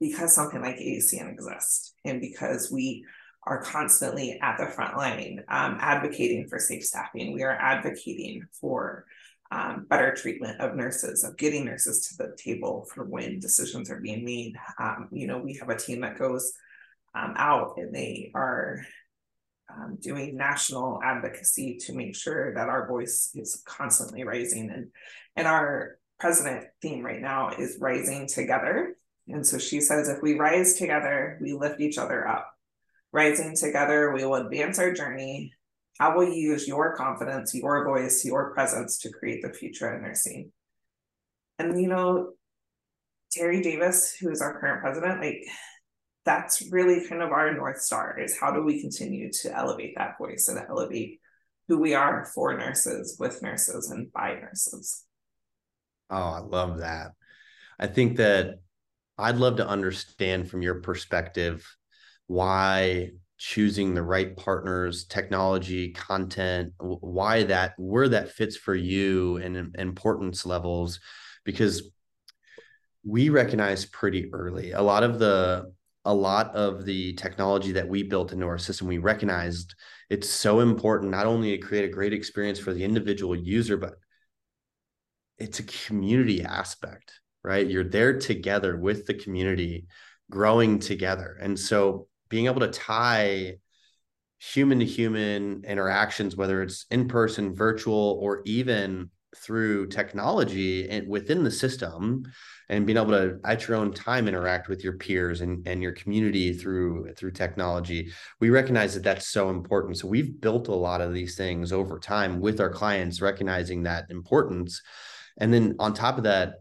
because 0.00 0.34
something 0.34 0.60
like 0.60 0.76
AACN 0.76 1.32
exists 1.32 1.94
and 2.04 2.20
because 2.20 2.70
we 2.72 3.04
are 3.46 3.62
constantly 3.62 4.38
at 4.40 4.58
the 4.58 4.66
front 4.66 4.96
line 4.96 5.44
um, 5.48 5.78
advocating 5.80 6.48
for 6.48 6.58
safe 6.58 6.84
staffing. 6.84 7.32
We 7.32 7.44
are 7.44 7.56
advocating 7.56 8.46
for 8.60 9.06
um, 9.52 9.86
better 9.88 10.12
treatment 10.14 10.60
of 10.60 10.74
nurses, 10.74 11.22
of 11.22 11.36
getting 11.36 11.64
nurses 11.64 12.08
to 12.08 12.16
the 12.16 12.36
table 12.36 12.86
for 12.92 13.04
when 13.04 13.38
decisions 13.38 13.90
are 13.90 14.00
being 14.00 14.24
made. 14.24 14.56
Um, 14.80 15.08
you 15.12 15.28
know, 15.28 15.38
we 15.38 15.54
have 15.54 15.68
a 15.68 15.76
team 15.76 16.00
that 16.00 16.18
goes 16.18 16.52
um, 17.14 17.34
out 17.36 17.74
and 17.76 17.94
they 17.94 18.32
are 18.34 18.84
um, 19.72 19.98
doing 20.00 20.36
national 20.36 21.00
advocacy 21.04 21.76
to 21.86 21.92
make 21.92 22.16
sure 22.16 22.54
that 22.54 22.68
our 22.68 22.88
voice 22.88 23.30
is 23.34 23.62
constantly 23.64 24.24
rising. 24.24 24.70
And 24.70 24.88
and 25.36 25.46
our 25.46 25.98
president 26.18 26.66
theme 26.80 27.04
right 27.04 27.20
now 27.20 27.50
is 27.50 27.78
rising 27.80 28.26
together. 28.26 28.96
And 29.28 29.46
so 29.46 29.58
she 29.58 29.80
says, 29.80 30.08
if 30.08 30.22
we 30.22 30.38
rise 30.38 30.74
together, 30.74 31.38
we 31.40 31.52
lift 31.52 31.80
each 31.80 31.98
other 31.98 32.26
up. 32.26 32.55
Rising 33.16 33.56
together, 33.56 34.12
we 34.12 34.26
will 34.26 34.34
advance 34.34 34.78
our 34.78 34.92
journey 34.92 35.54
how 35.98 36.14
will 36.14 36.28
use 36.28 36.68
your 36.68 36.94
confidence, 36.94 37.54
your 37.54 37.82
voice, 37.82 38.26
your 38.26 38.52
presence 38.52 38.98
to 38.98 39.10
create 39.10 39.40
the 39.42 39.54
future 39.54 39.88
of 39.88 40.02
nursing? 40.02 40.52
And 41.58 41.80
you 41.80 41.88
know, 41.88 42.32
Terry 43.32 43.62
Davis, 43.62 44.14
who 44.20 44.30
is 44.30 44.42
our 44.42 44.60
current 44.60 44.82
president, 44.82 45.22
like 45.22 45.38
that's 46.26 46.70
really 46.70 47.08
kind 47.08 47.22
of 47.22 47.30
our 47.30 47.54
north 47.54 47.80
star 47.80 48.18
is 48.20 48.38
how 48.38 48.50
do 48.50 48.62
we 48.62 48.82
continue 48.82 49.32
to 49.32 49.56
elevate 49.56 49.94
that 49.96 50.18
voice 50.18 50.48
and 50.48 50.60
elevate 50.68 51.18
who 51.68 51.78
we 51.78 51.94
are 51.94 52.26
for 52.34 52.54
nurses, 52.54 53.16
with 53.18 53.42
nurses, 53.42 53.90
and 53.90 54.12
by 54.12 54.34
nurses. 54.34 55.04
Oh, 56.10 56.16
I 56.16 56.40
love 56.40 56.80
that. 56.80 57.12
I 57.78 57.86
think 57.86 58.18
that 58.18 58.56
I'd 59.16 59.36
love 59.36 59.56
to 59.56 59.66
understand 59.66 60.50
from 60.50 60.60
your 60.60 60.82
perspective 60.82 61.66
why 62.26 63.10
choosing 63.38 63.94
the 63.94 64.02
right 64.02 64.36
partners, 64.36 65.04
technology, 65.04 65.92
content, 65.92 66.72
why 66.78 67.44
that, 67.44 67.74
where 67.76 68.08
that 68.08 68.30
fits 68.30 68.56
for 68.56 68.74
you 68.74 69.36
and 69.36 69.74
importance 69.76 70.46
levels, 70.46 71.00
because 71.44 71.90
we 73.04 73.28
recognize 73.28 73.84
pretty 73.84 74.32
early 74.32 74.72
a 74.72 74.82
lot 74.82 75.04
of 75.04 75.18
the 75.20 75.72
a 76.04 76.14
lot 76.14 76.54
of 76.54 76.84
the 76.84 77.12
technology 77.14 77.72
that 77.72 77.88
we 77.88 78.02
built 78.02 78.32
into 78.32 78.46
our 78.46 78.58
system 78.58 78.88
we 78.88 78.98
recognized 78.98 79.76
it's 80.10 80.28
so 80.28 80.58
important 80.58 81.12
not 81.12 81.24
only 81.24 81.52
to 81.52 81.64
create 81.64 81.84
a 81.84 81.92
great 81.92 82.12
experience 82.12 82.58
for 82.58 82.74
the 82.74 82.82
individual 82.82 83.36
user 83.36 83.76
but 83.76 83.94
it's 85.38 85.60
a 85.60 85.62
community 85.62 86.42
aspect 86.42 87.12
right? 87.46 87.70
You're 87.70 87.84
there 87.84 88.18
together 88.18 88.76
with 88.76 89.06
the 89.06 89.14
community 89.14 89.86
growing 90.28 90.80
together. 90.80 91.38
And 91.40 91.56
so 91.56 92.08
being 92.28 92.46
able 92.46 92.60
to 92.60 92.68
tie 92.68 93.56
human 94.38 94.80
to 94.80 94.84
human 94.84 95.64
interactions, 95.64 96.36
whether 96.36 96.62
it's 96.62 96.86
in 96.90 97.08
person, 97.08 97.54
virtual, 97.54 98.18
or 98.20 98.42
even 98.44 99.10
through 99.36 99.86
technology 99.88 100.88
and 100.88 101.08
within 101.08 101.44
the 101.44 101.50
system 101.50 102.24
and 102.68 102.86
being 102.86 102.96
able 102.96 103.10
to 103.10 103.38
at 103.44 103.66
your 103.66 103.76
own 103.76 103.92
time 103.92 104.28
interact 104.28 104.68
with 104.68 104.82
your 104.82 104.94
peers 104.94 105.40
and, 105.40 105.66
and 105.66 105.82
your 105.82 105.92
community 105.92 106.52
through 106.52 107.12
through 107.16 107.30
technology 107.30 108.10
we 108.40 108.50
recognize 108.50 108.94
that 108.94 109.02
that's 109.02 109.28
so 109.28 109.50
important. 109.50 109.98
So 109.98 110.08
we've 110.08 110.40
built 110.40 110.68
a 110.68 110.74
lot 110.74 111.00
of 111.00 111.12
these 111.12 111.36
things 111.36 111.72
over 111.72 111.98
time 111.98 112.40
with 112.40 112.60
our 112.60 112.70
clients 112.70 113.20
recognizing 113.20 113.82
that 113.82 114.10
importance. 114.10 114.80
And 115.38 115.52
then 115.52 115.76
on 115.78 115.92
top 115.92 116.18
of 116.18 116.24
that 116.24 116.54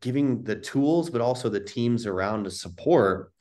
giving 0.00 0.42
the 0.42 0.56
tools 0.56 1.08
but 1.08 1.22
also 1.22 1.48
the 1.48 1.60
teams 1.60 2.06
around 2.06 2.44
to 2.44 2.50
support 2.50 3.32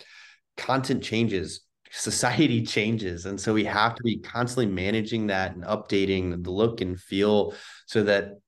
content 0.58 1.04
changes 1.04 1.62
society 1.92 2.62
changes. 2.66 3.26
And 3.26 3.40
so 3.40 3.54
we 3.54 3.66
have 3.66 3.96
to 3.96 4.04
be 4.04 4.18
constantly 4.18 4.74
managing 4.74 5.28
that 5.28 5.56
and 5.56 5.64
updating 5.64 6.44
the 6.44 6.52
look 6.52 6.82
and 6.82 7.00
feel 7.00 7.54
so 7.86 8.04
that 8.04 8.40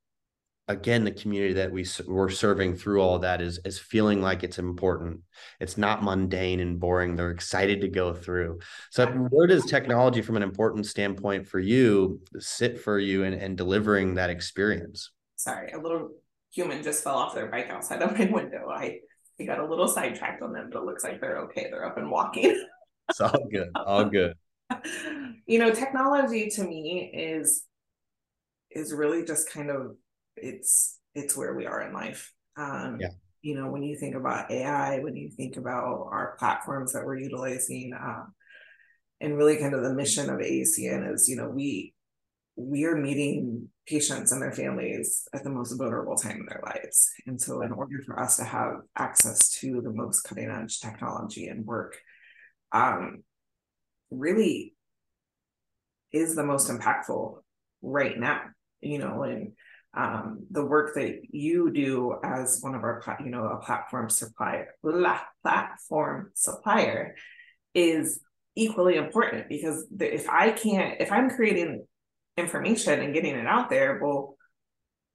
again 0.69 1.03
the 1.03 1.11
community 1.11 1.53
that 1.53 1.69
we 1.69 1.85
we're 2.07 2.29
serving 2.29 2.73
through 2.73 3.01
all 3.01 3.19
that 3.19 3.41
is 3.41 3.59
is 3.65 3.77
feeling 3.77 4.21
like 4.21 4.43
it's 4.43 4.59
important. 4.59 5.19
It's 5.59 5.77
not 5.77 6.03
mundane 6.03 6.61
and 6.61 6.79
boring. 6.79 7.15
They're 7.15 7.31
excited 7.31 7.81
to 7.81 7.89
go 7.89 8.13
through. 8.13 8.59
So 8.89 9.05
where 9.07 9.47
does 9.47 9.65
technology 9.65 10.21
from 10.21 10.37
an 10.37 10.43
important 10.43 10.85
standpoint 10.85 11.47
for 11.47 11.59
you 11.59 12.21
sit 12.39 12.79
for 12.79 12.97
you 12.97 13.25
and, 13.25 13.35
and 13.35 13.57
delivering 13.57 14.15
that 14.15 14.29
experience? 14.29 15.11
Sorry 15.35 15.71
a 15.71 15.77
little 15.77 16.11
human 16.51 16.83
just 16.83 17.03
fell 17.03 17.15
off 17.15 17.35
their 17.35 17.47
bike 17.47 17.69
outside 17.69 18.01
of 18.01 18.17
my 18.17 18.25
window. 18.25 18.69
I 18.69 18.99
Got 19.45 19.59
a 19.59 19.65
little 19.65 19.87
sidetracked 19.87 20.41
on 20.41 20.53
them, 20.53 20.69
but 20.71 20.79
it 20.79 20.85
looks 20.85 21.03
like 21.03 21.21
they're 21.21 21.39
okay. 21.39 21.67
They're 21.69 21.85
up 21.85 21.97
and 21.97 22.09
walking. 22.09 22.65
it's 23.09 23.21
all 23.21 23.47
good. 23.51 23.69
All 23.75 24.05
good. 24.05 24.33
you 25.45 25.59
know, 25.59 25.71
technology 25.71 26.49
to 26.49 26.63
me 26.63 27.11
is 27.13 27.65
is 28.71 28.93
really 28.93 29.23
just 29.23 29.51
kind 29.51 29.69
of 29.69 29.95
it's 30.35 30.99
it's 31.15 31.37
where 31.37 31.55
we 31.55 31.65
are 31.65 31.81
in 31.81 31.93
life. 31.93 32.31
Um, 32.57 32.97
yeah. 32.99 33.09
You 33.41 33.55
know, 33.55 33.69
when 33.69 33.83
you 33.83 33.97
think 33.97 34.15
about 34.15 34.49
AI, 34.51 34.99
when 34.99 35.15
you 35.15 35.29
think 35.29 35.57
about 35.57 36.07
our 36.11 36.35
platforms 36.39 36.93
that 36.93 37.05
we're 37.05 37.19
utilizing, 37.19 37.91
um, 37.93 38.33
and 39.19 39.37
really 39.37 39.57
kind 39.57 39.73
of 39.73 39.83
the 39.83 39.93
mission 39.93 40.29
of 40.29 40.39
AACN 40.39 41.13
is, 41.13 41.27
you 41.27 41.35
know, 41.35 41.49
we 41.49 41.92
we 42.55 42.85
are 42.85 42.95
meeting 42.95 43.69
patients 43.87 44.31
and 44.31 44.41
their 44.41 44.51
families 44.51 45.27
at 45.33 45.43
the 45.43 45.49
most 45.49 45.73
vulnerable 45.73 46.15
time 46.15 46.37
in 46.37 46.45
their 46.45 46.61
lives. 46.63 47.09
And 47.25 47.41
so, 47.41 47.61
in 47.61 47.71
order 47.71 48.01
for 48.05 48.19
us 48.19 48.37
to 48.37 48.43
have 48.43 48.81
access 48.95 49.49
to 49.59 49.81
the 49.81 49.91
most 49.91 50.21
cutting 50.21 50.49
edge 50.49 50.79
technology 50.79 51.47
and 51.47 51.65
work, 51.65 51.97
um, 52.71 53.23
really 54.11 54.75
is 56.11 56.35
the 56.35 56.43
most 56.43 56.69
impactful 56.69 57.37
right 57.81 58.17
now, 58.19 58.41
you 58.81 58.99
know, 58.99 59.23
and 59.23 59.53
um, 59.95 60.45
the 60.49 60.65
work 60.65 60.95
that 60.95 61.21
you 61.29 61.71
do 61.71 62.15
as 62.23 62.59
one 62.61 62.75
of 62.75 62.83
our, 62.83 63.01
you 63.23 63.29
know, 63.29 63.45
a 63.45 63.57
platform 63.57 64.09
supplier, 64.09 64.69
platform 65.43 66.31
supplier 66.35 67.15
is 67.73 68.19
equally 68.55 68.95
important 68.95 69.49
because 69.49 69.85
if 69.99 70.29
I 70.29 70.51
can't, 70.51 71.01
if 71.01 71.11
I'm 71.11 71.29
creating 71.29 71.85
information 72.37 72.99
and 72.99 73.13
getting 73.13 73.35
it 73.35 73.47
out 73.47 73.69
there, 73.69 73.99
well, 74.01 74.37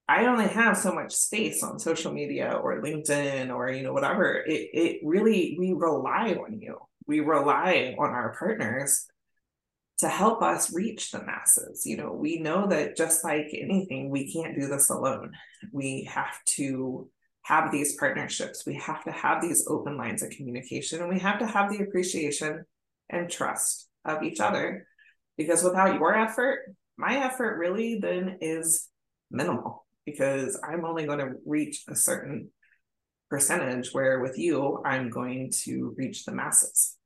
I 0.09 0.25
only 0.27 0.47
have 0.47 0.77
so 0.77 0.93
much 0.93 1.15
space 1.15 1.63
on 1.63 1.79
social 1.79 2.13
media 2.13 2.53
or 2.63 2.81
LinkedIn 2.81 3.55
or 3.55 3.71
you 3.71 3.83
know 3.83 3.93
whatever. 3.93 4.43
It 4.47 4.71
it 4.73 5.01
really 5.05 5.57
we 5.59 5.75
rely 5.75 6.33
on 6.33 6.61
you. 6.61 6.79
We 7.07 7.21
rely 7.21 7.95
on 7.99 8.11
our 8.11 8.35
partners 8.39 9.07
to 9.99 10.09
help 10.09 10.43
us 10.43 10.73
reach 10.73 11.11
the 11.11 11.23
masses. 11.25 11.85
You 11.85 11.97
know, 11.99 12.13
we 12.13 12.39
know 12.39 12.69
that 12.69 12.97
just 12.97 13.25
like 13.25 13.49
anything, 13.53 14.11
we 14.11 14.33
can't 14.33 14.59
do 14.59 14.69
this 14.69 14.89
alone. 14.91 15.33
We 15.73 16.05
have 16.05 16.43
to 16.57 17.11
have 17.43 17.73
these 17.73 17.97
partnerships. 17.97 18.65
We 18.65 18.75
have 18.75 19.05
to 19.05 19.11
have 19.11 19.43
these 19.43 19.67
open 19.69 19.97
lines 19.97 20.23
of 20.23 20.31
communication 20.31 21.01
and 21.01 21.09
we 21.09 21.19
have 21.19 21.39
to 21.41 21.47
have 21.47 21.71
the 21.71 21.83
appreciation 21.83 22.65
and 23.11 23.31
trust 23.31 23.89
of 24.05 24.23
each 24.23 24.39
other 24.41 24.87
because 25.37 25.65
without 25.65 25.95
your 25.95 26.15
effort, 26.15 26.75
my 26.99 27.25
effort 27.25 27.57
really 27.59 27.99
then 27.99 28.39
is 28.41 28.89
minimal 29.31 29.87
because 30.05 30.61
I'm 30.69 30.85
only 30.85 31.07
going 31.07 31.21
to 31.21 31.35
reach 31.47 31.85
a 31.89 31.95
certain 31.95 32.51
percentage 33.31 33.91
where 33.93 34.21
with 34.21 34.39
you 34.39 34.83
I'm 34.85 35.09
going 35.09 35.53
to 35.65 35.95
reach 35.97 36.25
the 36.25 36.33
masses. 36.33 36.97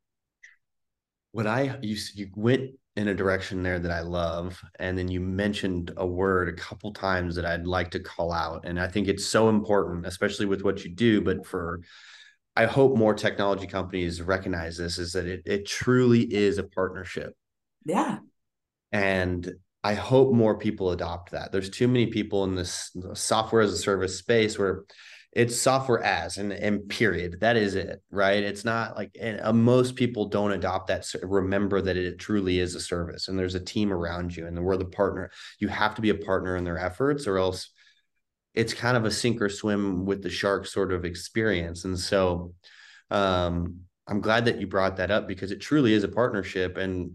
What 1.32 1.46
I 1.46 1.78
you 1.82 1.96
you 2.14 2.30
went 2.34 2.72
in 2.96 3.08
a 3.08 3.14
direction 3.14 3.62
there 3.62 3.78
that 3.78 3.90
I 3.90 4.00
love 4.00 4.62
and 4.78 4.98
then 4.98 5.08
you 5.08 5.20
mentioned 5.20 5.92
a 5.96 6.06
word 6.06 6.48
a 6.48 6.52
couple 6.52 6.92
times 6.92 7.34
that 7.36 7.46
I'd 7.46 7.66
like 7.66 7.90
to 7.92 8.00
call 8.00 8.32
out 8.32 8.64
and 8.66 8.78
I 8.78 8.86
think 8.86 9.08
it's 9.08 9.24
so 9.24 9.48
important 9.48 10.06
especially 10.06 10.44
with 10.44 10.62
what 10.62 10.84
you 10.84 10.90
do 10.90 11.22
but 11.22 11.46
for 11.46 11.80
I 12.54 12.66
hope 12.66 12.96
more 12.96 13.14
technology 13.14 13.66
companies 13.66 14.20
recognize 14.20 14.76
this 14.76 14.98
is 14.98 15.12
that 15.14 15.26
it 15.26 15.42
it 15.46 15.66
truly 15.66 16.20
is 16.22 16.58
a 16.58 16.64
partnership. 16.64 17.34
Yeah. 17.84 18.18
And 18.92 19.50
I 19.84 19.94
hope 19.94 20.32
more 20.32 20.58
people 20.58 20.92
adopt 20.92 21.32
that. 21.32 21.50
There's 21.50 21.70
too 21.70 21.88
many 21.88 22.06
people 22.06 22.44
in 22.44 22.54
this 22.54 22.90
software 23.14 23.62
as 23.62 23.72
a 23.72 23.78
service 23.78 24.18
space 24.18 24.58
where 24.58 24.84
it's 25.32 25.58
software 25.58 26.02
as 26.02 26.36
and, 26.36 26.52
and 26.52 26.88
period. 26.88 27.40
That 27.40 27.56
is 27.56 27.74
it, 27.74 28.02
right? 28.10 28.42
It's 28.42 28.64
not 28.64 28.96
like 28.96 29.16
and 29.18 29.40
uh, 29.40 29.52
most 29.52 29.96
people 29.96 30.26
don't 30.26 30.52
adopt 30.52 30.88
that. 30.88 31.10
Remember 31.22 31.80
that 31.80 31.96
it 31.96 32.18
truly 32.18 32.58
is 32.58 32.74
a 32.74 32.80
service, 32.80 33.28
and 33.28 33.38
there's 33.38 33.54
a 33.54 33.60
team 33.60 33.92
around 33.92 34.36
you, 34.36 34.46
and 34.46 34.62
we're 34.62 34.76
the 34.76 34.84
partner. 34.84 35.30
You 35.58 35.68
have 35.68 35.94
to 35.94 36.02
be 36.02 36.10
a 36.10 36.14
partner 36.14 36.56
in 36.56 36.64
their 36.64 36.78
efforts, 36.78 37.26
or 37.26 37.38
else 37.38 37.70
it's 38.54 38.74
kind 38.74 38.96
of 38.96 39.06
a 39.06 39.10
sink 39.10 39.40
or 39.40 39.48
swim 39.48 40.04
with 40.04 40.22
the 40.22 40.28
shark 40.28 40.66
sort 40.66 40.92
of 40.92 41.06
experience. 41.06 41.84
And 41.86 41.98
so, 41.98 42.54
um, 43.10 43.80
I'm 44.06 44.20
glad 44.20 44.44
that 44.44 44.60
you 44.60 44.66
brought 44.66 44.98
that 44.98 45.10
up 45.10 45.26
because 45.26 45.50
it 45.50 45.62
truly 45.62 45.94
is 45.94 46.04
a 46.04 46.08
partnership, 46.08 46.76
and 46.76 47.12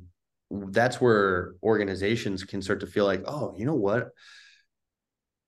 that's 0.49 1.01
where 1.01 1.55
organizations 1.63 2.43
can 2.43 2.61
start 2.61 2.79
to 2.81 2.87
feel 2.87 3.05
like, 3.05 3.23
oh, 3.25 3.53
you 3.57 3.65
know 3.65 3.75
what? 3.75 4.09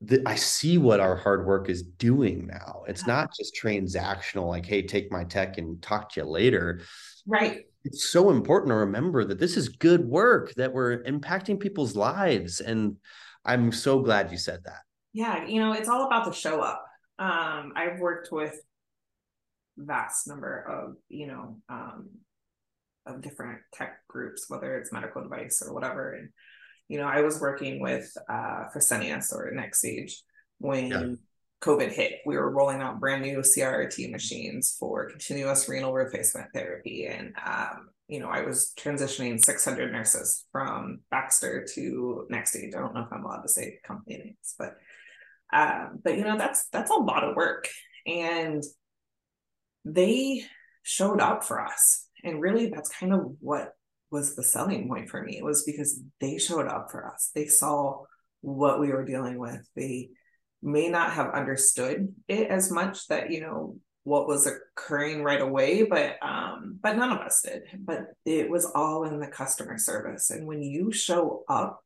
The, 0.02 0.22
I 0.26 0.36
see 0.36 0.78
what 0.78 1.00
our 1.00 1.16
hard 1.16 1.46
work 1.46 1.70
is 1.70 1.84
doing 1.84 2.48
now. 2.48 2.84
It's 2.88 3.06
not 3.06 3.32
just 3.38 3.58
transactional, 3.62 4.48
like, 4.48 4.66
hey, 4.66 4.82
take 4.82 5.12
my 5.12 5.26
tech 5.26 5.58
and 5.58 5.82
talk 5.82 6.14
to 6.14 6.22
you 6.22 6.26
later. 6.26 6.82
Right. 7.28 7.66
It's 7.84 8.10
so 8.10 8.30
important 8.30 8.70
to 8.70 8.76
remember 8.76 9.26
that 9.26 9.40
this 9.40 9.58
is 9.58 9.70
good 9.70 10.06
work, 10.06 10.54
that 10.56 10.74
we're 10.74 11.04
impacting 11.04 11.60
people's 11.60 11.96
lives. 11.96 12.60
And 12.62 12.98
I'm 13.46 13.72
so 13.72 14.00
glad 14.02 14.32
you 14.32 14.38
said 14.38 14.62
that. 14.66 14.82
Yeah, 15.12 15.46
you 15.46 15.60
know, 15.60 15.74
it's 15.74 15.90
all 15.90 16.06
about 16.06 16.26
the 16.26 16.32
show 16.32 16.62
up. 16.62 16.86
Um, 17.18 17.74
I've 17.76 18.00
worked 18.00 18.32
with 18.32 18.56
vast 19.78 20.28
number 20.28 20.62
of, 20.62 20.96
you 21.10 21.28
know, 21.28 21.58
um, 21.70 22.10
of 23.06 23.22
different 23.22 23.60
tech 23.74 24.08
groups, 24.08 24.50
whether 24.50 24.78
it's 24.78 24.92
medical 24.92 25.24
device 25.24 25.64
or 25.66 25.74
whatever. 25.74 26.14
And, 26.14 26.30
you 26.88 26.98
know, 26.98 27.08
I 27.08 27.22
was 27.22 27.40
working 27.40 27.80
with 27.80 28.12
uh 28.30 28.66
Fresenius 28.74 29.34
or 29.34 29.52
NxStage 29.52 30.14
when 30.60 30.88
yeah. 30.88 31.14
COVID 31.62 31.92
hit. 31.92 32.20
We 32.26 32.38
were 32.38 32.50
rolling 32.50 32.82
out 32.82 33.00
brand 33.00 33.22
new 33.22 33.40
CRRT 33.40 34.12
machines 34.12 34.76
for 34.80 35.10
continuous 35.10 35.68
renal 35.68 35.94
replacement 35.94 36.48
therapy. 36.54 37.08
And 37.08 37.34
um, 37.46 37.90
you 38.08 38.20
know, 38.20 38.30
I 38.30 38.42
was 38.44 38.74
transitioning 38.78 39.40
600 39.40 39.92
nurses 39.92 40.46
from 40.52 41.02
Baxter 41.12 41.66
to 41.76 42.28
NxStage. 42.32 42.76
I 42.76 42.80
don't 42.80 42.96
know 42.96 43.02
if 43.02 43.14
I'm 43.14 43.24
allowed 43.24 43.44
to 43.44 43.50
say 43.50 43.80
company 43.86 44.18
names, 44.18 44.56
but 44.58 44.78
um, 45.54 46.00
but 46.04 46.18
you 46.18 46.24
know, 46.24 46.38
that's 46.38 46.68
that's 46.70 46.92
a 46.92 46.96
lot 46.96 47.24
of 47.24 47.36
work. 47.36 47.68
And 48.06 48.64
they 49.86 50.44
showed 50.84 51.22
up 51.22 51.44
for 51.44 51.64
us. 51.64 52.08
And 52.24 52.42
really 52.42 52.70
that's 52.70 52.90
kind 52.90 53.14
of 53.14 53.36
what 53.40 53.74
was 54.12 54.36
the 54.36 54.44
selling 54.44 54.88
point 54.88 55.10
for 55.10 55.22
me. 55.22 55.38
It 55.38 55.46
was 55.46 55.64
because 55.64 56.02
they 56.20 56.38
showed 56.38 56.68
up 56.68 56.90
for 56.92 57.12
us. 57.12 57.32
They 57.36 57.46
saw 57.46 58.04
what 58.42 58.80
we 58.80 58.90
were 58.90 59.06
dealing 59.06 59.38
with. 59.38 59.68
They 59.76 60.10
may 60.62 60.90
not 60.90 61.14
have 61.14 61.34
understood 61.34 62.14
it 62.28 62.48
as 62.48 62.72
much 62.72 63.08
that, 63.08 63.32
you 63.32 63.42
know, 63.42 63.78
what 64.04 64.28
was 64.28 64.48
occurring 64.48 65.24
right 65.24 65.42
away 65.42 65.84
but 65.84 66.16
um 66.22 66.80
but 66.82 66.98
none 66.98 67.12
of 67.12 67.20
us 67.20 67.42
did 67.44 67.62
but 67.80 68.06
it 68.26 68.50
was 68.50 68.66
all 68.74 69.04
in 69.04 69.20
the 69.20 69.28
customer 69.28 69.78
service 69.78 70.32
and 70.32 70.48
when 70.48 70.64
you 70.64 70.92
show 70.92 71.44
up 71.48 71.84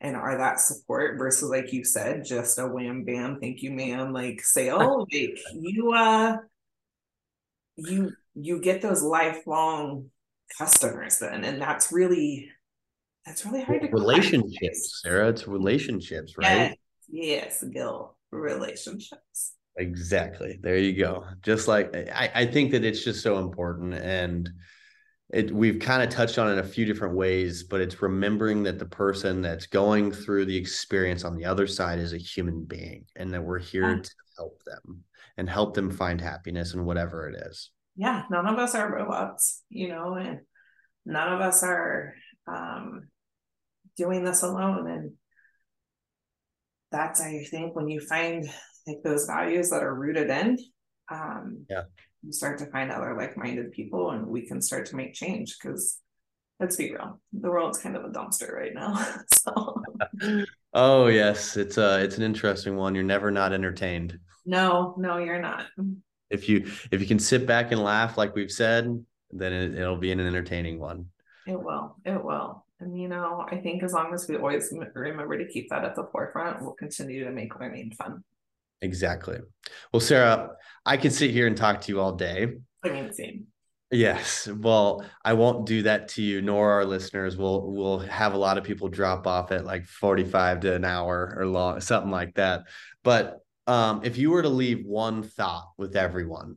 and 0.00 0.14
are 0.14 0.38
that 0.38 0.60
support 0.60 1.18
versus 1.18 1.48
like 1.48 1.72
you 1.72 1.82
said 1.82 2.24
just 2.24 2.58
a 2.58 2.66
wham 2.66 3.04
bam 3.04 3.40
thank 3.40 3.62
you 3.62 3.70
ma'am 3.70 4.12
like 4.12 4.40
sale 4.42 5.06
like 5.12 5.38
you 5.54 5.92
uh 5.92 6.36
you 7.76 8.12
you 8.38 8.60
get 8.60 8.82
those 8.82 9.02
lifelong 9.02 10.06
customers 10.58 11.18
then 11.18 11.44
and 11.44 11.60
that's 11.60 11.90
really 11.90 12.48
that's 13.24 13.44
really 13.44 13.62
hard 13.62 13.82
to 13.82 13.88
relationships 13.88 15.00
sara 15.02 15.28
it's 15.28 15.48
relationships 15.48 16.34
right 16.38 16.78
yes, 17.08 17.58
yes 17.60 17.64
gil 17.72 18.16
relationships 18.30 19.56
Exactly. 19.78 20.58
There 20.62 20.78
you 20.78 20.94
go. 20.94 21.24
Just 21.42 21.68
like 21.68 21.94
I, 21.94 22.30
I 22.34 22.46
think 22.46 22.70
that 22.72 22.84
it's 22.84 23.04
just 23.04 23.22
so 23.22 23.38
important. 23.38 23.94
And 23.94 24.50
it 25.30 25.52
we've 25.52 25.78
kind 25.78 26.02
of 26.02 26.08
touched 26.08 26.38
on 26.38 26.48
it 26.48 26.52
in 26.54 26.58
a 26.60 26.64
few 26.64 26.86
different 26.86 27.14
ways, 27.14 27.64
but 27.64 27.80
it's 27.80 28.00
remembering 28.00 28.62
that 28.62 28.78
the 28.78 28.86
person 28.86 29.42
that's 29.42 29.66
going 29.66 30.12
through 30.12 30.46
the 30.46 30.56
experience 30.56 31.24
on 31.24 31.36
the 31.36 31.44
other 31.44 31.66
side 31.66 31.98
is 31.98 32.12
a 32.12 32.18
human 32.18 32.64
being 32.64 33.04
and 33.16 33.32
that 33.34 33.42
we're 33.42 33.58
here 33.58 33.96
yeah. 33.96 34.02
to 34.02 34.10
help 34.38 34.62
them 34.64 35.04
and 35.36 35.50
help 35.50 35.74
them 35.74 35.90
find 35.90 36.20
happiness 36.20 36.72
in 36.72 36.84
whatever 36.84 37.28
it 37.28 37.36
is. 37.46 37.70
Yeah, 37.96 38.24
none 38.30 38.46
of 38.46 38.58
us 38.58 38.74
are 38.74 38.92
robots, 38.92 39.62
you 39.68 39.88
know, 39.88 40.14
and 40.14 40.40
none 41.04 41.32
of 41.32 41.40
us 41.40 41.62
are 41.62 42.14
um 42.46 43.08
doing 43.96 44.24
this 44.24 44.42
alone. 44.42 44.90
And 44.90 45.12
that's 46.92 47.20
I 47.20 47.44
think 47.50 47.74
when 47.74 47.88
you 47.88 48.00
find 48.00 48.48
like 48.86 49.02
those 49.02 49.26
values 49.26 49.70
that 49.70 49.82
are 49.82 49.94
rooted 49.94 50.30
in 50.30 50.58
um 51.10 51.64
yeah. 51.68 51.82
you 52.22 52.32
start 52.32 52.58
to 52.58 52.66
find 52.66 52.90
other 52.90 53.16
like-minded 53.16 53.72
people 53.72 54.10
and 54.10 54.26
we 54.26 54.46
can 54.46 54.60
start 54.62 54.86
to 54.86 54.96
make 54.96 55.14
change 55.14 55.56
because 55.58 55.98
let's 56.60 56.76
be 56.76 56.92
real 56.92 57.20
the 57.32 57.50
world's 57.50 57.78
kind 57.78 57.96
of 57.96 58.04
a 58.04 58.08
dumpster 58.08 58.52
right 58.52 58.74
now 58.74 58.94
so. 59.32 59.82
Oh 60.72 61.06
yes 61.06 61.56
it's 61.56 61.78
uh 61.78 62.00
it's 62.02 62.16
an 62.18 62.22
interesting 62.22 62.76
one 62.76 62.94
you're 62.94 63.04
never 63.04 63.30
not 63.30 63.52
entertained. 63.52 64.18
No 64.44 64.94
no 64.98 65.18
you're 65.18 65.40
not 65.40 65.64
if 66.30 66.48
you 66.48 66.70
if 66.90 67.00
you 67.00 67.06
can 67.06 67.18
sit 67.18 67.46
back 67.46 67.72
and 67.72 67.82
laugh 67.82 68.16
like 68.18 68.34
we've 68.34 68.52
said 68.52 69.04
then 69.30 69.52
it, 69.52 69.74
it'll 69.74 69.96
be 69.96 70.12
an 70.12 70.20
entertaining 70.20 70.78
one 70.78 71.06
it 71.46 71.60
will 71.60 71.96
it 72.04 72.22
will 72.22 72.64
and 72.80 72.98
you 73.00 73.08
know 73.08 73.44
i 73.50 73.56
think 73.56 73.82
as 73.82 73.92
long 73.92 74.12
as 74.12 74.28
we 74.28 74.36
always 74.36 74.72
remember 74.94 75.38
to 75.38 75.46
keep 75.46 75.68
that 75.70 75.84
at 75.84 75.94
the 75.94 76.06
forefront 76.12 76.60
we'll 76.60 76.72
continue 76.72 77.24
to 77.24 77.30
make 77.30 77.58
learning 77.58 77.92
fun 77.92 78.22
Exactly. 78.82 79.38
Well, 79.92 80.00
Sara, 80.00 80.50
I 80.84 80.96
can 80.96 81.10
sit 81.10 81.30
here 81.30 81.46
and 81.46 81.56
talk 81.56 81.80
to 81.82 81.92
you 81.92 82.00
all 82.00 82.12
day. 82.12 82.54
I 82.82 82.88
mean, 82.88 83.06
the 83.08 83.14
same. 83.14 83.46
Yes. 83.90 84.48
Well, 84.48 85.04
I 85.24 85.34
won't 85.34 85.66
do 85.66 85.82
that 85.82 86.08
to 86.08 86.22
you, 86.22 86.42
nor 86.42 86.72
our 86.72 86.84
listeners. 86.84 87.36
We'll 87.36 87.72
we'll 87.72 87.98
have 88.00 88.34
a 88.34 88.38
lot 88.38 88.58
of 88.58 88.64
people 88.64 88.88
drop 88.88 89.26
off 89.26 89.52
at 89.52 89.64
like 89.64 89.86
45 89.86 90.60
to 90.60 90.74
an 90.74 90.84
hour 90.84 91.34
or 91.38 91.46
long, 91.46 91.80
something 91.80 92.10
like 92.10 92.34
that. 92.34 92.64
But 93.04 93.40
um, 93.66 94.00
if 94.04 94.16
you 94.16 94.30
were 94.30 94.42
to 94.42 94.48
leave 94.48 94.86
one 94.86 95.22
thought 95.22 95.72
with 95.76 95.96
everyone, 95.96 96.56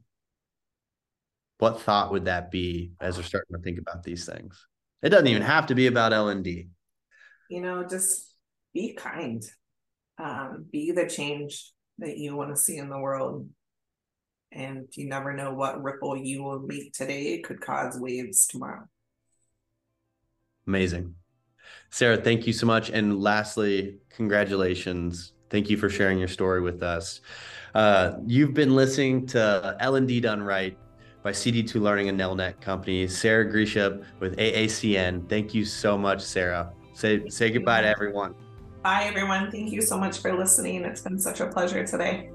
what 1.58 1.82
thought 1.82 2.12
would 2.12 2.26
that 2.26 2.52
be 2.52 2.94
as 3.02 3.18
we're 3.18 3.24
starting 3.24 3.56
to 3.56 3.62
think 3.62 3.80
about 3.80 4.04
these 4.04 4.26
things? 4.26 4.68
It 5.02 5.10
doesn't 5.10 5.28
even 5.28 5.42
have 5.42 5.68
to 5.68 5.76
be 5.76 5.88
about 5.88 6.14
L&D. 6.14 6.68
You 7.50 7.62
know, 7.62 7.86
just 7.88 8.34
be 8.74 8.94
kind. 8.94 9.44
Um, 10.18 10.66
be 10.72 10.92
the 10.92 11.08
change 11.08 11.72
that 12.00 12.18
you 12.18 12.36
want 12.36 12.56
to 12.56 12.62
see 12.62 12.78
in 12.78 12.90
the 12.90 13.00
world. 13.00 13.48
And 14.52 14.88
you 14.94 15.08
never 15.08 15.34
know 15.34 15.54
what 15.54 15.82
ripple 15.82 16.18
you 16.18 16.44
will 16.44 16.60
make 16.60 16.94
today 16.94 17.40
could 17.40 17.62
cause 17.62 17.98
waves 18.00 18.48
tomorrow. 18.48 18.86
Amazing. 20.68 21.16
Sara, 21.90 22.18
thank 22.18 22.48
you 22.48 22.54
so 22.54 22.66
much. 22.66 22.90
And 22.90 23.22
lastly, 23.22 24.00
congratulations. 24.10 25.34
Thank 25.50 25.70
you 25.70 25.78
for 25.78 25.90
sharing 25.90 26.20
your 26.20 26.28
story 26.28 26.62
with 26.62 26.84
us. 26.84 27.22
Uh, 27.74 28.14
you've 28.26 28.54
been 28.54 28.76
listening 28.76 29.26
to 29.28 29.76
L&D 29.80 30.22
Done 30.22 30.42
Right 30.42 30.78
by 31.24 31.32
CD2 31.32 31.76
Learning 31.82 32.10
and 32.10 32.20
Nelnet 32.20 32.60
Company. 32.62 33.08
Sara 33.08 33.46
Grieshop 33.46 34.04
with 34.20 34.38
AACN. 34.38 35.28
Thank 35.28 35.54
you 35.54 35.66
so 35.66 35.98
much, 35.98 36.22
Sara. 36.22 36.72
Say 36.94 37.28
say 37.30 37.50
goodbye 37.50 37.82
to 37.82 37.88
everyone. 37.88 38.36
Bye, 38.84 39.04
everyone. 39.04 39.52
Thank 39.52 39.72
you 39.72 39.82
so 39.82 39.98
much 39.98 40.20
for 40.20 40.36
listening. 40.38 40.84
It's 40.86 41.02
been 41.02 41.20
such 41.20 41.42
a 41.42 41.48
pleasure 41.48 41.86
today. 41.86 42.30